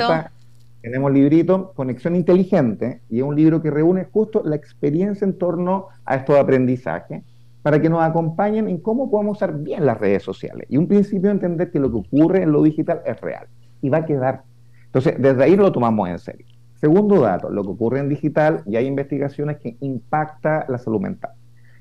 tenemos 0.81 1.11
librito 1.11 1.73
Conexión 1.73 2.15
Inteligente, 2.15 3.01
y 3.09 3.17
es 3.19 3.23
un 3.23 3.35
libro 3.35 3.61
que 3.61 3.71
reúne 3.71 4.05
justo 4.05 4.41
la 4.43 4.55
experiencia 4.55 5.25
en 5.25 5.37
torno 5.37 5.87
a 6.05 6.15
estos 6.15 6.37
aprendizajes, 6.37 7.23
para 7.61 7.81
que 7.81 7.89
nos 7.89 8.01
acompañen 8.01 8.69
en 8.69 8.77
cómo 8.79 9.11
podemos 9.11 9.37
usar 9.37 9.57
bien 9.57 9.85
las 9.85 9.99
redes 9.99 10.23
sociales. 10.23 10.67
Y 10.69 10.77
un 10.77 10.87
principio 10.87 11.29
entender 11.29 11.69
que 11.69 11.79
lo 11.79 11.91
que 11.91 11.97
ocurre 11.97 12.43
en 12.43 12.51
lo 12.51 12.63
digital 12.63 13.01
es 13.05 13.19
real 13.19 13.47
y 13.81 13.89
va 13.89 13.97
a 13.97 14.05
quedar. 14.05 14.43
Entonces, 14.85 15.15
desde 15.19 15.43
ahí 15.43 15.55
lo 15.57 15.71
tomamos 15.71 16.07
en 16.07 16.17
serio. 16.17 16.45
Segundo 16.75 17.19
dato, 17.19 17.49
lo 17.49 17.63
que 17.63 17.69
ocurre 17.69 17.99
en 17.99 18.07
digital, 18.07 18.61
y 18.65 18.75
hay 18.77 18.85
investigaciones 18.85 19.57
que 19.57 19.75
impacta 19.81 20.65
la 20.69 20.77
salud 20.77 21.01
mental. 21.01 21.31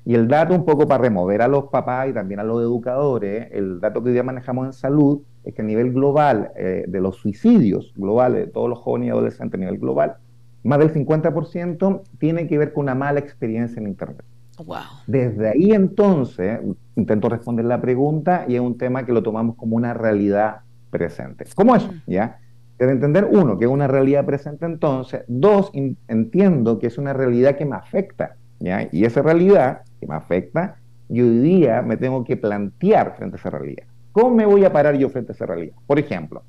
Y 0.03 0.15
el 0.15 0.27
dato 0.27 0.55
un 0.55 0.65
poco 0.65 0.87
para 0.87 1.03
remover 1.03 1.41
a 1.41 1.47
los 1.47 1.65
papás 1.65 2.09
y 2.09 2.13
también 2.13 2.39
a 2.39 2.43
los 2.43 2.61
educadores, 2.61 3.49
el 3.51 3.79
dato 3.79 4.01
que 4.01 4.09
hoy 4.09 4.13
día 4.13 4.23
manejamos 4.23 4.65
en 4.65 4.73
salud 4.73 5.21
es 5.47 5.53
que 5.53 5.61
a 5.61 5.65
nivel 5.65 5.93
global 5.93 6.51
eh, 6.57 6.83
de 6.87 7.01
los 7.01 7.15
suicidios 7.15 7.93
globales 7.95 8.45
de 8.45 8.51
todos 8.51 8.69
los 8.69 8.79
jóvenes 8.79 9.07
y 9.07 9.11
adolescentes 9.11 9.57
a 9.57 9.63
nivel 9.63 9.79
global, 9.79 10.17
más 10.63 10.79
del 10.79 10.93
50% 10.93 12.01
tiene 12.19 12.47
que 12.47 12.57
ver 12.57 12.73
con 12.73 12.83
una 12.83 12.95
mala 12.95 13.19
experiencia 13.19 13.79
en 13.79 13.87
Internet. 13.87 14.23
Wow. 14.57 14.77
Desde 15.05 15.49
ahí 15.49 15.71
entonces, 15.71 16.59
intento 16.97 17.29
responder 17.29 17.63
la 17.63 17.79
pregunta 17.79 18.43
y 18.47 18.55
es 18.55 18.61
un 18.61 18.77
tema 18.77 19.05
que 19.05 19.13
lo 19.13 19.23
tomamos 19.23 19.55
como 19.55 19.77
una 19.77 19.93
realidad 19.93 20.57
presente. 20.89 21.45
¿Cómo 21.55 21.75
eso? 21.75 21.87
Mm. 21.87 22.11
¿Ya? 22.11 22.39
Debe 22.77 22.91
entender, 22.91 23.29
uno, 23.31 23.57
que 23.57 23.65
es 23.65 23.71
una 23.71 23.87
realidad 23.87 24.25
presente 24.25 24.65
entonces. 24.65 25.23
Dos, 25.27 25.71
entiendo 25.73 26.77
que 26.77 26.87
es 26.87 26.97
una 26.97 27.13
realidad 27.13 27.55
que 27.55 27.65
me 27.65 27.77
afecta. 27.77 28.35
¿ya? 28.59 28.89
Y 28.91 29.05
esa 29.05 29.21
realidad 29.21 29.83
que 30.01 30.07
me 30.07 30.15
afecta, 30.15 30.75
y 31.07 31.21
hoy 31.21 31.39
día 31.39 31.81
me 31.81 31.95
tengo 31.95 32.25
que 32.25 32.35
plantear 32.35 33.15
frente 33.15 33.37
a 33.37 33.39
esa 33.39 33.49
realidad. 33.49 33.85
¿Cómo 34.17 34.35
me 34.35 34.47
voy 34.47 34.65
a 34.65 34.73
parar 34.73 34.97
yo 34.97 35.09
frente 35.09 35.31
a 35.31 35.35
esa 35.35 35.45
realidad? 35.45 35.75
Por 35.85 35.99
ejemplo, 35.99 36.41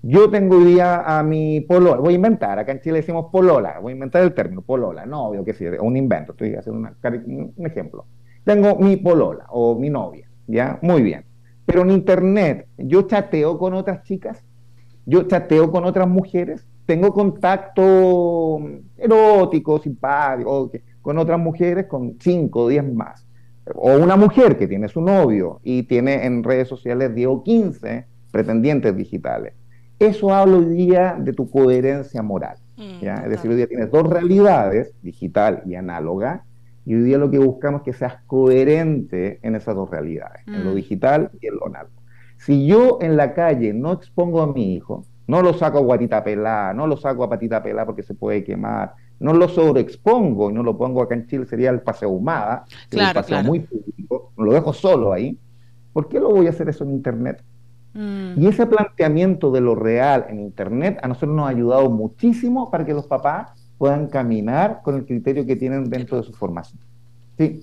yo 0.00 0.30
tengo 0.30 0.56
hoy 0.56 0.64
día 0.64 1.02
a 1.02 1.22
mi 1.22 1.60
polola, 1.60 2.00
voy 2.00 2.14
a 2.14 2.16
inventar, 2.16 2.58
acá 2.58 2.72
en 2.72 2.80
Chile 2.80 3.00
decimos 3.00 3.26
polola, 3.30 3.78
voy 3.78 3.90
a 3.90 3.94
inventar 3.94 4.22
el 4.22 4.32
término 4.32 4.62
polola, 4.62 5.04
novio, 5.04 5.44
que 5.44 5.52
sí, 5.52 5.66
un 5.66 5.98
invento, 5.98 6.32
estoy 6.32 6.54
haciendo 6.54 6.88
un 7.02 7.66
ejemplo. 7.66 8.06
Tengo 8.42 8.74
mi 8.76 8.96
polola 8.96 9.44
o 9.50 9.78
mi 9.78 9.90
novia, 9.90 10.30
¿ya? 10.46 10.78
Muy 10.80 11.02
bien. 11.02 11.26
Pero 11.66 11.82
en 11.82 11.90
internet, 11.90 12.66
yo 12.78 13.02
chateo 13.02 13.58
con 13.58 13.74
otras 13.74 14.02
chicas, 14.02 14.42
yo 15.04 15.24
chateo 15.24 15.70
con 15.70 15.84
otras 15.84 16.08
mujeres, 16.08 16.66
tengo 16.86 17.12
contacto 17.12 18.60
erótico, 18.96 19.78
simpático, 19.78 20.70
con 21.02 21.18
otras 21.18 21.38
mujeres, 21.38 21.84
con 21.84 22.16
5 22.18 22.60
o 22.62 22.68
10 22.68 22.94
más. 22.94 23.26
O 23.74 23.96
una 23.96 24.16
mujer 24.16 24.56
que 24.56 24.66
tiene 24.66 24.88
su 24.88 25.00
novio 25.00 25.60
y 25.62 25.84
tiene 25.84 26.26
en 26.26 26.42
redes 26.42 26.68
sociales 26.68 27.14
10 27.14 27.28
o 27.28 27.42
15 27.42 28.06
pretendientes 28.30 28.96
digitales. 28.96 29.54
Eso 29.98 30.32
habla 30.34 30.56
hoy 30.56 30.64
día 30.66 31.16
de 31.18 31.32
tu 31.32 31.50
coherencia 31.50 32.22
moral. 32.22 32.56
Mm, 32.76 33.00
¿ya? 33.02 33.14
Es 33.16 33.30
decir, 33.30 33.50
hoy 33.50 33.56
día 33.56 33.66
tienes 33.66 33.90
dos 33.90 34.08
realidades, 34.08 34.94
digital 35.02 35.62
y 35.66 35.74
análoga, 35.74 36.44
y 36.86 36.94
hoy 36.94 37.02
día 37.02 37.18
lo 37.18 37.30
que 37.30 37.38
buscamos 37.38 37.82
es 37.82 37.84
que 37.84 37.92
seas 37.92 38.16
coherente 38.26 39.38
en 39.42 39.54
esas 39.54 39.74
dos 39.74 39.90
realidades, 39.90 40.42
en 40.46 40.64
lo 40.64 40.72
mm. 40.72 40.74
digital 40.74 41.30
y 41.40 41.46
en 41.46 41.56
lo 41.56 41.66
análogo. 41.66 42.00
Si 42.38 42.66
yo 42.66 42.98
en 43.02 43.18
la 43.18 43.34
calle 43.34 43.74
no 43.74 43.92
expongo 43.92 44.40
a 44.40 44.52
mi 44.52 44.74
hijo, 44.74 45.04
no 45.26 45.42
lo 45.42 45.52
saco 45.52 45.78
a 45.78 45.82
guatita 45.82 46.24
pelada, 46.24 46.72
no 46.72 46.86
lo 46.86 46.96
saco 46.96 47.22
a 47.22 47.28
patita 47.28 47.62
pelada 47.62 47.86
porque 47.86 48.02
se 48.02 48.14
puede 48.14 48.42
quemar, 48.42 48.94
no 49.20 49.34
lo 49.34 49.48
sobreexpongo 49.48 50.50
y 50.50 50.54
no 50.54 50.62
lo 50.62 50.76
pongo 50.76 51.02
acá 51.02 51.14
en 51.14 51.26
Chile, 51.26 51.46
sería 51.46 51.70
el 51.70 51.80
paseo 51.80 52.10
humada, 52.10 52.64
claro, 52.88 53.20
paseo 53.20 53.42
muy 53.44 53.60
público, 53.60 54.32
lo 54.36 54.52
dejo 54.52 54.72
solo 54.72 55.12
ahí, 55.12 55.38
¿por 55.92 56.08
qué 56.08 56.18
lo 56.18 56.30
voy 56.30 56.46
a 56.46 56.50
hacer 56.50 56.68
eso 56.68 56.84
en 56.84 56.90
Internet? 56.90 57.44
Mm. 57.92 58.40
Y 58.40 58.46
ese 58.46 58.66
planteamiento 58.66 59.50
de 59.50 59.60
lo 59.60 59.74
real 59.74 60.26
en 60.28 60.40
Internet 60.40 60.98
a 61.02 61.08
nosotros 61.08 61.36
nos 61.36 61.46
ha 61.46 61.50
ayudado 61.50 61.90
muchísimo 61.90 62.70
para 62.70 62.84
que 62.84 62.94
los 62.94 63.06
papás 63.06 63.52
puedan 63.78 64.08
caminar 64.08 64.80
con 64.82 64.96
el 64.96 65.06
criterio 65.06 65.46
que 65.46 65.56
tienen 65.56 65.84
dentro 65.84 66.16
de 66.16 66.22
su 66.22 66.32
formación. 66.32 66.80
¿Sí? 67.38 67.62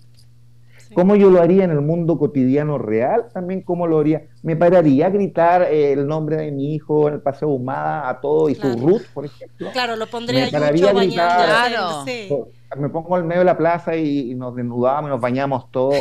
¿Cómo 0.98 1.16
yo 1.16 1.30
lo 1.30 1.40
haría 1.40 1.64
en 1.64 1.70
el 1.70 1.82
mundo 1.82 2.18
cotidiano 2.18 2.80
real? 2.80 3.26
También 3.32 3.62
cómo 3.62 3.86
lo 3.86 4.00
haría. 4.00 4.24
Me 4.42 4.56
pararía 4.56 5.06
a 5.06 5.10
gritar 5.12 5.62
eh, 5.62 5.94
el 5.94 6.08
nombre 6.08 6.38
de 6.38 6.52
mi 6.52 6.74
hijo 6.74 7.08
en 7.08 7.14
el 7.14 7.22
paseo 7.22 7.50
Humada 7.50 8.10
a 8.10 8.20
todo 8.20 8.50
y 8.50 8.56
su 8.56 8.76
Ruth, 8.76 9.04
por 9.14 9.26
ejemplo. 9.26 9.70
Claro, 9.74 9.96
lo 9.96 10.08
pondría 10.08 10.46
me 10.46 10.52
pararía 10.52 10.90
a 10.90 10.94
gritar, 10.94 11.72
Me 12.80 12.90
pongo 12.90 13.16
al 13.16 13.26
medio 13.26 13.42
de 13.42 13.46
la 13.46 13.56
plaza 13.56 13.96
y, 13.96 14.34
nos 14.34 14.56
desnudamos 14.56 15.10
y 15.10 15.12
nos 15.12 15.22
bañamos 15.22 15.70
todos. 15.70 16.00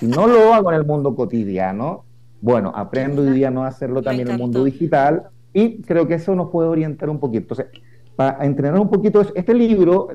Si 0.00 0.06
no 0.06 0.26
lo 0.26 0.54
hago 0.54 0.72
en 0.72 0.78
el 0.78 0.86
mundo 0.86 1.14
cotidiano, 1.14 2.06
bueno, 2.40 2.72
aprendo 2.74 3.20
hoy 3.20 3.32
día 3.32 3.50
no 3.50 3.64
hacerlo 3.64 4.00
también 4.00 4.28
en 4.28 4.36
el 4.36 4.40
mundo 4.40 4.64
digital 4.64 5.24
y 5.52 5.82
creo 5.82 6.08
que 6.08 6.14
eso 6.14 6.34
nos 6.34 6.48
puede 6.48 6.70
orientar 6.70 7.10
un 7.10 7.20
poquito. 7.20 7.52
Entonces, 7.52 7.66
para 8.18 8.44
entrenar 8.44 8.80
un 8.80 8.90
poquito 8.90 9.20
Este 9.20 9.54
libro, 9.54 10.08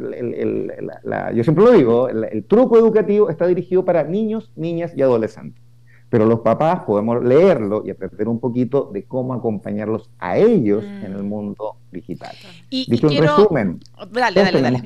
yo 1.33 1.43
siempre 1.45 1.63
lo 1.63 1.71
digo, 1.71 2.09
el, 2.09 2.43
truco 2.43 2.77
educativo 2.77 3.29
está 3.29 3.47
dirigido 3.47 3.85
para 3.85 4.03
niños, 4.03 4.51
niñas 4.57 4.91
y 4.93 5.01
adolescentes. 5.01 5.63
Pero 6.09 6.25
los 6.25 6.41
papás 6.41 6.81
podemos 6.81 7.23
leerlo 7.23 7.81
y 7.85 7.91
aprender 7.91 8.27
un 8.27 8.41
poquito 8.41 8.89
de 8.91 9.05
cómo 9.05 9.33
acompañarlos 9.33 10.09
a 10.19 10.37
ellos 10.37 10.83
en 10.83 11.13
el 11.13 11.23
mm. 11.23 11.29
mundo 11.29 11.77
digital. 11.93 12.35
Y, 12.69 12.91
Dicho 12.91 13.09
en 13.09 13.21
resumen, 13.21 13.79
dale, 14.11 14.43
dale, 14.43 14.61
dale. 14.61 14.83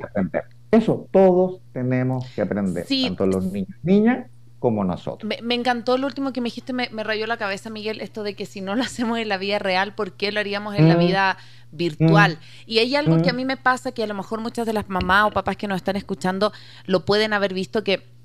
Eso 0.69 1.08
todos 1.10 1.60
tenemos 1.73 2.23
que 2.36 2.43
aprender, 2.43 2.86
tanto 2.86 3.25
los 3.25 3.51
niños, 3.51 3.75
niñas 3.82 4.27
como 4.60 4.84
nosotros. 4.84 5.32
Me, 5.41 5.56
encantó 5.56 5.98
lo 5.98 6.08
último 6.08 6.34
que 6.34 6.41
me 6.41 6.46
dijiste, 6.48 6.74
me, 6.74 6.88
rayó 7.04 7.28
la 7.28 7.38
cabeza, 7.38 7.70
Miguel, 7.70 8.02
esto 8.02 8.24
de 8.24 8.34
que 8.34 8.46
si 8.46 8.62
no 8.62 8.76
lo 8.76 8.84
hacemos 8.84 9.20
en 9.20 9.30
la 9.30 9.38
vida 9.38 9.60
real, 9.60 9.93
¿por 9.93 10.13
qué 10.13 10.32
lo 10.32 10.39
haríamos 10.39 10.76
en 10.76 10.89
la 10.89 10.96
mm. 10.96 11.00
vida 11.00 11.38
virtual? 11.72 12.34
Mm. 12.34 12.70
Y 12.72 12.80
hay 12.80 12.96
algo 12.96 13.22
que 13.22 13.30
a 13.30 13.34
mm. 13.34 13.38
mí 13.38 13.46
me 13.46 13.58
pasa, 13.58 13.91
que 13.91 14.04
a 14.04 14.08
lo 14.08 14.13
mejor 14.13 14.41
muchas 14.41 14.65
de 14.65 14.74
las 14.74 14.89
mamás 14.89 15.28
o 15.28 15.32
papás 15.32 15.58
que 15.58 15.67
nos 15.67 15.78
están 15.78 15.96
escuchando 15.96 16.52
lo 16.86 17.06
pueden 17.06 17.34
haber 17.34 17.54
visto, 17.54 17.84
que 17.84 18.17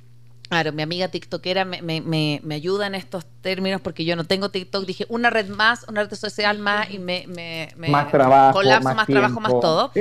Claro, 0.53 0.71
mi 0.75 0.83
amiga 0.83 1.09
TikTokera 1.09 1.65
me, 1.65 1.81
me, 1.81 2.03
me, 2.43 2.55
ayuda 2.55 2.87
en 2.87 2.95
estos 2.95 3.25
términos 3.41 3.81
porque 3.81 4.05
yo 4.05 4.17
no 4.17 4.25
tengo 4.25 4.51
TikTok. 4.51 4.85
Dije 4.85 5.07
una 5.09 5.31
red 5.31 5.49
más, 5.49 5.87
una 5.89 6.05
red 6.05 6.15
social 6.15 6.59
más 6.59 6.91
y 6.91 6.99
me, 6.99 7.25
me, 7.27 7.73
más 7.89 8.11
trabajo, 8.11 8.59
colapso, 8.59 8.95
más, 8.95 9.07
trabajo, 9.07 9.41
más 9.41 9.53
todo. 9.63 9.93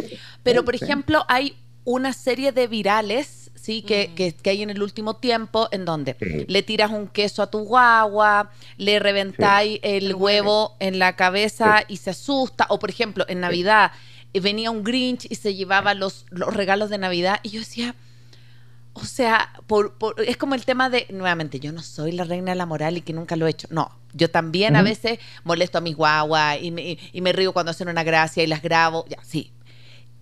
Pero, 0.44 0.66
por 0.66 0.76
ejemplo, 0.76 1.24
hay 1.30 1.56
una 1.86 2.12
serie 2.12 2.52
de 2.52 2.68
virales 2.68 3.41
¿sí? 3.62 3.84
Que, 3.84 4.10
mm. 4.12 4.16
que, 4.16 4.34
que, 4.34 4.50
hay 4.50 4.64
en 4.64 4.72
el 4.72 4.82
último 4.82 5.16
tiempo, 5.16 5.70
en 5.72 5.86
donde 5.86 6.18
le 6.48 6.64
tiras 6.64 6.92
un 6.92 7.08
queso 7.08 7.44
a 7.44 7.52
tu 7.52 7.60
guagua, 7.60 8.52
le 8.78 9.00
reventáis 9.00 9.80
el 9.84 10.16
huevo 10.16 10.76
en 10.80 11.00
la 11.00 11.16
cabeza 11.16 11.84
y 11.88 11.98
se 11.98 12.10
asusta, 12.10 12.66
o 12.70 12.80
por 12.80 12.90
ejemplo, 12.90 13.26
en 13.30 13.40
Navidad 13.40 13.92
eh, 14.34 14.40
venía 14.40 14.72
un 14.72 14.84
Grinch 14.84 15.28
y 15.30 15.36
se 15.36 15.54
llevaba 15.54 15.94
los, 15.94 16.26
los 16.32 16.54
regalos 16.54 16.90
de 16.90 16.98
Navidad 16.98 17.40
y 17.44 17.50
yo 17.50 17.60
decía... 17.60 17.96
O 18.94 19.06
sea, 19.06 19.54
por, 19.68 19.96
es 20.28 20.36
como 20.36 20.54
el 20.54 20.66
tema 20.66 20.90
de, 20.90 21.08
nuevamente, 21.12 21.62
yo 21.62 21.72
no 21.72 21.82
soy 21.82 22.12
la 22.12 22.26
reina 22.26 22.52
de 22.52 22.58
la 22.58 22.66
moral 22.66 22.98
y 22.98 23.02
que 23.02 23.14
nunca 23.14 23.38
lo 23.38 23.48
he 23.48 23.52
hecho. 23.52 23.70
No, 23.72 23.90
yo 24.12 24.30
también 24.30 24.76
a 24.76 24.82
veces 24.82 25.18
molesto 25.46 25.78
a 25.78 25.82
mis 25.82 25.96
guaguas 25.96 26.58
y 26.62 26.72
me, 26.72 26.98
y 27.14 27.22
me 27.22 27.32
río 27.32 27.54
cuando 27.54 27.72
hacen 27.72 27.88
una 27.88 28.04
gracia 28.04 28.44
y 28.44 28.48
las 28.48 28.62
grabo. 28.62 29.06
Ya, 29.08 29.18
sí, 29.24 29.54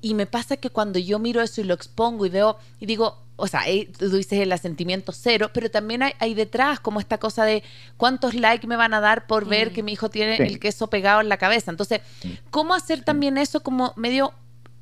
y 0.02 0.14
me 0.14 0.26
pasa 0.26 0.58
que 0.58 0.70
cuando 0.70 1.00
yo 1.00 1.20
miro 1.20 1.42
eso 1.42 1.62
y 1.62 1.64
lo 1.66 1.74
expongo 1.74 2.26
y 2.26 2.30
veo 2.30 2.58
y 2.80 2.86
digo, 2.86 3.18
o 3.36 3.48
sea, 3.48 3.62
tú 3.98 4.10
dices 4.10 4.40
el 4.40 4.52
asentimiento 4.52 5.12
cero, 5.12 5.50
pero 5.54 5.72
también 5.72 6.04
hay, 6.04 6.34
detrás 6.34 6.80
como 6.80 7.00
esta 7.00 7.18
cosa 7.18 7.46
de 7.46 7.64
cuántos 7.98 8.34
likes 8.34 8.68
me 8.68 8.76
van 8.76 8.94
a 8.94 9.00
dar 9.00 9.28
por 9.28 9.46
ver 9.46 9.72
que 9.72 9.82
mi 9.82 9.94
hijo 9.94 10.10
tiene 10.10 10.36
el 10.38 10.60
queso 10.60 10.88
pegado 10.88 11.22
en 11.22 11.30
la 11.30 11.38
cabeza. 11.38 11.72
Entonces, 11.72 12.02
¿cómo 12.50 12.74
hacer 12.74 13.04
también 13.04 13.38
eso 13.38 13.62
como 13.62 13.94
medio 13.96 14.34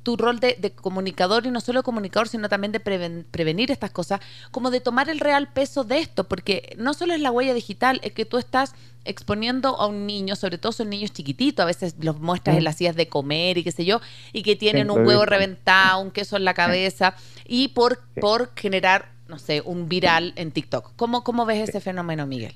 tu 0.08 0.16
rol 0.16 0.40
de, 0.40 0.72
comunicador 0.74 1.44
y 1.44 1.50
no 1.50 1.60
solo 1.60 1.82
comunicador, 1.82 2.28
sino 2.28 2.48
también 2.48 2.72
de 2.72 2.80
prevenir 2.80 3.70
estas 3.70 3.90
cosas, 3.90 4.20
como 4.50 4.70
de 4.70 4.80
tomar 4.80 5.10
el 5.10 5.20
real 5.20 5.48
peso 5.52 5.84
de 5.84 5.98
esto, 5.98 6.24
porque 6.24 6.74
no 6.78 6.94
solo 6.94 7.12
es 7.12 7.20
la 7.20 7.30
huella 7.30 7.52
digital, 7.52 8.00
es 8.02 8.12
que 8.12 8.24
tú 8.24 8.38
estás 8.38 8.74
exponiendo 9.04 9.78
a 9.78 9.86
un 9.86 10.06
niño, 10.06 10.34
sobre 10.34 10.56
todo 10.56 10.72
son 10.72 10.88
niños 10.88 11.12
chiquititos, 11.12 11.62
a 11.62 11.66
veces 11.66 11.96
los 12.00 12.18
muestras 12.20 12.56
en 12.56 12.64
las 12.64 12.76
sillas 12.76 12.96
de 12.96 13.06
comer 13.06 13.58
y 13.58 13.64
qué 13.64 13.70
sé 13.70 13.84
yo, 13.84 14.00
y 14.32 14.42
que 14.44 14.56
tienen 14.56 14.90
un 14.90 15.06
huevo 15.06 15.26
reventado, 15.26 16.00
un 16.00 16.10
queso 16.10 16.38
en 16.38 16.46
la 16.46 16.54
cabeza, 16.54 17.14
y 17.46 17.68
por, 17.68 17.98
por 18.18 18.52
generar, 18.56 19.10
no 19.28 19.38
sé, 19.38 19.60
un 19.62 19.90
viral 19.90 20.32
en 20.36 20.52
TikTok. 20.52 20.92
¿Cómo, 20.96 21.22
cómo 21.22 21.44
ves 21.44 21.68
ese 21.68 21.80
fenómeno, 21.80 22.26
Miguel? 22.26 22.54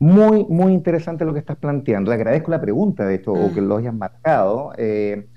Muy, 0.00 0.44
muy 0.48 0.72
interesante 0.72 1.24
lo 1.24 1.32
que 1.32 1.38
estás 1.38 1.56
planteando. 1.56 2.10
Le 2.10 2.16
agradezco 2.16 2.50
la 2.50 2.60
pregunta, 2.60 3.06
de 3.06 3.14
hecho, 3.14 3.30
o 3.30 3.48
mm. 3.48 3.54
que 3.54 3.60
lo 3.60 3.76
hayas 3.76 3.94
marcado. 3.94 4.72
Eh, 4.76 5.28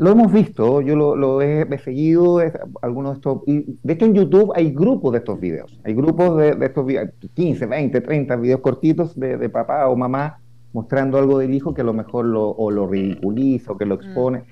lo 0.00 0.12
hemos 0.12 0.32
visto, 0.32 0.80
yo 0.80 0.96
lo, 0.96 1.42
he, 1.42 1.78
seguido, 1.78 2.40
algunos 2.80 3.12
de 3.12 3.16
estos, 3.16 3.42
y 3.46 3.76
de 3.82 3.92
hecho 3.92 4.06
en 4.06 4.14
YouTube 4.14 4.50
hay 4.56 4.70
grupos 4.72 5.12
de 5.12 5.18
estos 5.18 5.38
videos, 5.38 5.78
hay 5.84 5.92
grupos 5.92 6.38
de, 6.38 6.56
estos 6.58 6.86
videos, 6.86 7.10
15, 7.34 7.66
20, 7.66 8.00
30 8.00 8.36
videos 8.36 8.60
cortitos 8.60 9.14
de, 9.20 9.48
papá 9.50 9.88
o 9.88 9.96
mamá 9.96 10.38
mostrando 10.72 11.18
algo 11.18 11.38
del 11.38 11.52
hijo 11.52 11.74
que 11.74 11.82
a 11.82 11.84
lo 11.84 11.92
mejor 11.92 12.24
lo, 12.24 12.48
o 12.48 12.70
lo 12.70 12.86
ridiculiza 12.86 13.72
o 13.72 13.76
que 13.76 13.84
lo 13.84 13.96
mm. 13.96 13.98
expone. 13.98 14.44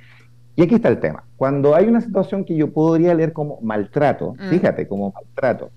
Y 0.55 0.62
aquí 0.62 0.74
está 0.74 0.90
el 0.90 1.01
tema, 1.01 1.24
cuando 1.36 1.74
hay 1.74 1.86
una 1.86 2.03
situación 2.03 2.44
que 2.44 2.55
yo 2.55 2.70
podría 2.70 3.14
leer 3.14 3.32
como 3.32 3.59
maltrato, 3.62 4.34
mm. 4.34 4.51
fíjate, 4.51 4.86
como 4.86 5.12
maltrato, 5.12 5.70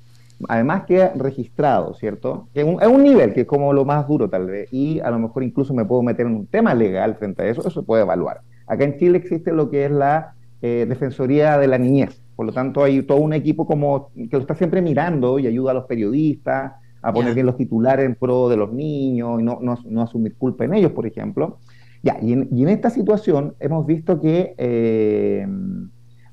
además 0.50 0.84
queda 0.86 1.14
registrado, 1.16 1.94
¿cierto? 1.94 2.50
Es 2.54 2.66
un, 2.66 3.04
nivel 3.04 3.34
que 3.34 3.42
es 3.42 3.48
como 3.48 3.72
lo 3.72 3.86
más 3.86 4.06
duro 4.06 4.30
tal 4.30 4.48
vez, 4.48 4.68
y 4.74 5.00
a 5.00 5.10
lo 5.12 5.20
mejor 5.20 5.44
incluso 5.44 5.74
me 5.74 5.86
puedo 5.86 6.04
meter 6.04 6.26
en 6.26 6.36
un 6.36 6.48
tema 6.48 6.74
legal 6.74 7.16
frente 7.16 7.44
a 7.44 7.46
eso, 7.48 7.62
eso 7.62 7.70
se 7.70 7.84
puede 7.84 8.02
evaluar. 8.02 8.42
Acá 8.72 8.86
en 8.86 8.98
Chile 8.98 9.18
existe 9.18 9.52
lo 9.52 9.70
que 9.70 9.84
es 9.84 9.92
la 9.92 10.34
eh, 10.62 10.86
Defensoría 10.88 11.58
de 11.58 11.68
la 11.68 11.78
Niñez. 11.78 12.22
Por 12.38 12.46
lo 12.46 12.54
tanto, 12.54 12.86
hay 12.86 13.04
todo 13.04 13.18
un 13.18 13.34
equipo 13.34 13.66
como 13.68 14.12
que 14.14 14.30
lo 14.32 14.40
está 14.40 14.56
siempre 14.56 14.82
mirando 14.82 15.40
y 15.40 15.48
ayuda 15.48 15.72
a 15.72 15.74
los 15.74 15.88
periodistas 15.88 16.72
a 17.02 17.12
poner 17.12 17.34
bien 17.34 17.48
los 17.48 17.58
titulares 17.58 18.06
en 18.06 18.16
pro 18.16 18.48
de 18.48 18.56
los 18.56 18.72
niños 18.72 19.42
y 19.42 19.44
no, 19.44 19.60
no, 19.62 20.02
asumir 20.02 20.38
culpa 20.38 20.64
en 20.64 20.74
ellos, 20.74 20.94
por 20.94 21.06
ejemplo. 21.06 21.58
Ya, 22.02 22.18
y 22.22 22.32
en, 22.32 22.70
esta 22.70 22.90
situación 22.90 23.56
hemos 23.60 23.86
visto 23.86 24.22
que 24.22 24.56
eh, 24.58 25.46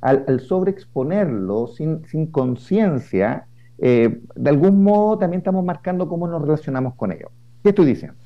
al, 0.00 0.38
sobreexponerlo 0.38 1.66
sin, 1.66 2.06
sin 2.06 2.26
conciencia, 2.28 3.48
eh, 3.78 4.20
de 4.36 4.50
algún 4.50 4.84
modo 4.84 5.18
también 5.18 5.40
estamos 5.40 5.64
marcando 5.64 6.08
cómo 6.08 6.28
nos 6.28 6.40
relacionamos 6.40 6.94
con 6.94 7.10
ellos. 7.10 7.32
¿Qué 7.64 7.70
estoy 7.70 7.86
diciendo? 7.86 8.16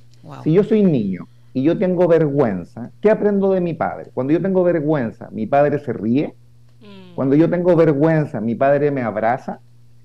Si 0.45 0.53
yo 0.53 0.65
soy 0.65 0.83
niño 0.83 1.27
y 1.55 1.63
yo 1.63 1.79
tengo 1.79 2.09
vergüenza, 2.09 2.93
¿qué 3.01 3.11
aprendo 3.11 3.53
de 3.53 3.61
mi 3.61 3.75
padre? 3.75 4.11
Cuando 4.15 4.33
yo 4.33 4.41
tengo 4.41 4.65
vergüenza, 4.65 5.29
mi 5.33 5.47
padre 5.47 5.79
se 5.79 5.93
ríe. 5.93 6.35
Mm. 6.81 7.15
Cuando 7.15 7.37
yo 7.37 7.51
tengo 7.51 7.77
vergüenza, 7.77 8.41
mi 8.41 8.55
padre 8.55 8.91
me 8.91 9.03
abraza. 9.03 9.61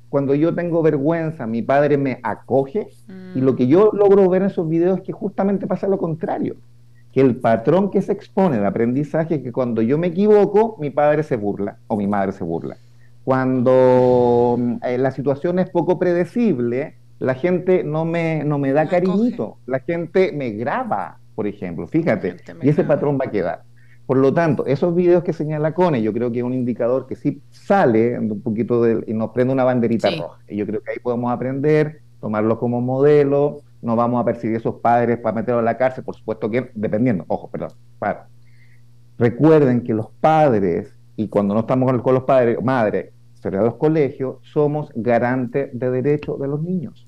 Cuando 0.10 0.36
yo 0.36 0.54
tengo 0.54 0.82
vergüenza, 0.82 1.48
mi 1.48 1.62
padre 1.62 1.98
me 1.98 2.20
acoge. 2.24 2.88
Y 3.36 3.42
lo 3.42 3.56
que 3.56 3.68
yo 3.68 3.92
logro 3.94 4.30
ver 4.30 4.42
en 4.42 4.50
esos 4.50 4.68
videos 4.68 5.00
es 5.00 5.04
que 5.04 5.14
justamente 5.14 5.68
pasa 5.68 5.88
lo 5.88 5.98
contrario. 5.98 6.56
Que 7.12 7.22
el 7.22 7.38
patrón 7.38 7.92
que 7.92 8.02
se 8.02 8.12
expone 8.12 8.60
de 8.60 8.66
aprendizaje 8.66 9.36
es 9.36 9.42
que 9.42 9.52
cuando 9.52 9.82
yo 9.82 9.98
me 9.98 10.08
equivoco, 10.08 10.78
mi 10.80 10.90
padre 10.90 11.24
se 11.24 11.36
burla 11.36 11.78
o 11.88 11.98
mi 11.98 12.08
madre 12.08 12.32
se 12.32 12.44
burla. 12.44 12.78
Cuando 13.24 14.58
eh, 14.84 14.98
la 14.98 15.12
situación 15.12 15.60
es 15.60 15.70
poco 15.70 16.00
predecible, 16.00 16.96
la 17.20 17.34
gente 17.34 17.84
no 17.84 18.06
me, 18.06 18.44
no 18.46 18.60
me 18.60 18.72
da 18.72 18.88
cariñito, 18.88 19.58
la 19.66 19.80
gente 19.80 20.32
me 20.32 20.52
graba, 20.52 21.20
por 21.38 21.46
ejemplo, 21.46 21.86
fíjate, 21.86 22.38
y 22.64 22.70
ese 22.70 22.84
patrón 22.84 23.20
va 23.22 23.26
a 23.26 23.30
quedar. 23.30 23.62
Por 24.08 24.18
lo 24.18 24.34
tanto, 24.34 24.66
esos 24.66 24.96
videos 24.96 25.24
que 25.24 25.34
señala 25.34 25.76
Cone, 25.76 26.02
yo 26.02 26.12
creo 26.12 26.32
que 26.32 26.40
es 26.40 26.44
un 26.44 26.56
indicador 26.56 27.06
que 27.06 27.16
sí 27.16 27.44
sale 27.52 28.18
un 28.18 28.42
poquito 28.42 28.82
de, 28.82 29.04
y 29.06 29.14
nos 29.14 29.30
prende 29.30 29.54
una 29.54 29.64
banderita 29.64 30.10
roja. 30.10 30.40
Y 30.48 30.58
yo 30.58 30.66
creo 30.66 30.82
que 30.82 30.90
ahí 30.90 30.98
podemos 30.98 31.32
aprender, 31.32 32.02
tomarlo 32.20 32.58
como 32.58 32.82
modelo, 32.82 33.62
no 33.84 33.96
vamos 33.96 34.20
a 34.20 34.26
perseguir 34.26 34.56
a 34.56 34.60
esos 34.62 34.76
padres 34.82 35.20
para 35.20 35.36
meterlos 35.36 35.62
a 35.62 35.66
la 35.66 35.78
cárcel, 35.78 36.04
por 36.04 36.16
supuesto 36.16 36.50
que 36.50 36.72
dependiendo, 36.74 37.24
ojo, 37.28 37.52
perdón, 37.52 37.70
para. 38.00 38.30
Recuerden 39.20 39.84
que 39.84 39.94
los 39.94 40.10
padres, 40.20 40.92
y 41.18 41.28
cuando 41.28 41.54
no 41.54 41.60
estamos 41.60 42.02
con 42.02 42.16
los 42.16 42.24
padres, 42.24 42.58
madres, 42.64 43.14
de 43.44 43.52
los 43.52 43.76
colegios, 43.76 44.38
somos 44.42 44.92
garantes 44.96 45.70
de 45.72 45.92
derechos 45.92 46.40
de 46.40 46.48
los 46.48 46.64
niños. 46.64 47.07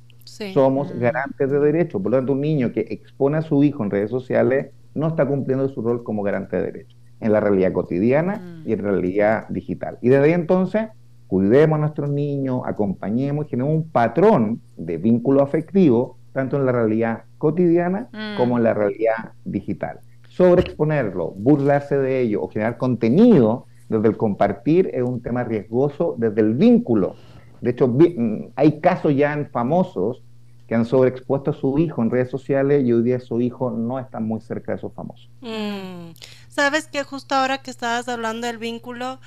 Somos 0.54 0.94
mm. 0.94 1.00
garantes 1.00 1.50
de 1.50 1.60
derechos. 1.60 2.02
Por 2.02 2.12
lo 2.12 2.18
tanto, 2.18 2.34
un 2.34 2.42
niño 2.42 2.72
que 2.72 2.82
expone 2.90 3.38
a 3.38 3.42
su 3.42 3.64
hijo 3.64 3.84
en 3.84 3.92
redes 3.92 4.10
sociales 4.10 4.68
no 4.94 5.08
está 5.08 5.26
cumpliendo 5.28 5.68
su 5.70 5.82
rol 5.82 6.04
como 6.04 6.24
garante 6.24 6.58
de 6.58 6.64
derechos 6.64 7.00
en 7.20 7.34
la 7.34 7.40
realidad 7.40 7.74
cotidiana 7.74 8.38
mm. 8.38 8.70
y 8.70 8.74
en 8.74 8.80
realidad 8.80 9.48
digital. 9.50 9.98
Y 10.02 10.10
desde 10.10 10.26
ahí 10.26 10.32
entonces, 10.32 10.88
cuidemos 11.28 11.78
a 11.78 11.82
nuestros 11.82 12.10
niños, 12.10 12.62
acompañemos, 12.66 13.48
generemos 13.48 13.76
un 13.76 13.90
patrón 13.90 14.62
de 14.78 14.98
vínculo 14.98 15.42
afectivo, 15.42 16.18
tanto 16.34 16.58
en 16.58 16.66
la 16.66 16.72
realidad 16.72 17.24
cotidiana 17.38 18.10
mm. 18.12 18.38
como 18.38 18.58
en 18.58 18.64
la 18.64 18.74
realidad 18.74 19.34
digital. 19.44 20.00
Sobreexponerlo, 20.30 21.32
burlarse 21.32 21.98
de 21.98 22.22
ello 22.22 22.42
o 22.44 22.50
generar 22.50 22.78
contenido 22.78 23.66
desde 23.90 24.08
el 24.08 24.18
compartir 24.18 24.90
es 24.94 25.04
un 25.04 25.22
tema 25.22 25.44
riesgoso 25.44 26.16
desde 26.18 26.42
el 26.42 26.54
vínculo. 26.54 27.16
De 27.62 27.72
hecho, 27.72 27.88
mm, 27.88 28.52
hay 28.56 28.80
casos 28.80 29.16
ya 29.16 29.50
famosos 29.52 30.22
que 30.68 30.76
han 30.76 30.86
sobreexpuesto 30.86 31.52
a 31.52 31.54
su 31.54 31.80
hijo 31.80 32.04
en 32.04 32.12
redes 32.12 32.30
sociales 32.30 32.86
y 32.86 32.94
hoy 32.94 33.02
día 33.02 33.20
su 33.20 33.42
hijo 33.42 33.72
no 33.72 33.98
está 34.00 34.20
muy 34.20 34.40
cerca 34.40 34.72
de 34.72 34.78
esos 34.78 34.94
famosos. 34.94 35.30
Mm. 35.42 36.12
Sabes 36.48 36.88
que 36.88 37.04
justo 37.04 37.34
ahora 37.34 37.58
que 37.60 37.72
estabas 37.72 38.08
hablando 38.08 38.46
del 38.46 38.60
vínculo, 38.60 39.20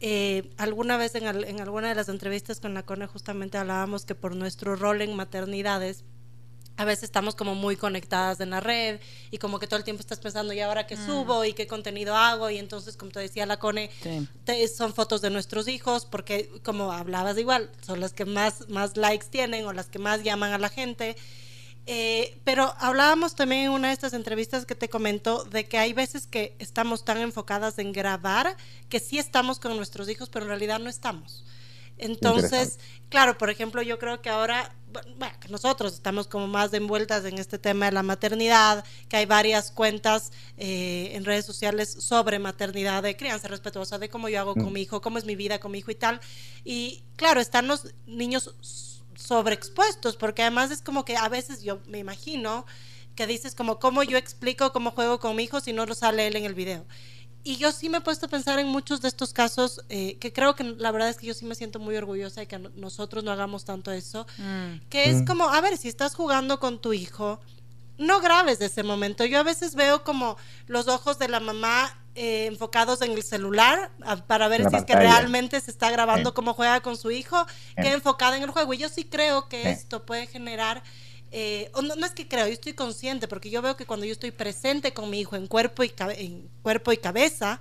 eh, 0.00 0.50
alguna 0.56 0.96
vez 0.96 1.14
en, 1.14 1.24
en, 1.24 1.60
alguna 1.60 1.88
de 1.88 1.94
las 1.94 2.08
entrevistas 2.08 2.60
con 2.60 2.74
la 2.74 2.82
CONE 2.82 3.06
justamente 3.06 3.58
hablábamos 3.58 4.06
que 4.06 4.14
por 4.14 4.34
nuestro 4.36 4.74
rol 4.74 5.02
en 5.02 5.14
maternidades, 5.16 6.04
a 6.76 6.84
veces 6.84 7.04
estamos 7.04 7.34
como 7.34 7.54
muy 7.54 7.76
conectadas 7.76 8.40
en 8.40 8.50
la 8.50 8.60
red 8.60 9.00
y 9.30 9.38
como 9.38 9.58
que 9.58 9.66
todo 9.66 9.78
el 9.78 9.84
tiempo 9.84 10.00
estás 10.00 10.18
pensando, 10.20 10.52
¿y 10.52 10.60
ahora 10.60 10.86
qué 10.86 10.96
mm. 10.96 11.06
subo? 11.06 11.44
¿Y 11.44 11.54
qué 11.54 11.66
contenido 11.66 12.14
hago? 12.16 12.50
Y 12.50 12.58
entonces, 12.58 12.96
como 12.96 13.12
te 13.12 13.20
decía 13.20 13.46
la 13.46 13.58
Cone, 13.58 13.90
son 14.74 14.92
fotos 14.92 15.22
de 15.22 15.30
nuestros 15.30 15.68
hijos 15.68 16.04
porque, 16.04 16.50
como 16.62 16.92
hablabas 16.92 17.38
igual, 17.38 17.70
son 17.80 18.00
las 18.00 18.12
que 18.12 18.24
más, 18.24 18.68
más 18.68 18.96
likes 18.96 19.26
tienen 19.30 19.64
o 19.66 19.72
las 19.72 19.86
que 19.86 19.98
más 19.98 20.22
llaman 20.22 20.52
a 20.52 20.58
la 20.58 20.68
gente. 20.68 21.16
Eh, 21.88 22.36
pero 22.42 22.74
hablábamos 22.80 23.36
también 23.36 23.66
en 23.66 23.70
una 23.70 23.88
de 23.88 23.94
estas 23.94 24.12
entrevistas 24.12 24.66
que 24.66 24.74
te 24.74 24.88
comentó 24.88 25.44
de 25.44 25.66
que 25.66 25.78
hay 25.78 25.92
veces 25.92 26.26
que 26.26 26.56
estamos 26.58 27.04
tan 27.04 27.18
enfocadas 27.18 27.78
en 27.78 27.92
grabar 27.92 28.56
que 28.88 28.98
sí 28.98 29.18
estamos 29.18 29.60
con 29.60 29.76
nuestros 29.76 30.08
hijos, 30.08 30.28
pero 30.28 30.44
en 30.44 30.48
realidad 30.48 30.80
no 30.80 30.90
estamos. 30.90 31.44
Entonces, 31.98 32.78
claro, 33.08 33.38
por 33.38 33.50
ejemplo, 33.50 33.82
yo 33.82 33.98
creo 33.98 34.20
que 34.20 34.28
ahora, 34.28 34.74
bueno, 35.16 35.34
que 35.40 35.48
nosotros 35.48 35.94
estamos 35.94 36.26
como 36.26 36.46
más 36.46 36.72
envueltas 36.72 37.24
en 37.24 37.38
este 37.38 37.58
tema 37.58 37.86
de 37.86 37.92
la 37.92 38.02
maternidad, 38.02 38.84
que 39.08 39.16
hay 39.16 39.26
varias 39.26 39.70
cuentas 39.70 40.32
eh, 40.56 41.10
en 41.14 41.24
redes 41.24 41.44
sociales 41.44 41.88
sobre 42.00 42.38
maternidad, 42.38 43.02
de 43.02 43.16
crianza 43.16 43.48
respetuosa, 43.48 43.98
de 43.98 44.08
cómo 44.08 44.28
yo 44.28 44.40
hago 44.40 44.54
con 44.54 44.70
mm. 44.70 44.72
mi 44.72 44.82
hijo, 44.82 45.00
cómo 45.00 45.18
es 45.18 45.24
mi 45.24 45.36
vida 45.36 45.58
con 45.58 45.72
mi 45.72 45.78
hijo 45.78 45.90
y 45.90 45.96
tal. 45.96 46.20
Y 46.64 47.02
claro, 47.16 47.40
están 47.40 47.66
los 47.66 47.94
niños 48.06 48.54
sobreexpuestos, 49.14 50.16
porque 50.16 50.42
además 50.42 50.70
es 50.70 50.82
como 50.82 51.04
que 51.04 51.16
a 51.16 51.28
veces 51.28 51.62
yo 51.62 51.80
me 51.86 51.98
imagino 51.98 52.66
que 53.14 53.26
dices 53.26 53.54
como, 53.54 53.78
¿cómo 53.78 54.02
yo 54.02 54.18
explico 54.18 54.72
cómo 54.72 54.90
juego 54.90 55.18
con 55.18 55.34
mi 55.34 55.44
hijo 55.44 55.60
si 55.60 55.72
no 55.72 55.86
lo 55.86 55.94
sale 55.94 56.26
él 56.26 56.36
en 56.36 56.44
el 56.44 56.54
video? 56.54 56.84
Y 57.46 57.58
yo 57.58 57.70
sí 57.70 57.88
me 57.88 57.98
he 57.98 58.00
puesto 58.00 58.26
a 58.26 58.28
pensar 58.28 58.58
en 58.58 58.66
muchos 58.66 59.00
de 59.00 59.06
estos 59.06 59.32
casos, 59.32 59.80
eh, 59.88 60.16
que 60.18 60.32
creo 60.32 60.56
que 60.56 60.64
la 60.64 60.90
verdad 60.90 61.10
es 61.10 61.16
que 61.16 61.26
yo 61.26 61.32
sí 61.32 61.44
me 61.44 61.54
siento 61.54 61.78
muy 61.78 61.96
orgullosa 61.96 62.40
de 62.40 62.48
que 62.48 62.58
nosotros 62.58 63.22
no 63.22 63.30
hagamos 63.30 63.64
tanto 63.64 63.92
eso, 63.92 64.26
mm. 64.36 64.88
que 64.90 65.10
es 65.10 65.22
mm. 65.22 65.26
como, 65.26 65.44
a 65.44 65.60
ver, 65.60 65.76
si 65.76 65.86
estás 65.86 66.16
jugando 66.16 66.58
con 66.58 66.80
tu 66.80 66.92
hijo, 66.92 67.38
no 67.98 68.20
grabes 68.20 68.58
de 68.58 68.66
ese 68.66 68.82
momento. 68.82 69.24
Yo 69.24 69.38
a 69.38 69.44
veces 69.44 69.76
veo 69.76 70.02
como 70.02 70.36
los 70.66 70.88
ojos 70.88 71.20
de 71.20 71.28
la 71.28 71.38
mamá 71.38 71.96
eh, 72.16 72.46
enfocados 72.46 73.00
en 73.02 73.12
el 73.12 73.22
celular 73.22 73.92
para 74.26 74.48
ver 74.48 74.68
si 74.68 74.74
es 74.74 74.84
que 74.84 74.96
realmente 74.96 75.60
se 75.60 75.70
está 75.70 75.88
grabando 75.92 76.34
cómo 76.34 76.52
juega 76.52 76.80
con 76.80 76.96
su 76.96 77.12
hijo, 77.12 77.46
que 77.80 77.92
enfocada 77.92 78.36
en 78.36 78.42
el 78.42 78.50
juego. 78.50 78.74
Y 78.74 78.78
yo 78.78 78.88
sí 78.88 79.04
creo 79.04 79.48
que 79.48 79.70
esto 79.70 80.04
puede 80.04 80.26
generar 80.26 80.82
eh, 81.32 81.70
no, 81.82 82.06
es 82.06 82.12
que 82.12 82.28
creo, 82.28 82.46
yo 82.46 82.52
estoy 82.52 82.74
consciente, 82.74 83.28
porque 83.28 83.50
yo 83.50 83.62
veo 83.62 83.76
que 83.76 83.86
cuando 83.86 84.06
yo 84.06 84.12
estoy 84.12 84.30
presente 84.30 84.92
con 84.92 85.10
mi 85.10 85.20
hijo 85.20 85.36
en 85.36 85.46
cuerpo 85.46 85.84
y, 85.84 85.92
en 86.16 86.48
cuerpo 86.62 86.92
y 86.92 86.98
cabeza, 86.98 87.58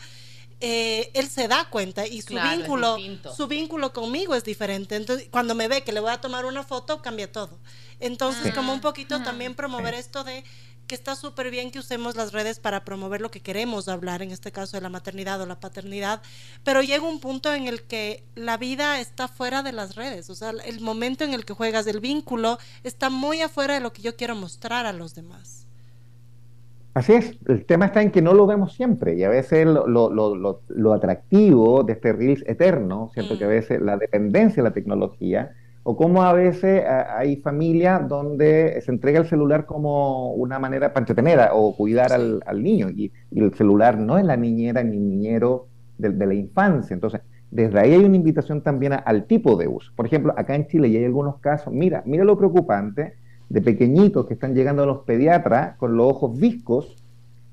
eh, 0.62 1.12
él 1.14 1.28
se 1.28 1.48
da 1.48 1.70
cuenta 1.70 2.08
y 2.08 2.22
su 2.22 2.34
vínculo 2.34 2.98
su 3.36 3.48
vínculo 3.48 3.92
conmigo 3.92 4.36
es 4.36 4.44
diferente. 4.44 4.96
Entonces 4.96 5.28
cuando 5.30 5.54
me 5.54 5.68
ve 5.68 5.84
que 5.84 5.92
le 5.92 6.00
voy 6.00 6.12
a 6.12 6.22
tomar 6.22 6.46
una 6.46 6.64
foto 6.64 7.02
cambia 7.02 7.32
todo. 7.32 7.60
Entonces 8.00 8.54
como 8.54 8.74
un 8.74 8.82
poquito 8.82 9.22
también 9.22 9.56
promover 9.56 9.94
esto 9.94 10.24
de 10.24 10.44
que 10.88 10.96
está 10.96 11.16
súper 11.16 11.52
bien 11.52 11.72
que 11.72 11.80
usemos 11.80 12.16
las 12.16 12.32
redes 12.32 12.60
para 12.60 12.86
promover 12.86 13.22
lo 13.22 13.32
que 13.32 13.42
queremos 13.42 13.88
hablar, 13.88 14.22
en 14.22 14.32
este 14.32 14.52
caso 14.52 14.78
de 14.78 14.82
la 14.82 14.90
maternidad 14.90 15.42
o 15.42 15.46
la 15.46 15.60
paternidad, 15.60 16.22
pero 16.64 16.82
llega 16.82 17.08
un 17.08 17.20
punto 17.20 17.54
en 17.54 17.68
el 17.68 17.84
que 17.84 18.24
la 18.36 18.58
vida 18.58 19.00
está 19.00 19.28
fuera 19.28 19.64
de 19.64 19.72
las 19.72 19.96
redes, 19.96 20.30
o 20.30 20.36
sea, 20.36 20.52
el 20.66 20.82
momento 20.82 21.24
en 21.24 21.34
el 21.34 21.46
que 21.46 21.54
juegas 21.54 21.88
el 21.88 22.00
vínculo 22.00 22.58
está 22.84 23.10
muy 23.10 23.42
afuera 23.42 23.74
de 23.74 23.80
lo 23.80 23.94
que 23.94 24.02
yo 24.02 24.16
quiero 24.16 24.36
mostrar 24.36 24.86
a 24.86 24.94
los 24.94 25.16
demás. 25.16 25.66
Así 26.94 27.12
es, 27.12 27.38
el 27.48 27.66
tema 27.66 27.88
está 27.88 28.02
en 28.02 28.10
que 28.10 28.22
no 28.22 28.34
lo 28.34 28.48
vemos 28.48 28.74
siempre 28.74 29.16
y 29.18 29.24
a 29.26 29.30
veces 29.30 29.66
lo, 29.66 29.86
lo, 29.86 30.10
lo, 30.10 30.62
lo 30.70 30.94
atractivo 30.94 31.84
de 31.84 31.92
este 31.92 32.14
Reels 32.14 32.42
eterno, 32.48 33.10
¿cierto? 33.14 33.38
Que 33.38 33.44
a 33.44 33.48
mm. 33.48 33.50
veces 33.50 33.82
la 33.82 33.98
dependencia 33.98 34.64
de 34.64 34.70
la 34.70 34.74
tecnología 34.74 35.54
o 35.88 35.96
cómo 35.96 36.24
a 36.24 36.34
veces 36.34 36.82
eh, 36.84 36.88
hay 36.88 37.36
familias 37.36 38.10
donde 38.10 38.82
se 38.82 38.92
entrega 38.92 39.20
el 39.20 39.28
celular 39.28 39.68
como 39.68 40.32
una 40.34 40.58
manera 40.58 40.92
para 40.92 41.04
entretener 41.04 41.40
o 41.54 41.76
cuidar 41.78 42.12
al, 42.12 42.42
niño, 42.64 42.90
y, 42.90 43.12
el 43.36 43.54
celular 43.54 43.96
no 43.96 44.18
es 44.18 44.26
la 44.26 44.36
niñera 44.36 44.84
ni 44.84 44.98
niñero 44.98 45.68
de, 46.00 46.26
la 46.26 46.34
infancia. 46.34 46.96
Entonces, 46.96 47.22
desde 47.52 47.80
ahí 47.80 47.94
hay 47.94 48.04
una 48.04 48.16
invitación 48.16 48.62
también 48.62 48.94
al 48.94 49.26
tipo 49.26 49.56
de 49.58 49.68
uso. 49.68 49.92
Por 49.96 50.08
ejemplo, 50.08 50.34
acá 50.36 50.56
en 50.56 50.66
Chile 50.66 50.90
ya 50.90 50.98
hay 50.98 51.06
algunos 51.06 51.38
casos, 51.38 51.72
mira, 51.72 52.02
mira 52.08 52.24
lo 52.24 52.36
preocupante 52.36 53.14
de 53.48 53.62
pequeñitos 53.62 54.26
que 54.26 54.34
están 54.34 54.56
llegando 54.56 54.82
a 54.82 54.88
los 54.88 55.04
pediatras 55.04 55.78
con 55.78 55.96
los 55.96 56.08
ojos 56.08 56.36
viscos, 56.36 56.96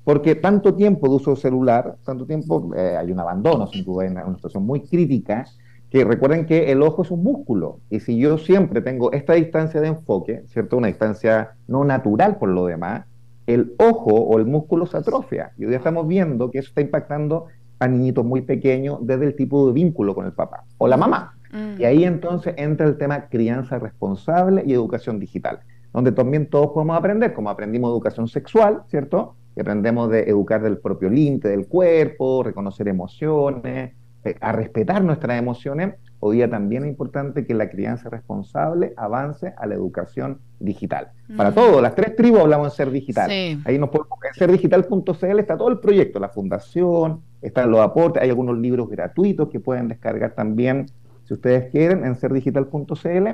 porque 0.03 0.33
tanto 0.33 0.73
tiempo 0.73 1.07
de 1.07 1.15
uso 1.17 1.35
celular, 1.35 1.97
tanto 2.03 2.25
tiempo, 2.25 2.71
eh, 2.75 2.97
hay 2.97 3.11
un 3.11 3.19
abandono, 3.19 3.67
sin 3.67 3.85
duda, 3.85 4.07
en 4.07 4.17
una 4.17 4.35
situación 4.37 4.65
muy 4.65 4.81
crítica, 4.81 5.45
que 5.93 6.03
recuerden 6.03 6.47
que 6.47 6.71
el 6.71 6.81
ojo 6.81 7.03
es 7.03 7.11
un 7.11 7.21
músculo 7.21 7.79
y 7.91 7.99
si 7.99 8.17
yo 8.17 8.39
siempre 8.39 8.81
tengo 8.81 9.11
esta 9.11 9.33
distancia 9.33 9.79
de 9.79 9.89
enfoque, 9.89 10.43
¿cierto? 10.47 10.75
Una 10.75 10.87
distancia 10.87 11.51
no 11.67 11.85
natural 11.85 12.37
por 12.37 12.49
lo 12.49 12.65
demás, 12.65 13.05
el 13.45 13.75
ojo 13.77 14.09
o 14.09 14.39
el 14.39 14.45
músculo 14.47 14.87
se 14.87 14.97
atrofia. 14.97 15.51
Y 15.55 15.65
hoy 15.65 15.75
estamos 15.75 16.07
viendo 16.07 16.49
que 16.49 16.57
eso 16.57 16.69
está 16.69 16.81
impactando 16.81 17.45
a 17.77 17.87
niñitos 17.87 18.25
muy 18.25 18.41
pequeños 18.41 18.97
desde 19.01 19.25
el 19.25 19.35
tipo 19.35 19.67
de 19.67 19.73
vínculo 19.73 20.15
con 20.15 20.25
el 20.25 20.31
papá 20.31 20.63
o 20.79 20.87
la 20.87 20.97
mamá. 20.97 21.37
Mm. 21.51 21.79
Y 21.79 21.85
ahí 21.85 22.05
entonces 22.05 22.55
entra 22.57 22.87
el 22.87 22.97
tema 22.97 23.27
crianza 23.29 23.77
responsable 23.77 24.63
y 24.65 24.73
educación 24.73 25.19
digital, 25.19 25.59
donde 25.93 26.11
también 26.11 26.49
todos 26.49 26.71
podemos 26.71 26.97
aprender, 26.97 27.35
como 27.35 27.51
aprendimos 27.51 27.91
educación 27.91 28.27
sexual, 28.27 28.81
¿cierto? 28.87 29.35
Aprendemos 29.59 30.09
de 30.09 30.21
educar 30.21 30.63
del 30.63 30.79
propio 30.79 31.11
límite 31.11 31.49
del 31.49 31.67
cuerpo, 31.67 32.41
reconocer 32.41 32.87
emociones, 32.87 33.93
a 34.39 34.51
respetar 34.51 35.03
nuestras 35.03 35.37
emociones, 35.37 35.95
hoy 36.19 36.37
día 36.37 36.49
también 36.49 36.83
es 36.83 36.89
importante 36.89 37.45
que 37.45 37.53
la 37.53 37.69
crianza 37.69 38.09
responsable 38.09 38.93
avance 38.95 39.53
a 39.57 39.65
la 39.67 39.75
educación 39.75 40.39
digital. 40.59 41.11
Para 41.35 41.51
todo, 41.51 41.81
las 41.81 41.95
tres 41.95 42.15
tribus 42.15 42.41
hablamos 42.41 42.67
en 42.67 42.71
Ser 42.71 42.91
Digital. 42.91 43.29
Ahí 43.65 43.77
nos 43.77 43.89
podemos, 43.89 44.17
en 44.27 44.33
serdigital.cl 44.33 45.39
está 45.39 45.57
todo 45.57 45.69
el 45.69 45.79
proyecto, 45.79 46.19
la 46.19 46.29
fundación, 46.29 47.21
están 47.41 47.71
los 47.71 47.81
aportes, 47.81 48.23
hay 48.23 48.29
algunos 48.29 48.57
libros 48.57 48.89
gratuitos 48.89 49.49
que 49.49 49.59
pueden 49.59 49.87
descargar 49.87 50.31
también, 50.31 50.85
si 51.25 51.33
ustedes 51.33 51.69
quieren, 51.71 52.05
en 52.05 52.15
serdigital.cl. 52.15 53.27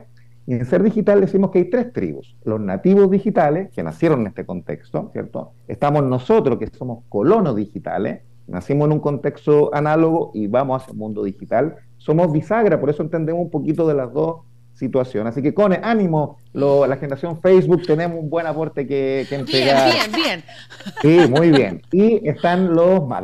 Y 0.47 0.53
en 0.53 0.65
Ser 0.65 0.81
Digital 0.81 1.21
decimos 1.21 1.51
que 1.51 1.59
hay 1.59 1.69
tres 1.69 1.93
tribus. 1.93 2.35
Los 2.43 2.59
nativos 2.59 3.11
digitales, 3.11 3.69
que 3.69 3.83
nacieron 3.83 4.21
en 4.21 4.27
este 4.27 4.47
contexto, 4.47 5.11
¿cierto? 5.13 5.51
Estamos 5.67 6.03
nosotros, 6.03 6.57
que 6.57 6.65
somos 6.67 7.03
colonos 7.07 7.55
digitales, 7.55 8.21
nacimos 8.49 8.87
en 8.87 8.93
un 8.93 8.99
contexto 8.99 9.73
análogo 9.73 10.31
y 10.33 10.47
vamos 10.47 10.81
hacia 10.81 10.91
el 10.91 10.97
mundo 10.97 11.23
digital. 11.23 11.75
Somos 11.97 12.31
bisagra, 12.31 12.79
por 12.79 12.89
eso 12.89 13.03
entendemos 13.03 13.41
un 13.41 13.49
poquito 13.49 13.87
de 13.87 13.93
las 13.93 14.11
dos 14.13 14.41
situaciones. 14.79 15.31
Así 15.33 15.41
que, 15.41 15.53
Cone, 15.53 15.79
ánimo, 15.83 16.37
la 16.53 16.95
generación 16.95 17.41
Facebook, 17.41 17.83
tenemos 17.85 18.17
un 18.17 18.29
buen 18.29 18.47
aporte 18.47 18.87
que, 18.87 19.25
que 19.27 19.35
entregar. 19.35 19.91
Bien, 19.91 20.11
bien, 20.11 20.23
bien. 20.23 21.25
Sí, 21.25 21.31
muy 21.31 21.51
bien. 21.51 21.81
Y 21.91 22.27
están 22.27 22.73
los 22.73 23.05
más 23.05 23.23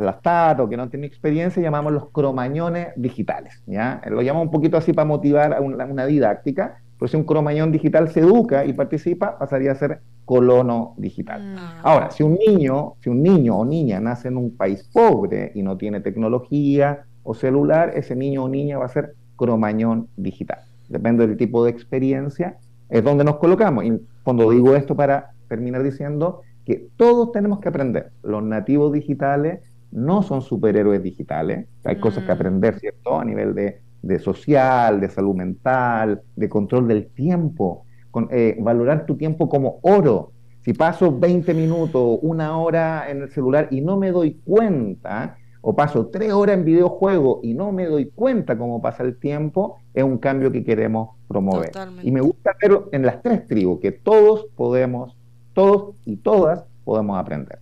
que 0.68 0.76
no 0.76 0.88
tienen 0.88 1.04
experiencia, 1.04 1.62
llamamos 1.62 1.92
los 1.92 2.10
cromañones 2.10 2.88
digitales. 2.96 3.62
¿ya? 3.66 4.00
Lo 4.06 4.22
llamamos 4.22 4.46
un 4.46 4.52
poquito 4.52 4.76
así 4.76 4.92
para 4.92 5.06
motivar 5.06 5.54
a 5.54 5.60
una, 5.60 6.06
didáctica. 6.06 6.82
Pues 6.98 7.10
si 7.10 7.16
un 7.16 7.24
cromañón 7.24 7.72
digital 7.72 8.08
se 8.08 8.20
educa 8.20 8.64
y 8.64 8.72
participa, 8.72 9.38
pasaría 9.38 9.72
a 9.72 9.74
ser 9.74 10.00
colono 10.24 10.94
digital. 10.96 11.42
Mm. 11.42 11.56
Ahora, 11.82 12.10
si 12.10 12.22
un 12.22 12.34
niño, 12.34 12.94
si 13.00 13.10
un 13.10 13.22
niño 13.22 13.56
o 13.56 13.64
niña 13.64 14.00
nace 14.00 14.28
en 14.28 14.36
un 14.36 14.56
país 14.56 14.88
pobre 14.92 15.52
y 15.54 15.62
no 15.62 15.76
tiene 15.76 16.00
tecnología 16.00 17.04
o 17.22 17.34
celular, 17.34 17.92
ese 17.94 18.16
niño 18.16 18.44
o 18.44 18.48
niña 18.48 18.78
va 18.78 18.86
a 18.86 18.88
ser 18.88 19.14
cromañón 19.36 20.08
digital. 20.16 20.60
Depende 20.88 21.26
del 21.26 21.36
tipo 21.36 21.64
de 21.64 21.70
experiencia, 21.70 22.56
es 22.88 23.04
donde 23.04 23.24
nos 23.24 23.36
colocamos. 23.36 23.84
Y 23.84 24.00
cuando 24.22 24.50
digo 24.50 24.74
esto 24.74 24.96
para 24.96 25.32
terminar 25.48 25.82
diciendo 25.82 26.42
que 26.64 26.88
todos 26.96 27.32
tenemos 27.32 27.60
que 27.60 27.68
aprender. 27.68 28.10
Los 28.22 28.42
nativos 28.42 28.92
digitales 28.92 29.60
no 29.92 30.22
son 30.22 30.42
superhéroes 30.42 31.02
digitales. 31.02 31.66
Hay 31.84 31.96
cosas 31.96 32.24
que 32.24 32.30
mm. 32.30 32.34
aprender, 32.34 32.78
¿cierto? 32.80 33.18
A 33.18 33.24
nivel 33.24 33.54
de 33.54 33.80
de 34.06 34.18
social, 34.18 35.00
de 35.00 35.08
salud 35.08 35.34
mental, 35.34 36.22
de 36.34 36.48
control 36.48 36.88
del 36.88 37.08
tiempo, 37.08 37.84
con, 38.10 38.28
eh, 38.30 38.56
valorar 38.60 39.06
tu 39.06 39.16
tiempo 39.16 39.48
como 39.48 39.78
oro. 39.82 40.32
Si 40.62 40.72
paso 40.72 41.16
20 41.16 41.54
minutos, 41.54 42.18
una 42.22 42.58
hora 42.58 43.10
en 43.10 43.22
el 43.22 43.30
celular 43.30 43.68
y 43.70 43.80
no 43.80 43.96
me 43.96 44.10
doy 44.10 44.40
cuenta, 44.44 45.36
o 45.68 45.74
paso 45.74 46.06
tres 46.06 46.32
horas 46.32 46.56
en 46.56 46.64
videojuego 46.64 47.40
y 47.42 47.52
no 47.52 47.72
me 47.72 47.86
doy 47.86 48.06
cuenta 48.06 48.56
cómo 48.56 48.80
pasa 48.80 49.02
el 49.02 49.18
tiempo, 49.18 49.78
es 49.94 50.04
un 50.04 50.18
cambio 50.18 50.52
que 50.52 50.62
queremos 50.62 51.16
promover. 51.26 51.72
Y 52.02 52.12
me 52.12 52.20
gusta 52.20 52.52
verlo 52.62 52.88
en 52.92 53.02
las 53.02 53.20
tres 53.20 53.48
tribus, 53.48 53.80
que 53.80 53.90
todos 53.90 54.46
podemos, 54.54 55.16
todos 55.54 55.96
y 56.04 56.18
todas 56.18 56.64
podemos 56.84 57.18
aprender. 57.18 57.58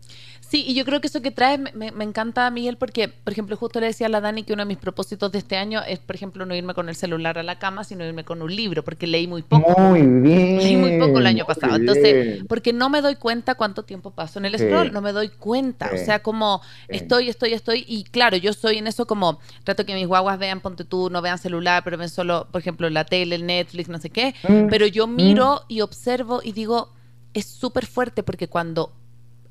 Sí, 0.54 0.64
y 0.68 0.74
yo 0.74 0.84
creo 0.84 1.00
que 1.00 1.08
eso 1.08 1.20
que 1.20 1.32
trae 1.32 1.58
me, 1.58 1.90
me, 1.90 2.04
encanta, 2.04 2.48
Miguel, 2.48 2.76
porque, 2.76 3.08
por 3.08 3.32
ejemplo, 3.32 3.56
justo 3.56 3.80
le 3.80 3.86
decía 3.86 4.06
a 4.06 4.08
la 4.08 4.20
Dani 4.20 4.44
que 4.44 4.52
uno 4.52 4.62
de 4.62 4.68
mis 4.68 4.78
propósitos 4.78 5.32
de 5.32 5.38
este 5.38 5.56
año 5.56 5.82
es, 5.82 5.98
por 5.98 6.14
ejemplo, 6.14 6.46
no 6.46 6.54
irme 6.54 6.74
con 6.74 6.88
el 6.88 6.94
celular 6.94 7.38
a 7.38 7.42
la 7.42 7.58
cama, 7.58 7.82
sino 7.82 8.04
irme 8.04 8.22
con 8.22 8.40
un 8.40 8.54
libro, 8.54 8.84
porque 8.84 9.08
leí 9.08 9.26
muy 9.26 9.42
poco. 9.42 9.76
Muy 9.80 10.02
bien. 10.02 10.58
Leí 10.58 10.76
muy 10.76 11.00
poco 11.00 11.18
el 11.18 11.26
año 11.26 11.44
pasado. 11.44 11.74
Entonces, 11.74 12.44
porque 12.48 12.72
no 12.72 12.88
me 12.88 13.00
doy 13.00 13.16
cuenta 13.16 13.56
cuánto 13.56 13.82
tiempo 13.82 14.12
paso 14.12 14.38
en 14.38 14.44
el 14.44 14.56
scroll, 14.56 14.92
no 14.92 15.00
me 15.00 15.10
doy 15.10 15.30
cuenta. 15.30 15.90
O 15.92 15.96
sea, 15.96 16.22
como 16.22 16.62
estoy, 16.86 17.30
estoy, 17.30 17.52
estoy, 17.52 17.84
y 17.88 18.04
claro, 18.04 18.36
yo 18.36 18.52
soy 18.52 18.78
en 18.78 18.86
eso 18.86 19.08
como 19.08 19.40
trato 19.64 19.84
que 19.84 19.96
mis 19.96 20.06
guaguas 20.06 20.38
vean, 20.38 20.60
ponte 20.60 20.84
tú, 20.84 21.10
no 21.10 21.20
vean 21.20 21.38
celular, 21.38 21.82
pero 21.82 21.98
ven 21.98 22.08
solo, 22.08 22.46
por 22.52 22.60
ejemplo, 22.60 22.88
la 22.90 23.04
tele, 23.06 23.34
el 23.34 23.44
Netflix, 23.44 23.88
no 23.88 23.98
sé 23.98 24.08
qué. 24.08 24.36
Mm, 24.48 24.68
pero 24.68 24.86
yo 24.86 25.08
miro 25.08 25.62
mm. 25.68 25.72
y 25.72 25.80
observo 25.80 26.42
y 26.44 26.52
digo, 26.52 26.92
es 27.32 27.46
súper 27.46 27.86
fuerte 27.86 28.22
porque 28.22 28.46
cuando 28.46 28.92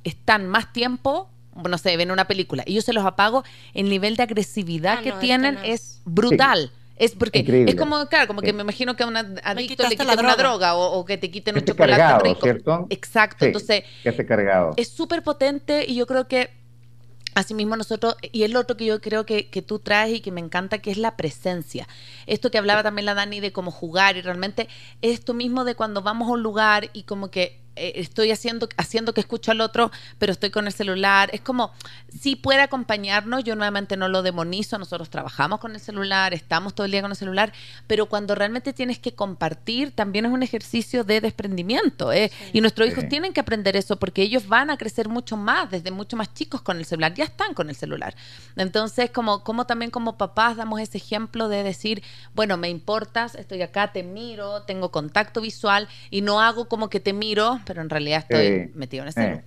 están 0.04 0.48
más 0.48 0.72
tiempo 0.74 1.30
no 1.56 1.78
sé, 1.78 1.96
ven 1.98 2.12
una 2.12 2.26
película 2.26 2.64
y 2.66 2.74
yo 2.74 2.82
se 2.82 2.94
los 2.94 3.06
apago, 3.06 3.44
el 3.74 3.90
nivel 3.90 4.16
de 4.16 4.24
agresividad 4.24 4.98
ah, 5.00 5.02
que 5.02 5.12
tienen 5.14 5.58
es, 5.64 6.02
brutal. 6.06 6.72
Es 6.96 7.16
porque 7.16 7.44
es 7.68 7.76
como, 7.76 8.06
claro, 8.08 8.28
como 8.28 8.42
que 8.42 8.54
me 8.54 8.62
imagino 8.62 8.96
que 8.96 9.04
a 9.04 9.08
un 9.08 9.18
adicto 9.18 9.84
le 9.84 9.96
quiten 9.96 10.20
una 10.20 10.36
droga 10.36 10.76
o, 10.76 11.04
que 11.06 11.18
te 11.18 11.32
quiten 11.32 11.56
un 11.56 11.66
chocolate 11.66 12.24
rico. 12.24 12.42
¿cierto? 12.42 12.88
Exacto, 12.90 13.46
entonces 13.46 13.84
cargado. 14.28 14.74
es 14.78 14.90
súper 14.90 15.24
potente 15.24 15.86
y 15.88 15.96
yo 15.96 16.06
creo 16.08 16.28
que 16.28 16.50
Asimismo 17.36 17.76
nosotros, 17.76 18.16
y 18.22 18.44
es 18.44 18.52
lo 18.52 18.60
otro 18.60 18.78
que 18.78 18.86
yo 18.86 19.02
creo 19.02 19.26
que, 19.26 19.50
que, 19.50 19.64
tú 19.64 19.80
traes 19.80 20.14
y 20.14 20.22
que 20.22 20.32
me 20.32 20.40
encanta, 20.40 20.78
que 20.78 20.92
es 20.92 20.98
la 20.98 21.18
presencia. 21.18 21.88
Esto 22.28 22.52
que 22.52 22.60
hablaba 22.60 22.84
también 22.84 23.08
la 23.08 23.16
Dani 23.16 23.40
de 23.40 23.52
cómo 23.52 23.72
jugar 23.72 24.18
y 24.18 24.22
realmente 24.22 24.68
esto 25.02 25.34
mismo 25.34 25.64
de 25.64 25.74
cuando 25.74 26.04
vamos 26.04 26.30
a 26.30 26.34
un 26.34 26.44
lugar 26.44 26.92
y 26.94 27.04
como 27.04 27.32
que 27.32 27.63
eh, 27.76 27.94
estoy 27.96 28.32
haciendo, 28.32 28.70
haciendo 28.78 29.14
que 29.14 29.22
escucho 29.22 29.52
al 29.52 29.62
otro, 29.62 29.92
pero 30.20 30.32
estoy 30.32 30.52
con 30.52 30.68
el 30.68 30.74
celular. 30.74 31.30
Es 31.34 31.42
como, 31.42 31.72
si 32.18 32.36
puede 32.36 32.62
acompañarnos, 32.62 33.44
yo 33.44 33.56
nuevamente 33.56 33.98
no 33.98 34.08
lo 34.08 34.22
demonizo, 34.22 34.78
nosotros 34.78 35.10
trabajamos 35.10 35.60
con 35.60 35.74
el 35.74 35.80
celular, 35.80 36.34
estamos 36.34 36.76
todo 36.76 36.86
el 36.86 36.92
día 36.92 37.02
con 37.02 37.12
el 37.12 37.18
celular, 37.18 37.52
pero 37.88 38.08
cuando 38.08 38.36
realmente 38.36 38.74
tienes 38.74 39.00
que 39.00 39.14
compartir, 39.14 39.92
también 39.92 40.26
es 40.26 40.32
un 40.32 40.44
ejercicio 40.44 41.04
de 41.04 41.22
desprendimiento. 41.22 42.12
¿eh? 42.12 42.32
Y 42.52 42.62
nuestros 42.62 42.88
hijos 42.88 43.08
tienen 43.10 43.34
que 43.34 43.40
aprender 43.40 43.76
eso 43.76 43.98
porque 43.98 44.22
ellos 44.22 44.48
van 44.48 44.70
a 44.70 44.78
crecer 44.78 45.10
mucho 45.10 45.38
más, 45.38 45.72
desde 45.72 45.92
mucho 45.92 46.16
más 46.16 46.34
chicos 46.34 46.62
con 46.62 46.78
el 46.78 46.86
celular, 46.86 47.14
ya 47.14 47.24
están 47.24 47.54
con 47.54 47.70
el 47.70 47.76
celular. 47.76 48.16
Entonces, 48.56 49.10
como, 49.10 49.44
como 49.44 49.66
también 49.66 49.92
como 49.92 50.18
papás 50.18 50.58
damos 50.58 50.80
ese 50.80 50.98
ejemplo 50.98 51.48
de 51.48 51.64
decir, 51.64 52.04
bueno, 52.36 52.58
me 52.58 52.70
importas, 52.70 53.36
estoy 53.36 53.62
acá, 53.62 53.92
te 53.92 54.04
miro, 54.04 54.64
tengo 54.64 54.92
contacto 54.92 55.42
visual 55.42 55.88
y 56.10 56.22
no 56.22 56.40
hago 56.40 56.68
como 56.68 56.90
que 56.90 57.00
te 57.00 57.14
miro 57.14 57.63
pero 57.66 57.82
en 57.82 57.90
realidad 57.90 58.20
estoy 58.28 58.72
metido 58.76 59.04
en 59.04 59.10
ese. 59.10 59.44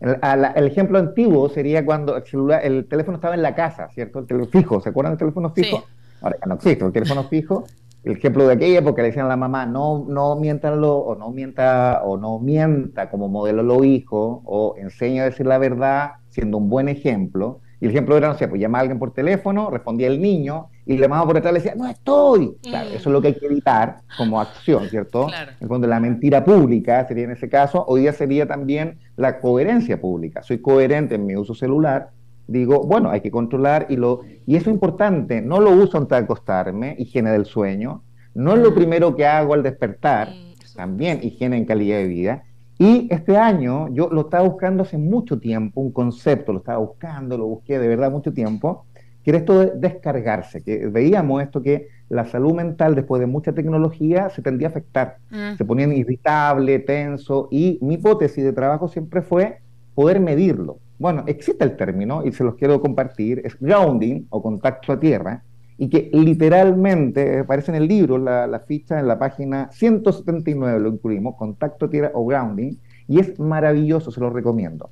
El, 0.00 0.66
ejemplo 0.66 0.98
antiguo 0.98 1.48
sería 1.48 1.84
cuando 1.84 2.16
el 2.16 2.24
celular, 2.24 2.60
el 2.64 2.86
teléfono 2.86 3.16
estaba 3.16 3.34
en 3.34 3.42
la 3.42 3.54
casa, 3.54 3.88
¿cierto? 3.88 4.18
El 4.18 4.26
teléfono 4.26 4.50
fijo, 4.50 4.80
¿se 4.80 4.90
acuerdan 4.90 5.12
del 5.12 5.18
teléfono 5.18 5.50
fijo? 5.50 5.84
Ahora 6.20 6.36
ya 6.40 6.46
no 6.46 6.54
existe, 6.54 6.84
el 6.84 6.92
teléfono 6.92 7.24
fijo. 7.24 7.64
El 8.04 8.12
ejemplo 8.12 8.46
de 8.46 8.54
aquella 8.54 8.78
época 8.78 9.02
le 9.02 9.08
decían 9.08 9.26
a 9.26 9.30
la 9.30 9.36
mamá, 9.36 9.66
no, 9.66 10.06
no 10.08 10.36
miéntanlo, 10.36 10.96
o 10.96 11.16
no 11.16 11.30
mienta, 11.32 12.02
o 12.04 12.16
no 12.16 12.38
mienta 12.38 13.10
como 13.10 13.28
modelo 13.28 13.62
lo 13.62 13.82
hijo, 13.82 14.42
o 14.44 14.76
enseña 14.78 15.22
a 15.22 15.24
decir 15.26 15.46
la 15.46 15.58
verdad 15.58 16.12
siendo 16.28 16.58
un 16.58 16.68
buen 16.68 16.88
ejemplo. 16.88 17.60
Y 17.80 17.86
el 17.86 17.90
ejemplo 17.90 18.16
era, 18.16 18.28
no 18.28 18.38
sé, 18.38 18.46
pues 18.48 18.60
llama 18.60 18.78
a 18.78 18.82
alguien 18.82 18.98
por 18.98 19.12
teléfono, 19.12 19.70
respondía 19.70 20.06
el 20.06 20.20
niño, 20.20 20.68
y 20.86 20.94
le 20.94 21.00
llamaba 21.00 21.26
por 21.26 21.34
detrás 21.34 21.50
y 21.50 21.54
le 21.54 21.60
decía, 21.60 21.74
no 21.74 21.88
estoy. 21.88 22.56
Claro, 22.62 22.90
eso 22.90 22.96
es 22.96 23.06
lo 23.06 23.20
que 23.20 23.28
hay 23.28 23.34
que 23.34 23.46
evitar 23.46 23.98
como 24.16 24.40
acción, 24.40 24.88
¿cierto? 24.88 25.26
Claro. 25.26 25.52
En 25.60 25.90
la 25.90 26.00
mentira 26.00 26.44
pública 26.44 27.06
sería 27.08 27.24
en 27.24 27.32
ese 27.32 27.48
caso, 27.48 27.84
hoy 27.88 28.02
día 28.02 28.12
sería 28.12 28.46
también 28.46 28.98
la 29.16 29.40
coherencia 29.40 30.00
pública. 30.00 30.44
Soy 30.44 30.58
coherente 30.58 31.16
en 31.16 31.26
mi 31.26 31.34
uso 31.34 31.54
celular, 31.54 32.10
digo, 32.46 32.84
bueno, 32.84 33.10
hay 33.10 33.20
que 33.20 33.32
controlar 33.32 33.86
y 33.88 33.96
lo 33.96 34.20
y 34.46 34.54
eso 34.54 34.70
es 34.70 34.74
importante, 34.74 35.42
no 35.42 35.60
lo 35.60 35.70
uso 35.70 35.98
antes 35.98 36.16
de 36.16 36.24
acostarme, 36.24 36.94
higiene 36.98 37.32
del 37.32 37.46
sueño, 37.46 38.02
no 38.34 38.54
es 38.54 38.60
lo 38.60 38.72
primero 38.72 39.16
que 39.16 39.26
hago 39.26 39.54
al 39.54 39.64
despertar, 39.64 40.28
también 40.76 41.20
higiene 41.22 41.56
en 41.56 41.64
calidad 41.64 41.96
de 41.96 42.06
vida, 42.06 42.44
y 42.78 43.08
este 43.10 43.36
año 43.36 43.88
yo 43.88 44.08
lo 44.10 44.22
estaba 44.22 44.46
buscando 44.46 44.82
hace 44.82 44.98
mucho 44.98 45.40
tiempo, 45.40 45.80
un 45.80 45.90
concepto, 45.90 46.52
lo 46.52 46.58
estaba 46.58 46.78
buscando, 46.78 47.36
lo 47.38 47.46
busqué 47.46 47.78
de 47.78 47.88
verdad 47.88 48.12
mucho 48.12 48.32
tiempo, 48.32 48.84
que 49.26 49.30
era 49.30 49.38
esto 49.40 49.58
de 49.58 49.72
descargarse, 49.74 50.62
que 50.62 50.86
veíamos 50.86 51.42
esto 51.42 51.60
que 51.60 51.88
la 52.08 52.26
salud 52.26 52.54
mental 52.54 52.94
después 52.94 53.18
de 53.18 53.26
mucha 53.26 53.52
tecnología 53.52 54.30
se 54.30 54.40
tendía 54.40 54.68
a 54.68 54.70
afectar, 54.70 55.16
mm. 55.32 55.56
se 55.58 55.64
ponían 55.64 55.92
irritable, 55.92 56.78
tenso, 56.78 57.48
y 57.50 57.80
mi 57.82 57.94
hipótesis 57.94 58.44
de 58.44 58.52
trabajo 58.52 58.86
siempre 58.86 59.22
fue 59.22 59.58
poder 59.96 60.20
medirlo. 60.20 60.78
Bueno, 61.00 61.24
existe 61.26 61.64
el 61.64 61.76
término 61.76 62.24
y 62.24 62.30
se 62.30 62.44
los 62.44 62.54
quiero 62.54 62.80
compartir, 62.80 63.42
es 63.44 63.58
grounding 63.58 64.26
o 64.30 64.40
contacto 64.40 64.92
a 64.92 65.00
tierra, 65.00 65.42
y 65.76 65.88
que 65.88 66.08
literalmente 66.12 67.40
aparece 67.40 67.72
en 67.72 67.78
el 67.78 67.88
libro, 67.88 68.18
la, 68.18 68.62
ficha 68.64 69.00
en 69.00 69.08
la 69.08 69.18
página 69.18 69.70
179 69.72 70.78
lo 70.78 70.88
incluimos, 70.88 71.34
contacto 71.34 71.90
tierra 71.90 72.12
o 72.14 72.24
grounding, 72.24 72.76
y 73.08 73.18
es 73.18 73.40
maravilloso, 73.40 74.12
se 74.12 74.20
lo 74.20 74.30
recomiendo. 74.30 74.88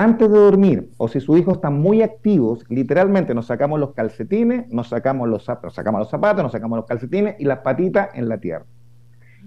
Antes 0.00 0.30
de 0.30 0.38
dormir, 0.38 0.90
o 0.96 1.08
si 1.08 1.18
sus 1.18 1.40
hijos 1.40 1.56
están 1.56 1.80
muy 1.80 2.02
activos, 2.02 2.64
literalmente 2.68 3.34
nos 3.34 3.46
sacamos 3.46 3.80
los 3.80 3.94
calcetines, 3.94 4.68
nos 4.70 4.88
sacamos 4.88 5.28
los, 5.28 5.44
nos 5.48 5.74
sacamos 5.74 5.98
los 5.98 6.08
zapatos, 6.08 6.42
nos 6.44 6.52
sacamos 6.52 6.76
los 6.76 6.86
calcetines 6.86 7.34
y 7.40 7.44
las 7.44 7.58
patitas 7.58 8.10
en 8.14 8.28
la 8.28 8.38
tierra. 8.38 8.64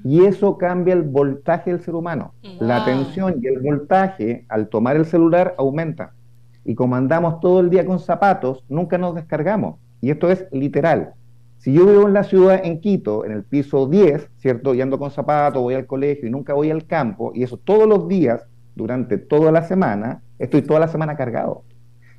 Y 0.04 0.26
eso 0.26 0.58
cambia 0.58 0.94
el 0.94 1.04
voltaje 1.04 1.72
del 1.72 1.80
ser 1.82 1.96
humano. 1.96 2.34
La 2.60 2.84
tensión 2.84 3.40
y 3.42 3.48
el 3.48 3.62
voltaje 3.62 4.46
al 4.50 4.68
tomar 4.68 4.98
el 4.98 5.06
celular 5.06 5.56
aumenta. 5.58 6.14
Y 6.66 6.76
como 6.76 6.98
andamos 6.98 7.40
todo 7.40 7.62
el 7.62 7.70
día 7.70 7.86
con 7.86 8.00
zapatos, 8.00 8.66
nunca 8.68 8.98
nos 8.98 9.16
descargamos 9.16 9.78
y 10.02 10.10
esto 10.10 10.30
es 10.30 10.48
literal. 10.52 11.14
Si 11.60 11.72
yo 11.72 11.86
vivo 11.86 12.08
en 12.08 12.14
la 12.14 12.24
ciudad, 12.24 12.60
en 12.62 12.82
Quito, 12.82 13.24
en 13.24 13.32
el 13.32 13.44
piso 13.44 13.88
10, 13.88 14.32
¿cierto? 14.38 14.74
Y 14.74 14.82
ando 14.82 14.98
con 15.00 15.12
zapatos, 15.12 15.62
voy 15.62 15.76
al 15.76 15.86
colegio 15.86 16.28
y 16.28 16.32
nunca 16.32 16.56
voy 16.56 16.72
al 16.72 16.88
campo, 16.88 17.32
y 17.36 17.44
eso 17.44 17.58
todos 17.58 17.88
los 17.88 18.08
días, 18.08 18.48
durante 18.76 19.20
toda 19.20 19.52
la 19.52 19.64
semana, 19.64 20.24
estoy 20.42 20.62
toda 20.62 20.80
la 20.80 20.88
semana 20.88 21.16
cargado. 21.16 21.64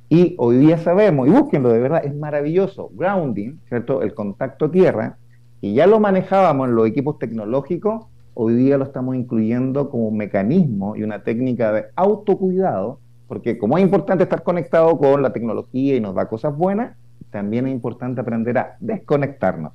Y 0.09 0.35
hoy 0.37 0.57
día 0.57 0.77
sabemos, 0.77 1.27
y 1.27 1.31
búsquenlo 1.31 1.69
de 1.69 1.79
verdad, 1.79 2.05
es 2.05 2.15
maravilloso. 2.15 2.89
Grounding, 2.93 3.59
¿cierto? 3.67 4.01
El 4.01 4.13
contacto 4.13 4.69
tierra, 4.69 5.17
y 5.61 5.73
ya 5.73 5.87
lo 5.87 5.99
manejábamos 5.99 6.69
en 6.69 6.75
los 6.75 6.87
equipos 6.87 7.19
tecnológicos, 7.19 8.05
hoy 8.33 8.55
día 8.55 8.77
lo 8.77 8.85
estamos 8.85 9.15
incluyendo 9.15 9.89
como 9.89 10.07
un 10.07 10.17
mecanismo 10.17 10.95
y 10.95 11.03
una 11.03 11.23
técnica 11.23 11.71
de 11.71 11.85
autocuidado, 11.95 12.99
porque 13.27 13.57
como 13.57 13.77
es 13.77 13.83
importante 13.83 14.23
estar 14.23 14.43
conectado 14.43 14.97
con 14.97 15.21
la 15.21 15.33
tecnología 15.33 15.95
y 15.95 16.01
nos 16.01 16.15
da 16.15 16.27
cosas 16.27 16.55
buenas, 16.55 16.95
también 17.31 17.67
es 17.67 17.73
importante 17.73 18.21
aprender 18.21 18.57
a 18.57 18.77
desconectarnos. 18.79 19.73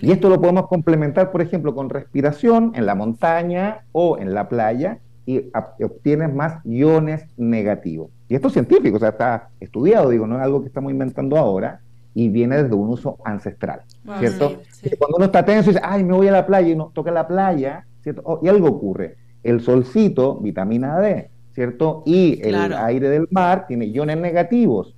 Y 0.00 0.10
esto 0.10 0.28
lo 0.28 0.40
podemos 0.40 0.66
complementar, 0.66 1.30
por 1.30 1.42
ejemplo, 1.42 1.74
con 1.74 1.90
respiración 1.90 2.72
en 2.74 2.86
la 2.86 2.94
montaña 2.94 3.84
o 3.92 4.18
en 4.18 4.34
la 4.34 4.48
playa 4.48 4.98
y 5.26 5.50
obtienes 5.82 6.32
más 6.32 6.64
iones 6.64 7.26
negativos. 7.36 8.10
Y 8.28 8.36
esto 8.36 8.46
es 8.46 8.54
científico, 8.54 8.96
o 8.96 9.00
sea, 9.00 9.10
está 9.10 9.50
estudiado, 9.60 10.10
digo, 10.10 10.26
no 10.26 10.36
es 10.36 10.42
algo 10.42 10.62
que 10.62 10.68
estamos 10.68 10.92
inventando 10.92 11.36
ahora 11.36 11.80
y 12.14 12.28
viene 12.28 12.62
desde 12.62 12.74
un 12.74 12.88
uso 12.88 13.18
ancestral, 13.24 13.82
¿cierto? 14.18 14.60
Cuando 14.98 15.16
uno 15.16 15.26
está 15.26 15.44
tenso 15.44 15.70
y 15.70 15.74
dice, 15.74 15.84
ay, 15.86 16.04
me 16.04 16.14
voy 16.14 16.28
a 16.28 16.32
la 16.32 16.46
playa 16.46 16.68
y 16.68 16.72
uno 16.72 16.92
toca 16.94 17.10
la 17.10 17.26
playa, 17.26 17.86
¿cierto? 18.02 18.22
Oh, 18.24 18.40
y 18.42 18.48
algo 18.48 18.68
ocurre. 18.68 19.16
El 19.42 19.60
solcito, 19.60 20.38
vitamina 20.40 20.98
D, 20.98 21.28
¿cierto? 21.52 22.04
Y 22.06 22.40
el 22.42 22.54
aire 22.54 23.08
del 23.08 23.28
mar 23.30 23.66
tiene 23.66 23.86
iones 23.86 24.16
negativos. 24.16 24.94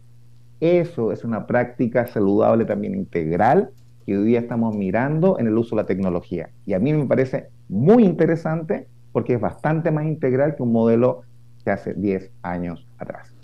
Eso 0.60 1.10
es 1.10 1.24
una 1.24 1.46
práctica 1.46 2.06
saludable 2.06 2.64
también 2.66 2.94
integral 2.94 3.70
que 4.04 4.16
hoy 4.16 4.24
día 4.24 4.40
estamos 4.40 4.76
mirando 4.76 5.38
en 5.38 5.46
el 5.46 5.56
uso 5.56 5.74
de 5.74 5.82
la 5.82 5.86
tecnología. 5.86 6.50
Y 6.66 6.74
a 6.74 6.78
mí 6.78 6.92
me 6.92 7.06
parece 7.06 7.48
muy 7.68 8.04
interesante 8.04 8.86
porque 9.18 9.34
es 9.34 9.40
bastante 9.40 9.90
más 9.90 10.04
integral 10.04 10.54
que 10.54 10.62
un 10.62 10.70
modelo 10.70 11.24
que 11.64 11.72
hace 11.72 11.92
10 11.92 12.30
años 12.42 12.86
atrás. 12.98 13.34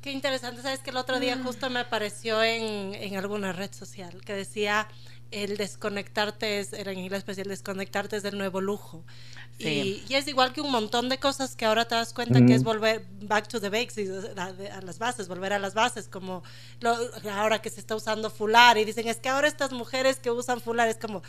Qué 0.00 0.12
interesante, 0.12 0.62
sabes 0.62 0.78
que 0.78 0.88
el 0.88 0.96
otro 0.96 1.20
día 1.20 1.38
justo 1.44 1.68
me 1.68 1.80
apareció 1.80 2.42
en, 2.42 2.94
en 2.94 3.16
alguna 3.18 3.52
red 3.52 3.70
social 3.70 4.22
que 4.24 4.32
decía 4.32 4.88
el 5.30 5.58
desconectarte 5.58 6.58
es, 6.58 6.72
era 6.72 6.92
en 6.92 7.00
inglés 7.00 7.18
especial, 7.18 7.48
desconectarte 7.48 8.16
es 8.16 8.22
del 8.22 8.38
nuevo 8.38 8.62
lujo. 8.62 9.04
Y, 9.58 10.02
es 10.08 10.26
igual 10.26 10.54
que 10.54 10.62
un 10.62 10.72
montón 10.72 11.10
de 11.10 11.18
cosas 11.18 11.54
que 11.54 11.66
ahora 11.66 11.84
te 11.84 11.96
das 11.96 12.14
cuenta 12.14 12.46
que 12.46 12.54
es 12.54 12.64
volver 12.64 13.04
back 13.20 13.46
to 13.46 13.60
the 13.60 13.68
basics, 13.68 14.10
a, 14.38 14.80
las 14.80 14.98
bases, 14.98 15.28
volver 15.28 15.52
a 15.52 15.58
las 15.58 15.74
bases, 15.74 16.08
como 16.08 16.42
ahora 17.30 17.60
que 17.60 17.68
se 17.68 17.78
está 17.78 17.94
usando 17.94 18.30
fular 18.30 18.78
y 18.78 18.86
dicen, 18.86 19.06
es 19.06 19.18
que 19.18 19.28
ahora 19.28 19.48
estas 19.48 19.72
mujeres 19.72 20.18
que 20.18 20.30
usan 20.30 20.62
fular 20.62 20.88
es 20.88 20.96
como, 20.96 21.22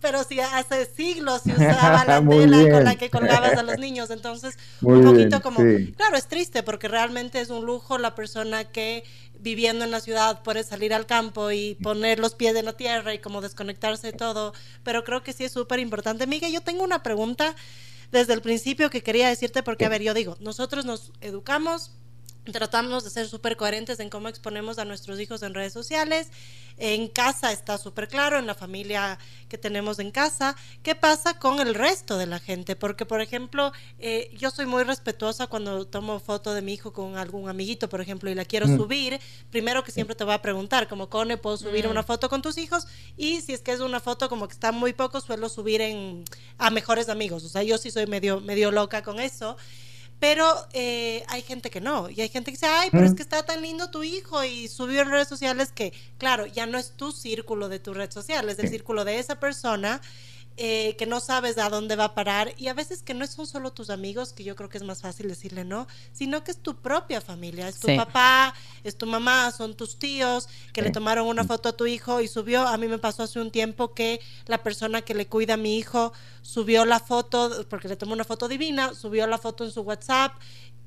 pero 0.00 0.24
si 0.24 0.40
hace 0.40 0.86
siglos 0.86 1.42
se 1.42 1.52
usaba 1.54 2.04
la 2.04 2.26
tela 2.26 2.70
con 2.70 2.84
la 2.84 2.96
que 2.96 3.10
colgabas 3.10 3.56
a 3.56 3.62
los 3.62 3.78
niños, 3.78 4.10
entonces 4.10 4.58
un 4.80 5.04
poquito 5.04 5.40
como, 5.42 5.60
claro, 5.96 6.16
es 6.16 6.26
triste 6.26 6.62
porque 6.62 6.88
realmente 6.88 7.40
es 7.40 7.50
un 7.50 7.64
lujo 7.64 7.98
la 7.98 8.14
persona 8.14 8.64
que 8.64 9.04
viviendo 9.38 9.84
en 9.84 9.90
la 9.90 10.00
ciudad 10.00 10.42
puede 10.42 10.64
salir 10.64 10.92
al 10.92 11.06
campo 11.06 11.50
y 11.50 11.76
poner 11.76 12.18
los 12.18 12.34
pies 12.34 12.54
en 12.56 12.66
la 12.66 12.74
tierra 12.74 13.14
y 13.14 13.18
como 13.18 13.40
desconectarse 13.40 14.08
de 14.08 14.12
todo, 14.12 14.52
pero 14.82 15.04
creo 15.04 15.22
que 15.22 15.32
sí 15.32 15.44
es 15.44 15.52
súper 15.52 15.78
importante. 15.78 16.26
Miguel, 16.26 16.52
yo 16.52 16.60
tengo 16.60 16.84
una 16.84 17.02
pregunta 17.02 17.54
desde 18.12 18.34
el 18.34 18.42
principio 18.42 18.90
que 18.90 19.02
quería 19.02 19.28
decirte 19.28 19.62
porque, 19.62 19.84
a 19.86 19.88
ver, 19.88 20.02
yo 20.02 20.14
digo, 20.14 20.36
nosotros 20.40 20.84
nos 20.84 21.12
educamos 21.20 21.92
tratamos 22.44 23.04
de 23.04 23.10
ser 23.10 23.28
súper 23.28 23.56
coherentes 23.56 24.00
en 24.00 24.10
cómo 24.10 24.28
exponemos 24.28 24.78
a 24.78 24.84
nuestros 24.84 25.20
hijos 25.20 25.42
en 25.42 25.54
redes 25.54 25.72
sociales. 25.72 26.28
En 26.76 27.08
casa 27.08 27.52
está 27.52 27.76
súper 27.76 28.08
claro, 28.08 28.38
en 28.38 28.46
la 28.46 28.54
familia 28.54 29.18
que 29.48 29.58
tenemos 29.58 29.98
en 29.98 30.10
casa. 30.10 30.56
¿Qué 30.82 30.94
pasa 30.94 31.38
con 31.38 31.60
el 31.60 31.74
resto 31.74 32.16
de 32.16 32.26
la 32.26 32.38
gente? 32.38 32.74
Porque, 32.74 33.04
por 33.04 33.20
ejemplo, 33.20 33.72
eh, 33.98 34.30
yo 34.38 34.50
soy 34.50 34.64
muy 34.64 34.84
respetuosa 34.84 35.46
cuando 35.46 35.86
tomo 35.86 36.18
foto 36.20 36.54
de 36.54 36.62
mi 36.62 36.72
hijo 36.72 36.92
con 36.92 37.18
algún 37.18 37.50
amiguito, 37.50 37.88
por 37.90 38.00
ejemplo, 38.00 38.30
y 38.30 38.34
la 38.34 38.46
quiero 38.46 38.66
mm. 38.66 38.76
subir. 38.78 39.20
Primero 39.50 39.84
que 39.84 39.92
siempre 39.92 40.16
te 40.16 40.24
voy 40.24 40.32
a 40.32 40.40
preguntar, 40.40 40.88
como, 40.88 41.10
Cone, 41.10 41.36
¿puedo 41.36 41.58
subir 41.58 41.86
mm. 41.86 41.90
una 41.90 42.02
foto 42.02 42.30
con 42.30 42.40
tus 42.40 42.56
hijos? 42.56 42.86
Y 43.16 43.42
si 43.42 43.52
es 43.52 43.60
que 43.60 43.72
es 43.72 43.80
una 43.80 44.00
foto 44.00 44.30
como 44.30 44.48
que 44.48 44.54
está 44.54 44.72
muy 44.72 44.94
poco, 44.94 45.20
suelo 45.20 45.50
subir 45.50 45.82
en, 45.82 46.24
a 46.56 46.70
mejores 46.70 47.10
amigos. 47.10 47.44
O 47.44 47.48
sea, 47.50 47.62
yo 47.62 47.76
sí 47.76 47.90
soy 47.90 48.06
medio, 48.06 48.40
medio 48.40 48.70
loca 48.70 49.02
con 49.02 49.20
eso. 49.20 49.58
Pero 50.20 50.46
eh, 50.74 51.24
hay 51.28 51.40
gente 51.42 51.70
que 51.70 51.80
no, 51.80 52.10
y 52.10 52.20
hay 52.20 52.28
gente 52.28 52.50
que 52.50 52.56
dice, 52.56 52.66
ay, 52.66 52.90
pero 52.92 53.06
es 53.06 53.12
mm. 53.12 53.14
que 53.16 53.22
está 53.22 53.42
tan 53.42 53.62
lindo 53.62 53.90
tu 53.90 54.02
hijo 54.02 54.44
y 54.44 54.68
subió 54.68 55.00
en 55.00 55.10
redes 55.10 55.28
sociales 55.28 55.72
que, 55.72 55.94
claro, 56.18 56.44
ya 56.44 56.66
no 56.66 56.78
es 56.78 56.92
tu 56.92 57.10
círculo 57.10 57.70
de 57.70 57.78
tu 57.78 57.94
red 57.94 58.10
social, 58.10 58.48
es 58.50 58.58
el 58.58 58.68
círculo 58.68 59.06
de 59.06 59.18
esa 59.18 59.40
persona 59.40 60.02
eh, 60.62 60.94
que 60.98 61.06
no 61.06 61.20
sabes 61.20 61.56
a 61.56 61.70
dónde 61.70 61.96
va 61.96 62.04
a 62.04 62.14
parar 62.14 62.52
y 62.58 62.68
a 62.68 62.74
veces 62.74 63.02
que 63.02 63.14
no 63.14 63.26
son 63.26 63.46
solo 63.46 63.72
tus 63.72 63.88
amigos, 63.88 64.34
que 64.34 64.44
yo 64.44 64.54
creo 64.56 64.68
que 64.68 64.76
es 64.76 64.84
más 64.84 65.00
fácil 65.00 65.26
decirle 65.26 65.64
no, 65.64 65.86
sino 66.12 66.44
que 66.44 66.50
es 66.50 66.58
tu 66.58 66.76
propia 66.76 67.22
familia, 67.22 67.66
es 67.66 67.80
tu 67.80 67.86
papá, 67.96 68.52
es 68.84 68.98
tu 68.98 69.06
mamá, 69.06 69.50
son 69.52 69.74
tus 69.74 69.98
tíos 69.98 70.50
que 70.74 70.82
le 70.82 70.90
tomaron 70.90 71.26
una 71.26 71.44
foto 71.44 71.70
a 71.70 71.72
tu 71.72 71.86
hijo 71.86 72.20
y 72.20 72.28
subió, 72.28 72.68
a 72.68 72.76
mí 72.76 72.88
me 72.88 72.98
pasó 72.98 73.22
hace 73.22 73.40
un 73.40 73.50
tiempo 73.50 73.94
que 73.94 74.20
la 74.44 74.62
persona 74.62 75.00
que 75.00 75.14
le 75.14 75.26
cuida 75.26 75.54
a 75.54 75.56
mi 75.56 75.78
hijo 75.78 76.12
subió 76.42 76.84
la 76.84 77.00
foto, 77.00 77.66
porque 77.70 77.88
le 77.88 77.96
tomó 77.96 78.12
una 78.12 78.24
foto 78.24 78.46
divina, 78.46 78.92
subió 78.92 79.26
la 79.26 79.38
foto 79.38 79.64
en 79.64 79.70
su 79.70 79.80
WhatsApp 79.80 80.34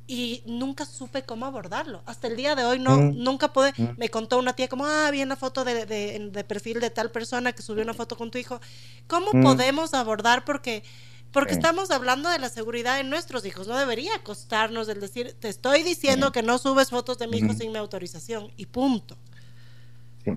y 0.08 0.43
nunca 0.45 0.86
supe 0.86 1.24
cómo 1.24 1.45
abordarlo. 1.45 2.01
Hasta 2.06 2.28
el 2.28 2.36
día 2.36 2.56
de 2.56 2.66
hoy 2.66 2.80
no, 2.80 2.97
mm. 2.97 3.24
nunca 3.24 3.54
pude. 3.54 3.74
Mm. 3.78 3.97
Me 3.97 4.10
contó 4.10 4.38
una 4.38 4.54
tía 4.54 4.68
como, 4.68 4.86
ah, 4.86 5.10
vi 5.12 5.24
una 5.24 5.36
foto 5.36 5.64
de, 5.64 5.86
de, 5.86 6.43
perfil 6.43 6.80
de 6.80 6.89
tal 6.89 7.10
persona 7.12 7.54
que 7.54 7.62
subió 7.62 7.84
una 7.84 7.93
foto 7.93 8.18
con 8.18 8.30
tu 8.30 8.38
hijo. 8.38 8.60
¿Cómo 9.08 9.28
mm. 9.34 9.43
podemos 9.43 9.93
abordar? 9.93 10.43
Porque, 10.45 10.84
porque 11.32 11.54
estamos 11.54 11.89
hablando 11.91 12.30
de 12.30 12.39
la 12.39 12.49
seguridad 12.49 12.97
de 12.97 13.06
nuestros 13.06 13.45
hijos. 13.45 13.68
No 13.68 13.78
debería 13.78 14.12
costarnos 14.24 14.89
el 14.89 14.99
decir, 14.99 15.36
te 15.39 15.47
estoy 15.47 15.84
diciendo 15.84 16.32
que 16.32 16.43
no 16.43 16.58
subes 16.58 16.89
fotos 16.89 17.18
de 17.18 17.28
mi 17.28 17.38
hijo 17.38 17.54
sin 17.54 17.72
mi 17.72 17.78
autorización 17.78 18.51
y 18.58 18.66
punto. 18.66 19.16
Sí. 20.26 20.32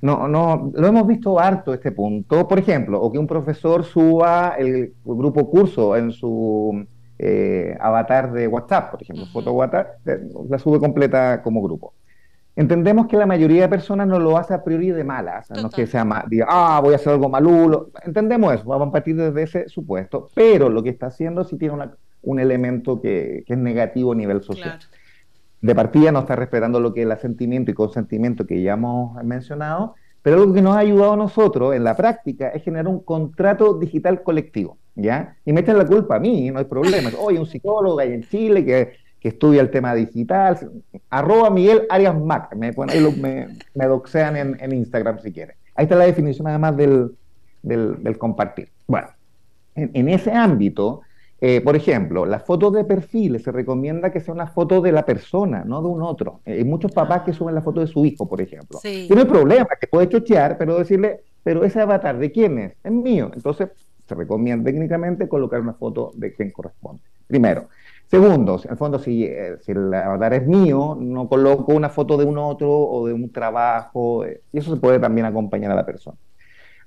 No, 0.00 0.28
no, 0.28 0.70
lo 0.74 0.86
hemos 0.86 1.06
visto 1.06 1.40
harto 1.40 1.74
este 1.74 1.90
punto. 1.90 2.46
Por 2.46 2.58
ejemplo, 2.58 3.00
o 3.00 3.10
que 3.10 3.18
un 3.18 3.26
profesor 3.26 3.84
suba 3.84 4.54
el 4.56 4.94
grupo 5.04 5.50
curso 5.50 5.96
en 5.96 6.12
su 6.12 6.86
eh, 7.18 7.76
avatar 7.80 8.32
de 8.32 8.46
WhatsApp, 8.46 8.90
por 8.90 9.02
ejemplo, 9.02 9.26
foto 9.26 9.52
WhatsApp, 9.52 10.06
la 10.48 10.58
sube 10.58 10.78
completa 10.78 11.42
como 11.42 11.60
grupo. 11.62 11.94
Entendemos 12.54 13.06
que 13.06 13.16
la 13.16 13.26
mayoría 13.26 13.62
de 13.62 13.68
personas 13.68 14.08
no 14.08 14.18
lo 14.18 14.36
hace 14.36 14.52
a 14.52 14.64
priori 14.64 14.90
de 14.90 15.04
malas, 15.04 15.48
no 15.50 15.68
es 15.68 15.74
que 15.74 15.86
sea 15.86 16.24
diga, 16.28 16.46
ah, 16.48 16.80
voy 16.82 16.92
a 16.92 16.96
hacer 16.96 17.12
algo 17.12 17.28
malulo. 17.28 17.90
Entendemos 18.04 18.52
eso, 18.52 18.64
vamos 18.64 18.88
a 18.88 18.92
partir 18.92 19.14
desde 19.14 19.42
ese 19.42 19.68
supuesto, 19.68 20.28
pero 20.34 20.68
lo 20.68 20.82
que 20.82 20.90
está 20.90 21.06
haciendo 21.06 21.44
sí 21.44 21.56
tiene 21.56 21.88
un 22.22 22.40
elemento 22.40 23.00
que, 23.00 23.44
es 23.46 23.58
negativo 23.58 24.12
a 24.12 24.16
nivel 24.16 24.42
social. 24.42 24.78
De 25.60 25.74
partida 25.74 26.10
no 26.10 26.20
está 26.20 26.34
respetando 26.34 26.80
lo 26.80 26.92
que 26.92 27.02
es 27.02 27.06
el 27.06 27.12
asentimiento 27.12 27.70
y 27.70 27.74
consentimiento 27.74 28.44
que 28.44 28.60
ya 28.60 28.72
hemos 28.72 29.22
mencionado, 29.22 29.94
pero 30.22 30.36
algo 30.36 30.52
que 30.52 30.62
nos 30.62 30.76
ha 30.76 30.80
ayudado 30.80 31.12
a 31.12 31.16
nosotros 31.16 31.74
en 31.74 31.84
la 31.84 31.96
práctica 31.96 32.48
es 32.48 32.62
generar 32.62 32.88
un 32.88 33.00
contrato 33.00 33.74
digital 33.74 34.22
colectivo. 34.22 34.76
¿ya? 34.94 35.36
Y 35.44 35.52
me 35.52 35.60
echan 35.60 35.78
la 35.78 35.86
culpa 35.86 36.16
a 36.16 36.18
mí, 36.18 36.50
no 36.50 36.58
hay 36.58 36.64
problema. 36.64 37.10
Oye, 37.18 37.38
un 37.38 37.46
psicólogo 37.46 37.98
ahí 37.98 38.12
en 38.12 38.22
Chile 38.22 38.64
que, 38.64 38.92
que 39.20 39.28
estudia 39.28 39.60
el 39.60 39.70
tema 39.70 39.94
digital, 39.94 40.58
arroba 41.08 41.50
Miguel 41.50 41.86
Arias 41.88 42.18
Mac, 42.18 42.54
me, 42.54 42.72
me, 42.72 43.48
me 43.74 43.86
doxean 43.86 44.36
en, 44.36 44.56
en, 44.60 44.72
Instagram 44.72 45.20
si 45.20 45.32
quieren. 45.32 45.56
Ahí 45.74 45.84
está 45.84 45.96
la 45.96 46.04
definición 46.04 46.48
además 46.48 46.76
del, 46.76 47.12
del, 47.62 48.02
del 48.02 48.18
compartir. 48.18 48.68
Bueno, 48.86 49.08
en, 49.76 49.90
en 49.94 50.08
ese 50.08 50.32
ámbito, 50.32 51.02
eh, 51.40 51.60
por 51.60 51.76
ejemplo, 51.76 52.26
las 52.26 52.42
fotos 52.42 52.72
de 52.72 52.84
perfil 52.84 53.38
se 53.40 53.52
recomienda 53.52 54.10
que 54.10 54.20
sea 54.20 54.34
una 54.34 54.48
foto 54.48 54.80
de 54.80 54.90
la 54.90 55.06
persona, 55.06 55.62
no 55.64 55.80
de 55.80 55.88
un 55.88 56.02
otro. 56.02 56.40
Eh, 56.44 56.54
hay 56.54 56.64
muchos 56.64 56.90
papás 56.90 57.22
que 57.22 57.32
suben 57.32 57.54
la 57.54 57.62
foto 57.62 57.80
de 57.80 57.86
su 57.86 58.04
hijo, 58.04 58.28
por 58.28 58.40
ejemplo. 58.40 58.78
Sí. 58.82 59.06
No 59.10 59.20
hay 59.20 59.26
problema, 59.26 59.68
que 59.80 59.86
puede 59.86 60.08
chochear, 60.08 60.58
pero 60.58 60.78
decirle, 60.78 61.20
pero 61.44 61.64
ese 61.64 61.80
avatar, 61.80 62.18
¿de 62.18 62.32
quién 62.32 62.58
es? 62.58 62.72
Es 62.82 62.90
mío. 62.90 63.30
Entonces, 63.32 63.68
se 64.08 64.14
recomienda 64.14 64.64
técnicamente 64.64 65.28
colocar 65.28 65.60
una 65.60 65.74
foto 65.74 66.10
de 66.14 66.32
quien 66.32 66.50
corresponde. 66.50 67.02
Primero. 67.26 67.68
Segundo, 68.06 68.58
en 68.64 68.70
el 68.70 68.76
fondo, 68.78 68.98
si, 68.98 69.24
eh, 69.24 69.58
si, 69.60 69.72
el 69.72 69.92
avatar 69.92 70.32
es 70.32 70.46
mío, 70.46 70.96
no 70.98 71.28
coloco 71.28 71.74
una 71.74 71.90
foto 71.90 72.16
de 72.16 72.24
un 72.24 72.38
otro 72.38 72.70
o 72.70 73.06
de 73.06 73.12
un 73.12 73.30
trabajo, 73.30 74.24
eh, 74.24 74.40
y 74.50 74.58
eso 74.58 74.74
se 74.74 74.80
puede 74.80 74.98
también 74.98 75.26
acompañar 75.26 75.70
a 75.70 75.74
la 75.74 75.84
persona. 75.84 76.16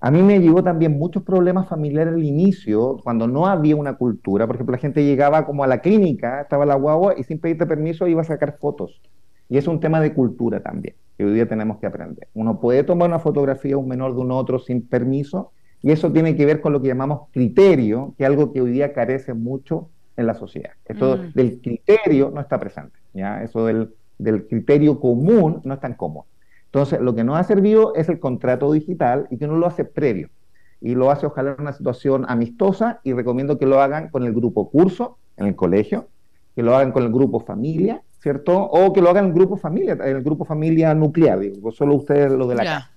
A 0.03 0.09
mí 0.09 0.23
me 0.23 0.39
llevó 0.39 0.63
también 0.63 0.97
muchos 0.97 1.21
problemas 1.21 1.67
familiares 1.69 2.15
al 2.15 2.23
inicio, 2.23 2.97
cuando 3.03 3.27
no 3.27 3.45
había 3.45 3.75
una 3.75 3.93
cultura. 3.97 4.47
Por 4.47 4.55
ejemplo, 4.55 4.73
la 4.73 4.81
gente 4.81 5.05
llegaba 5.05 5.45
como 5.45 5.63
a 5.63 5.67
la 5.67 5.79
clínica, 5.79 6.41
estaba 6.41 6.65
la 6.65 6.73
guagua 6.73 7.13
y 7.19 7.23
sin 7.23 7.37
pedirte 7.37 7.67
permiso 7.67 8.07
iba 8.07 8.21
a 8.21 8.23
sacar 8.23 8.57
fotos. 8.57 8.99
Y 9.47 9.57
es 9.57 9.67
un 9.67 9.79
tema 9.79 10.01
de 10.01 10.11
cultura 10.11 10.59
también, 10.59 10.95
que 11.15 11.23
hoy 11.23 11.33
día 11.33 11.47
tenemos 11.47 11.77
que 11.77 11.85
aprender. 11.85 12.27
Uno 12.33 12.59
puede 12.59 12.83
tomar 12.83 13.09
una 13.09 13.19
fotografía 13.19 13.69
de 13.69 13.75
un 13.75 13.87
menor 13.87 14.15
de 14.15 14.21
un 14.21 14.31
otro 14.31 14.57
sin 14.57 14.87
permiso, 14.87 15.51
y 15.83 15.91
eso 15.91 16.11
tiene 16.11 16.35
que 16.35 16.47
ver 16.47 16.61
con 16.61 16.73
lo 16.73 16.81
que 16.81 16.87
llamamos 16.87 17.29
criterio, 17.31 18.15
que 18.17 18.23
es 18.23 18.29
algo 18.29 18.51
que 18.51 18.61
hoy 18.61 18.71
día 18.71 18.93
carece 18.93 19.35
mucho 19.35 19.89
en 20.17 20.25
la 20.25 20.33
sociedad. 20.33 20.71
Esto 20.83 21.17
mm. 21.17 21.33
del 21.35 21.61
criterio 21.61 22.31
no 22.33 22.41
está 22.41 22.59
presente, 22.59 22.97
¿ya? 23.13 23.43
Eso 23.43 23.67
del, 23.67 23.93
del 24.17 24.47
criterio 24.47 24.99
común 24.99 25.61
no 25.63 25.75
es 25.75 25.79
tan 25.79 25.93
común. 25.93 26.23
Entonces, 26.73 27.01
lo 27.01 27.13
que 27.13 27.25
nos 27.25 27.37
ha 27.37 27.43
servido 27.43 27.93
es 27.95 28.07
el 28.07 28.19
contrato 28.19 28.71
digital 28.71 29.27
y 29.29 29.37
que 29.37 29.43
uno 29.43 29.57
lo 29.57 29.67
hace 29.67 29.83
previo. 29.83 30.29
Y 30.79 30.95
lo 30.95 31.11
hace 31.11 31.25
ojalá 31.25 31.51
en 31.51 31.61
una 31.61 31.73
situación 31.73 32.25
amistosa 32.29 33.01
y 33.03 33.11
recomiendo 33.11 33.57
que 33.57 33.65
lo 33.65 33.81
hagan 33.81 34.09
con 34.09 34.23
el 34.23 34.33
grupo 34.33 34.69
curso 34.69 35.17
en 35.35 35.47
el 35.47 35.55
colegio, 35.55 36.07
que 36.55 36.63
lo 36.63 36.73
hagan 36.73 36.93
con 36.93 37.03
el 37.03 37.11
grupo 37.11 37.41
familia, 37.41 38.01
¿cierto? 38.19 38.57
O 38.57 38.93
que 38.93 39.01
lo 39.01 39.09
hagan 39.09 39.25
en 39.25 39.31
el 39.31 39.35
grupo 39.35 39.57
familia, 39.57 39.93
en 39.93 40.15
el 40.15 40.23
grupo 40.23 40.45
familia 40.45 40.93
nuclear, 40.93 41.39
digo, 41.39 41.71
solo 41.71 41.95
ustedes 41.95 42.31
lo 42.31 42.47
de 42.47 42.55
la 42.55 42.63
casa. 42.63 42.91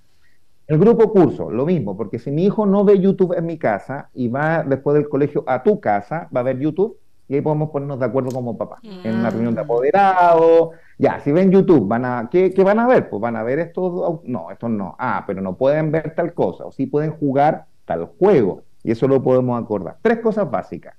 El 0.67 0.79
grupo 0.79 1.11
curso, 1.11 1.51
lo 1.51 1.65
mismo, 1.65 1.97
porque 1.97 2.17
si 2.17 2.31
mi 2.31 2.45
hijo 2.45 2.65
no 2.65 2.85
ve 2.85 2.99
YouTube 2.99 3.37
en 3.37 3.45
mi 3.45 3.57
casa 3.57 4.09
y 4.13 4.29
va 4.29 4.63
después 4.63 4.95
del 4.95 5.09
colegio 5.09 5.43
a 5.45 5.61
tu 5.61 5.81
casa, 5.81 6.29
va 6.35 6.39
a 6.39 6.43
ver 6.43 6.59
YouTube 6.59 6.97
y 7.27 7.35
ahí 7.35 7.41
podemos 7.41 7.69
ponernos 7.69 7.99
de 7.99 8.05
acuerdo 8.05 8.29
como 8.31 8.57
papá. 8.57 8.79
En 8.83 9.15
una 9.15 9.29
reunión 9.29 9.55
de 9.55 9.61
mm. 9.61 9.65
apoderados, 9.65 10.69
ya, 10.97 11.19
si 11.19 11.31
ven 11.31 11.51
YouTube, 11.51 11.87
van 11.87 12.05
a, 12.05 12.29
¿qué, 12.31 12.53
¿qué, 12.53 12.63
van 12.63 12.79
a 12.79 12.87
ver? 12.87 13.09
Pues 13.09 13.21
van 13.21 13.35
a 13.35 13.43
ver 13.43 13.59
esto, 13.59 14.21
no, 14.25 14.51
esto 14.51 14.69
no, 14.69 14.95
ah, 14.99 15.23
pero 15.25 15.41
no 15.41 15.55
pueden 15.55 15.91
ver 15.91 16.13
tal 16.15 16.33
cosa, 16.33 16.65
o 16.65 16.71
sí 16.71 16.85
pueden 16.85 17.11
jugar 17.11 17.65
tal 17.85 18.05
juego, 18.19 18.63
y 18.83 18.91
eso 18.91 19.07
lo 19.07 19.21
podemos 19.21 19.61
acordar. 19.61 19.97
Tres 20.01 20.19
cosas 20.19 20.49
básicas. 20.49 20.95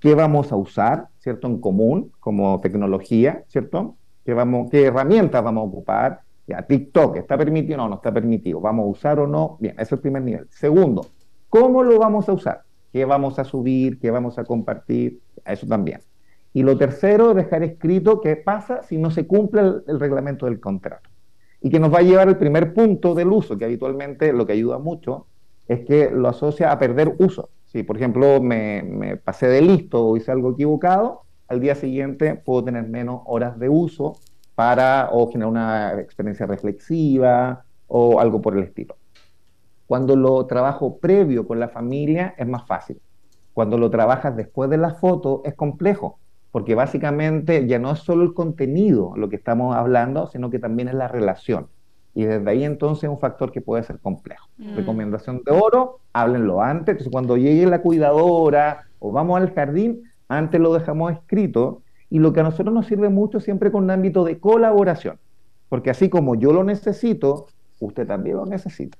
¿Qué 0.00 0.14
vamos 0.14 0.52
a 0.52 0.56
usar, 0.56 1.08
cierto, 1.18 1.48
en 1.48 1.60
común, 1.60 2.12
como 2.20 2.60
tecnología, 2.60 3.44
cierto? 3.48 3.96
¿Qué, 4.24 4.32
vamos, 4.32 4.70
qué 4.70 4.86
herramientas 4.86 5.42
vamos 5.42 5.62
a 5.62 5.66
ocupar? 5.66 6.20
Ya, 6.46 6.62
TikTok, 6.62 7.16
¿está 7.16 7.36
permitido 7.36 7.74
o 7.74 7.82
no? 7.82 7.88
No 7.88 7.94
está 7.96 8.12
permitido. 8.12 8.60
¿Vamos 8.60 8.84
a 8.84 8.88
usar 8.88 9.20
o 9.20 9.26
no? 9.26 9.58
Bien, 9.60 9.74
ese 9.74 9.82
es 9.82 9.92
el 9.92 9.98
primer 9.98 10.22
nivel. 10.22 10.46
Segundo, 10.50 11.06
¿cómo 11.48 11.82
lo 11.82 11.98
vamos 11.98 12.28
a 12.28 12.32
usar? 12.32 12.62
¿Qué 12.92 13.04
vamos 13.04 13.38
a 13.38 13.44
subir? 13.44 13.98
¿Qué 13.98 14.10
vamos 14.10 14.38
a 14.38 14.44
compartir? 14.44 15.20
Eso 15.44 15.66
también. 15.66 16.00
Y 16.52 16.62
lo 16.62 16.76
tercero, 16.76 17.34
dejar 17.34 17.62
escrito 17.62 18.20
qué 18.20 18.36
pasa 18.36 18.82
si 18.82 18.98
no 18.98 19.10
se 19.10 19.26
cumple 19.26 19.60
el, 19.86 20.00
reglamento 20.00 20.46
del 20.46 20.60
contrato. 20.60 21.10
Y 21.60 21.70
que 21.70 21.80
nos 21.80 21.92
va 21.92 21.98
a 21.98 22.02
llevar 22.02 22.28
al 22.28 22.38
primer 22.38 22.72
punto 22.72 23.14
del 23.14 23.28
uso, 23.28 23.58
que 23.58 23.64
habitualmente 23.64 24.32
lo 24.32 24.46
que 24.46 24.52
ayuda 24.54 24.78
mucho 24.78 25.26
es 25.66 25.80
que 25.84 26.10
lo 26.10 26.28
asocia 26.28 26.72
a 26.72 26.78
perder 26.78 27.14
uso. 27.18 27.50
Si, 27.66 27.82
por 27.82 27.96
ejemplo, 27.96 28.40
me, 28.40 28.82
me 28.82 29.16
pasé 29.16 29.48
de 29.48 29.60
listo 29.60 30.06
o 30.06 30.16
hice 30.16 30.32
algo 30.32 30.52
equivocado, 30.52 31.22
al 31.48 31.60
día 31.60 31.74
siguiente 31.74 32.34
puedo 32.34 32.64
tener 32.64 32.88
menos 32.88 33.22
horas 33.26 33.58
de 33.58 33.68
uso 33.68 34.18
para 34.54 35.10
o 35.12 35.30
generar 35.30 35.50
una 35.50 36.00
experiencia 36.00 36.46
reflexiva 36.46 37.64
o 37.86 38.20
algo 38.20 38.40
por 38.40 38.56
el 38.56 38.64
estilo. 38.64 38.96
Cuando 39.88 40.16
lo 40.16 40.44
trabajo 40.44 40.98
previo 40.98 41.46
con 41.46 41.58
la 41.58 41.70
familia 41.70 42.34
es 42.36 42.46
más 42.46 42.66
fácil. 42.66 43.00
Cuando 43.54 43.78
lo 43.78 43.88
trabajas 43.88 44.36
después 44.36 44.68
de 44.68 44.76
la 44.76 44.94
foto 44.94 45.40
es 45.46 45.54
complejo, 45.54 46.18
porque 46.52 46.74
básicamente 46.74 47.66
ya 47.66 47.78
no 47.78 47.92
es 47.92 48.00
solo 48.00 48.22
el 48.22 48.34
contenido 48.34 49.14
lo 49.16 49.30
que 49.30 49.36
estamos 49.36 49.74
hablando, 49.74 50.26
sino 50.26 50.50
que 50.50 50.58
también 50.58 50.88
es 50.88 50.94
la 50.94 51.08
relación. 51.08 51.68
Y 52.14 52.24
desde 52.24 52.50
ahí 52.50 52.64
entonces 52.64 53.04
es 53.04 53.10
un 53.10 53.18
factor 53.18 53.50
que 53.50 53.62
puede 53.62 53.82
ser 53.82 53.98
complejo. 53.98 54.46
Mm. 54.58 54.76
Recomendación 54.76 55.42
de 55.42 55.52
oro, 55.52 56.00
háblenlo 56.12 56.60
antes. 56.60 56.92
Entonces 56.92 57.10
cuando 57.10 57.38
llegue 57.38 57.64
la 57.64 57.80
cuidadora 57.80 58.88
o 58.98 59.10
vamos 59.10 59.40
al 59.40 59.54
jardín, 59.54 60.02
antes 60.28 60.60
lo 60.60 60.74
dejamos 60.74 61.12
escrito 61.12 61.80
y 62.10 62.18
lo 62.18 62.34
que 62.34 62.40
a 62.40 62.42
nosotros 62.42 62.74
nos 62.74 62.86
sirve 62.86 63.08
mucho 63.08 63.40
siempre 63.40 63.72
con 63.72 63.84
un 63.84 63.90
ámbito 63.90 64.22
de 64.22 64.38
colaboración, 64.38 65.18
porque 65.70 65.88
así 65.88 66.10
como 66.10 66.34
yo 66.34 66.52
lo 66.52 66.62
necesito, 66.62 67.46
usted 67.80 68.06
también 68.06 68.36
lo 68.36 68.44
necesita. 68.44 68.98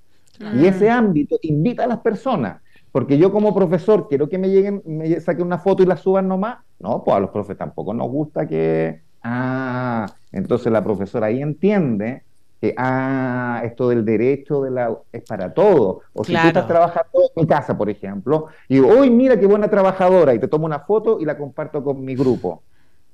Y 0.55 0.67
ese 0.67 0.91
ámbito 0.91 1.37
invita 1.43 1.85
a 1.85 1.87
las 1.87 1.99
personas, 1.99 2.63
porque 2.93 3.19
yo 3.19 3.33
como 3.33 3.55
profesor 3.55 4.09
quiero 4.09 4.29
que 4.29 4.39
me 4.39 4.49
lleguen, 4.49 4.83
me 4.87 5.21
saquen 5.21 5.47
una 5.47 5.59
foto 5.59 5.83
y 5.83 5.87
la 5.87 5.97
suban 5.97 6.29
nomás. 6.29 6.59
No, 6.79 7.03
pues 7.03 7.17
a 7.17 7.21
los 7.21 7.31
profes 7.31 7.57
tampoco 7.57 7.93
nos 7.93 8.09
gusta 8.09 8.47
que... 8.47 9.03
Ah, 9.23 10.07
entonces 10.31 10.71
la 10.71 10.83
profesora 10.83 11.27
ahí 11.27 11.43
entiende 11.43 12.23
que, 12.61 12.73
ah, 12.77 13.63
esto 13.65 13.89
del 13.89 14.05
derecho 14.05 14.63
de 14.63 14.71
la, 14.71 14.97
es 15.13 15.23
para 15.23 15.53
todos. 15.53 16.05
O 16.13 16.25
si 16.25 16.33
tú 16.33 16.47
estás 16.47 16.67
trabajando 16.67 17.09
en 17.15 17.43
mi 17.43 17.47
casa, 17.47 17.77
por 17.77 17.91
ejemplo, 17.91 18.47
y 18.69 18.75
digo, 18.75 18.89
uy, 18.89 19.11
mira 19.11 19.39
qué 19.39 19.47
buena 19.47 19.69
trabajadora, 19.69 20.35
y 20.35 20.39
te 20.39 20.49
tomo 20.49 20.67
una 20.67 20.81
foto 20.81 21.19
y 21.21 21.25
la 21.25 21.37
comparto 21.37 21.83
con 21.83 22.05
mi 22.05 22.15
grupo. 22.15 22.63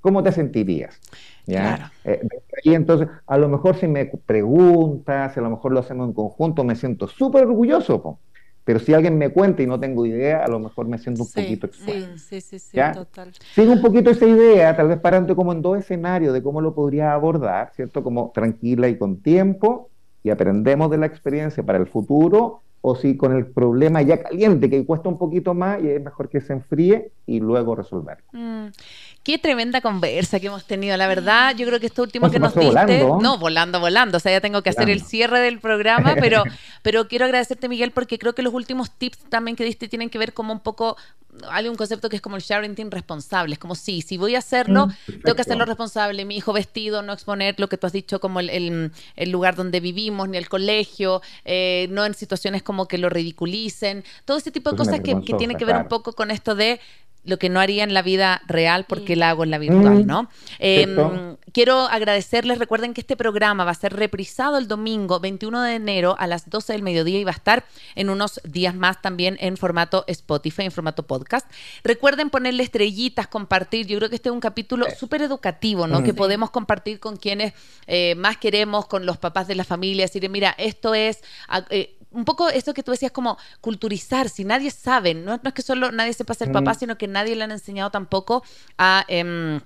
¿cómo 0.05 0.22
te 0.22 0.33
sentirías? 0.33 1.01
¿Ya? 1.47 1.92
Eh, 2.05 2.26
y 2.62 2.74
entonces, 2.74 3.09
a 3.26 3.38
lo 3.38 3.49
mejor 3.49 3.76
si 3.76 3.86
me 3.86 4.07
preguntas, 4.07 5.36
a 5.36 5.40
lo 5.40 5.51
mejor 5.51 5.72
lo 5.72 5.80
hacemos 5.80 6.09
en 6.09 6.14
conjunto, 6.14 6.64
me 6.64 6.76
siento 6.76 7.07
súper 7.07 7.45
orgulloso, 7.45 8.18
pero 8.64 8.78
si 8.78 8.95
alguien 8.95 9.18
me 9.18 9.28
cuenta 9.28 9.62
y 9.62 9.66
no 9.66 9.78
tengo 9.78 10.07
idea, 10.07 10.42
a 10.42 10.49
lo 10.49 10.59
mejor 10.59 10.88
me 10.88 10.97
siento 10.99 11.24
un 11.24 11.30
poquito 11.30 11.66
expuesto. 11.66 12.16
Sí, 12.16 12.40
sí, 12.40 12.59
sí, 12.59 12.80
total. 12.95 13.32
Sigo 13.55 13.72
un 13.72 13.82
poquito 13.82 14.11
esa 14.11 14.26
idea, 14.26 14.74
tal 14.74 14.88
vez 14.88 14.99
parando 14.99 15.36
como 15.36 15.53
en 15.53 15.61
dos 15.61 15.78
escenarios 15.78 16.32
de 16.32 16.42
cómo 16.42 16.62
lo 16.62 16.74
podría 16.74 17.12
abordar, 17.12 17.72
¿cierto? 17.74 18.03
Como 18.03 18.30
tranquila 18.34 18.88
y 18.88 18.97
con 18.97 19.20
tiempo, 19.20 19.90
y 20.22 20.30
aprendemos 20.30 20.90
de 20.90 20.97
la 20.97 21.07
experiencia 21.07 21.62
para 21.62 21.78
el 21.78 21.86
futuro, 21.86 22.62
o 22.80 22.97
si 22.97 23.16
con 23.16 23.34
el 23.34 23.47
problema 23.47 24.03
ya 24.03 24.22
caliente, 24.22 24.68
que 24.68 24.84
cuesta 24.84 25.09
un 25.09 25.18
poquito 25.18 25.55
más, 25.55 25.82
y 25.82 25.88
es 25.88 26.03
mejor 26.03 26.28
que 26.28 26.40
se 26.40 26.55
enfríe 26.55 27.12
y 27.26 27.40
luego 27.40 27.74
resolverlo. 27.74 28.24
Mm. 28.32 28.66
Qué 29.25 29.39
tremenda 29.39 29.81
conversa 29.81 30.39
que 30.39 30.49
hemos 30.49 30.66
tenido, 30.66 30.99
la 30.99 31.07
verdad. 31.07 31.57
Yo 31.57 31.66
creo 31.66 31.81
que 31.81 31.87
esto 31.87 32.03
último 32.03 32.31
que 32.31 32.39
nos 32.39 32.55
diste. 32.55 32.66
Volando. 32.66 33.18
No, 33.22 33.39
volando, 33.39 33.81
volando. 33.81 34.18
O 34.18 34.20
sea, 34.20 34.33
ya 34.33 34.43
tengo 34.43 34.62
que 34.62 34.68
hacer 34.68 34.91
el 34.91 35.01
cierre 35.01 35.41
del 35.41 35.61
programa, 35.61 36.14
pero, 36.20 36.45
pero 36.83 37.09
quiero 37.09 37.25
agradecerte, 37.25 37.66
Miguel, 37.70 37.91
porque 37.91 38.18
creo 38.18 38.35
que 38.35 38.43
los 38.43 38.53
últimos 38.53 38.91
tips 38.91 39.18
también 39.31 39.57
que 39.57 39.64
diste 39.64 39.89
tienen 39.89 40.11
que 40.11 40.18
ver 40.18 40.35
como 40.35 40.53
un 40.53 40.61
poco. 40.61 40.99
Hay 41.49 41.66
un 41.68 41.75
concepto 41.75 42.11
que 42.11 42.16
es 42.16 42.22
como 42.22 42.37
el 42.37 42.43
sharing 42.43 42.75
team 42.75 42.91
responsable. 42.91 43.55
Es 43.55 43.59
como, 43.59 43.75
sí, 43.75 44.03
si 44.03 44.18
voy 44.18 44.35
a 44.35 44.41
hacerlo, 44.41 44.89
mm, 44.89 45.22
tengo 45.22 45.35
que 45.35 45.41
hacerlo 45.41 45.64
responsable. 45.64 46.27
Mi 46.27 46.37
hijo 46.37 46.53
vestido, 46.53 47.01
no 47.01 47.14
exponer 47.14 47.55
lo 47.57 47.70
que 47.70 47.79
tú 47.79 47.87
has 47.87 47.95
dicho 47.95 48.20
como 48.20 48.41
el, 48.41 48.93
lugar 49.29 49.57
donde 49.57 49.81
vivimos, 49.81 50.29
ni 50.29 50.37
el 50.37 50.51
colegio, 50.51 51.22
eh, 51.47 51.87
no 51.91 52.05
en 52.05 52.12
situaciones 52.12 52.62
como 52.62 52.89
que 52.89 52.99
lo 52.99 53.09
ridiculicen. 53.09 54.05
Todo 54.27 54.37
ese 54.37 54.51
tipo 54.51 54.70
de 54.70 54.77
cosas 54.77 55.01
que, 55.01 55.18
que 55.22 55.33
tiene 55.33 55.55
que 55.55 55.64
ver 55.64 55.77
un 55.77 55.89
poco 55.89 56.12
con 56.12 56.31
esto 56.31 56.55
de 56.55 56.79
lo 57.25 57.39
que 57.39 57.49
no 57.49 57.61
haría 57.61 57.85
en 57.85 57.95
la 57.95 58.03
vida 58.03 58.43
real 58.47 58.85
porque 58.89 59.16
la 59.16 59.31
hago 59.31 59.45
en 59.45 59.51
la 59.51 59.59
virtual, 59.59 60.05
mm. 60.05 60.07
¿no? 60.07 60.29
Em, 60.59 61.37
quiero 61.53 61.81
agradecerles, 61.81 62.59
recuerden 62.59 62.95
que 62.95 63.01
este 63.01 63.16
programa 63.16 63.64
va 63.64 63.70
a 63.70 63.75
ser 63.75 63.95
reprisado 63.95 64.59
el 64.59 64.68
domingo 64.68 65.20
21 65.20 65.62
de 65.62 65.75
enero 65.75 66.16
a 66.18 66.27
las 66.27 66.51
12 66.51 66.72
del 66.72 66.83
mediodía 66.83 67.18
y 67.18 67.25
va 67.25 67.31
a 67.31 67.35
estar 67.35 67.64
en 67.95 68.11
unos 68.11 68.41
días 68.45 68.75
más 68.75 69.01
también 69.01 69.37
en 69.41 69.57
formato 69.57 70.05
Spotify, 70.07 70.62
en 70.62 70.72
formato 70.72 71.05
podcast. 71.05 71.51
Recuerden 71.83 72.31
ponerle 72.31 72.62
estrellitas, 72.62 73.27
compartir, 73.27 73.87
yo 73.87 73.99
creo 73.99 74.11
que 74.11 74.16
este 74.16 74.29
es 74.29 74.33
un 74.33 74.41
capítulo 74.41 74.87
súper 74.99 75.22
educativo, 75.22 75.87
¿no? 75.87 76.01
Mm. 76.01 76.05
Que 76.05 76.14
podemos 76.14 76.51
compartir 76.51 77.01
con 77.01 77.16
quienes 77.16 77.55
eh, 77.87 78.14
más 78.16 78.37
queremos, 78.37 78.87
con 78.87 79.07
los 79.07 79.16
papás 79.18 79.49
de 79.49 79.55
la 79.55 79.64
familia, 79.64 80.05
decir, 80.05 80.29
mira, 80.29 80.55
esto 80.59 80.95
es... 80.95 81.22
Eh, 81.70 81.97
un 82.14 82.25
poco 82.25 82.49
esto 82.49 82.72
que 82.75 82.83
tú 82.83 82.93
decías 82.93 83.12
como 83.12 83.37
culturizar, 83.61 84.29
si 84.29 84.45
nadie 84.45 84.70
sabe, 84.70 85.14
no, 85.14 85.35
es 85.35 85.53
que 85.53 85.62
solo 85.62 85.91
nadie 85.91 86.12
sepa 86.12 86.35
ser 86.35 86.53
papá, 86.53 86.75
sino 86.75 86.97
que 86.97 87.09
nadie 87.15 87.37
le 87.37 87.45
han 87.45 87.53
enseñado 87.53 87.91
tampoco 87.91 88.45
a, 88.77 89.07
em, 89.09 89.61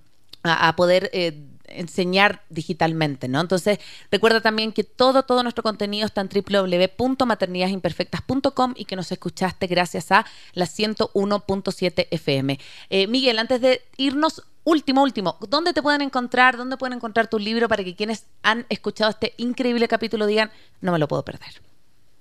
a, 0.45 0.77
poder... 0.77 1.11
Eh, 1.13 1.43
enseñar 1.71 2.41
digitalmente, 2.49 3.29
¿no? 3.29 3.43
Entonces, 3.43 3.79
recuerda 4.11 4.41
también 4.41 4.73
que 4.73 4.85
todo, 4.85 5.25
todo 5.25 5.43
nuestro 5.43 5.63
contenido 5.63 6.07
está 6.07 6.23
en 6.23 6.29
www.maternidadesimperfectas.com 6.29 8.73
y 8.77 8.87
que 8.87 8.97
nos 8.97 9.13
escuchaste 9.13 9.67
gracias 9.67 10.11
a 10.11 10.25
la 10.55 10.65
101.7 10.65 12.09
FM. 12.11 12.59
Eh, 12.91 13.07
Miguel, 13.07 13.39
antes 13.39 13.61
de 13.61 13.83
irnos, 13.99 14.43
último, 14.65 15.03
último, 15.03 15.37
¿dónde 15.49 15.73
te 15.73 15.83
pueden 15.83 16.03
encontrar? 16.03 16.57
¿Dónde 16.57 16.77
pueden 16.77 16.95
encontrar 16.95 17.29
tu 17.29 17.39
libro 17.39 17.69
para 17.69 17.85
que 17.85 17.95
quienes 17.95 18.27
han 18.43 18.67
escuchado 18.69 19.11
este 19.11 19.35
increíble 19.37 19.87
capítulo 19.89 20.27
digan, 20.27 20.51
no 20.81 20.93
me 20.93 20.99
lo 20.99 21.09
puedo 21.09 21.25
perder? 21.25 21.68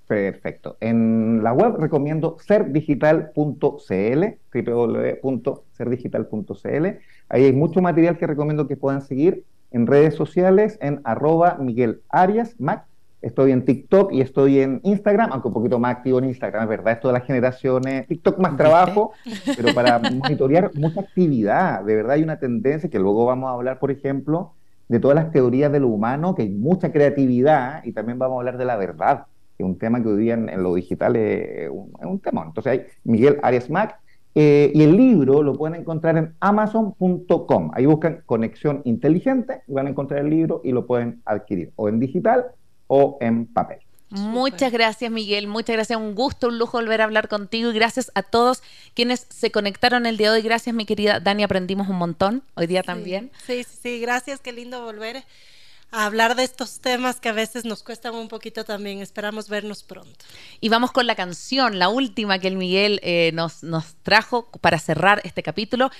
Perfecto. 0.08 0.76
En 0.80 1.42
la 1.42 1.52
web 1.52 1.76
recomiendo 1.76 2.38
serdigital.cl, 2.40 4.24
www.serdigital.cl. 5.22 6.86
Ahí 7.28 7.44
hay 7.44 7.52
mucho 7.52 7.82
material 7.82 8.16
que 8.16 8.26
recomiendo 8.26 8.66
que 8.66 8.78
puedan 8.78 9.02
seguir 9.02 9.44
en 9.70 9.86
redes 9.86 10.14
sociales, 10.14 10.78
en 10.80 11.02
arroba 11.04 11.58
Miguel 11.60 12.00
Arias 12.08 12.58
Mac. 12.58 12.86
Estoy 13.20 13.52
en 13.52 13.66
TikTok 13.66 14.10
y 14.14 14.22
estoy 14.22 14.60
en 14.60 14.80
Instagram, 14.82 15.28
aunque 15.30 15.48
un 15.48 15.54
poquito 15.54 15.78
más 15.78 15.96
activo 15.96 16.20
en 16.20 16.24
Instagram, 16.26 16.62
es 16.62 16.68
verdad, 16.70 16.94
esto 16.94 17.08
de 17.08 17.14
las 17.14 17.26
generaciones, 17.26 18.06
TikTok 18.06 18.38
más 18.38 18.56
trabajo, 18.56 19.12
pero 19.56 19.74
para 19.74 19.98
monitorear 19.98 20.70
mucha 20.74 21.00
actividad, 21.00 21.82
de 21.84 21.96
verdad 21.96 22.12
hay 22.12 22.22
una 22.22 22.38
tendencia 22.38 22.88
que 22.88 22.98
luego 22.98 23.26
vamos 23.26 23.50
a 23.50 23.54
hablar, 23.54 23.78
por 23.78 23.90
ejemplo, 23.90 24.54
de 24.88 25.00
todas 25.00 25.16
las 25.16 25.32
teorías 25.32 25.70
de 25.70 25.80
lo 25.80 25.88
humano, 25.88 26.34
que 26.34 26.42
hay 26.42 26.48
mucha 26.48 26.92
creatividad 26.92 27.84
y 27.84 27.92
también 27.92 28.18
vamos 28.18 28.36
a 28.36 28.38
hablar 28.38 28.56
de 28.56 28.64
la 28.64 28.76
verdad 28.76 29.26
es 29.58 29.66
un 29.66 29.78
tema 29.78 30.02
que 30.02 30.08
hoy 30.08 30.22
día 30.22 30.34
en, 30.34 30.62
lo 30.62 30.74
digital 30.74 31.16
es 31.16 31.70
un, 31.70 32.20
tema. 32.20 32.44
Entonces 32.46 32.72
hay 32.72 32.86
Miguel 33.04 33.38
Arias 33.42 33.68
Mac, 33.68 34.00
eh, 34.34 34.70
y 34.72 34.82
el 34.82 34.96
libro 34.96 35.42
lo 35.42 35.54
pueden 35.54 35.80
encontrar 35.80 36.16
en 36.16 36.34
amazon.com. 36.38 37.70
Ahí 37.74 37.86
buscan 37.86 38.22
Conexión 38.24 38.82
Inteligente, 38.84 39.62
van 39.66 39.88
a 39.88 39.90
encontrar 39.90 40.20
el 40.20 40.30
libro 40.30 40.60
y 40.62 40.70
lo 40.70 40.86
pueden 40.86 41.22
adquirir 41.24 41.72
o 41.74 41.88
en 41.88 41.98
digital 41.98 42.46
o 42.86 43.18
en 43.20 43.46
papel. 43.46 43.78
Muchas 44.10 44.72
gracias, 44.72 45.10
Miguel. 45.10 45.48
Muchas 45.48 45.74
gracias. 45.74 45.98
Un 45.98 46.14
gusto, 46.14 46.48
un 46.48 46.58
lujo 46.58 46.78
volver 46.78 47.00
a 47.00 47.04
hablar 47.04 47.28
contigo. 47.28 47.70
Y 47.70 47.74
gracias 47.74 48.10
a 48.14 48.22
todos 48.22 48.62
quienes 48.94 49.26
se 49.28 49.50
conectaron 49.50 50.06
el 50.06 50.16
día 50.16 50.30
de 50.30 50.38
hoy. 50.38 50.42
Gracias, 50.42 50.74
mi 50.74 50.86
querida 50.86 51.20
Dani. 51.20 51.42
Aprendimos 51.42 51.88
un 51.88 51.96
montón 51.96 52.42
hoy 52.54 52.66
día 52.66 52.82
también. 52.82 53.30
Sí, 53.44 53.64
sí, 53.64 53.78
sí. 53.82 54.00
Gracias. 54.00 54.40
Qué 54.40 54.52
lindo 54.52 54.82
volver 54.82 55.24
a 55.90 56.04
hablar 56.04 56.36
de 56.36 56.44
estos 56.44 56.80
temas 56.80 57.20
que 57.20 57.28
a 57.28 57.32
veces 57.32 57.64
nos 57.64 57.82
cuestan 57.82 58.14
un 58.14 58.28
poquito 58.28 58.64
también. 58.64 59.00
Esperamos 59.00 59.48
vernos 59.48 59.82
pronto. 59.82 60.24
Y 60.60 60.68
vamos 60.68 60.92
con 60.92 61.06
la 61.06 61.14
canción, 61.14 61.78
la 61.78 61.88
última 61.88 62.38
que 62.38 62.48
el 62.48 62.56
Miguel 62.56 63.00
eh, 63.02 63.30
nos, 63.34 63.62
nos 63.62 63.94
trajo 64.02 64.50
para 64.60 64.78
cerrar 64.78 65.20
este 65.24 65.42
capítulo. 65.42 65.90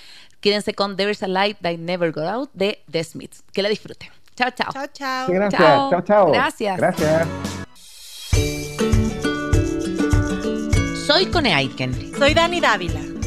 Quédense 0.41 0.73
con 0.73 0.95
There's 0.95 1.23
a 1.23 1.27
Light 1.27 1.57
That 1.61 1.77
Never 1.77 2.11
Got 2.11 2.25
Out 2.25 2.49
de 2.53 2.83
The 2.89 3.03
Smiths. 3.03 3.43
Que 3.51 3.61
la 3.61 3.69
disfruten. 3.69 4.09
Chao, 4.35 4.51
chao. 4.51 4.71
Chao, 4.71 4.87
chao. 4.93 5.27
gracias. 5.27 5.61
Chao, 5.61 6.01
chao. 6.01 6.31
Gracias. 6.31 6.77
Gracias. 6.77 7.27
Soy 11.05 11.25
Cone 11.25 11.53
Aitken. 11.53 12.15
Soy 12.17 12.33
Dani 12.33 12.61
Dávila. 12.61 13.08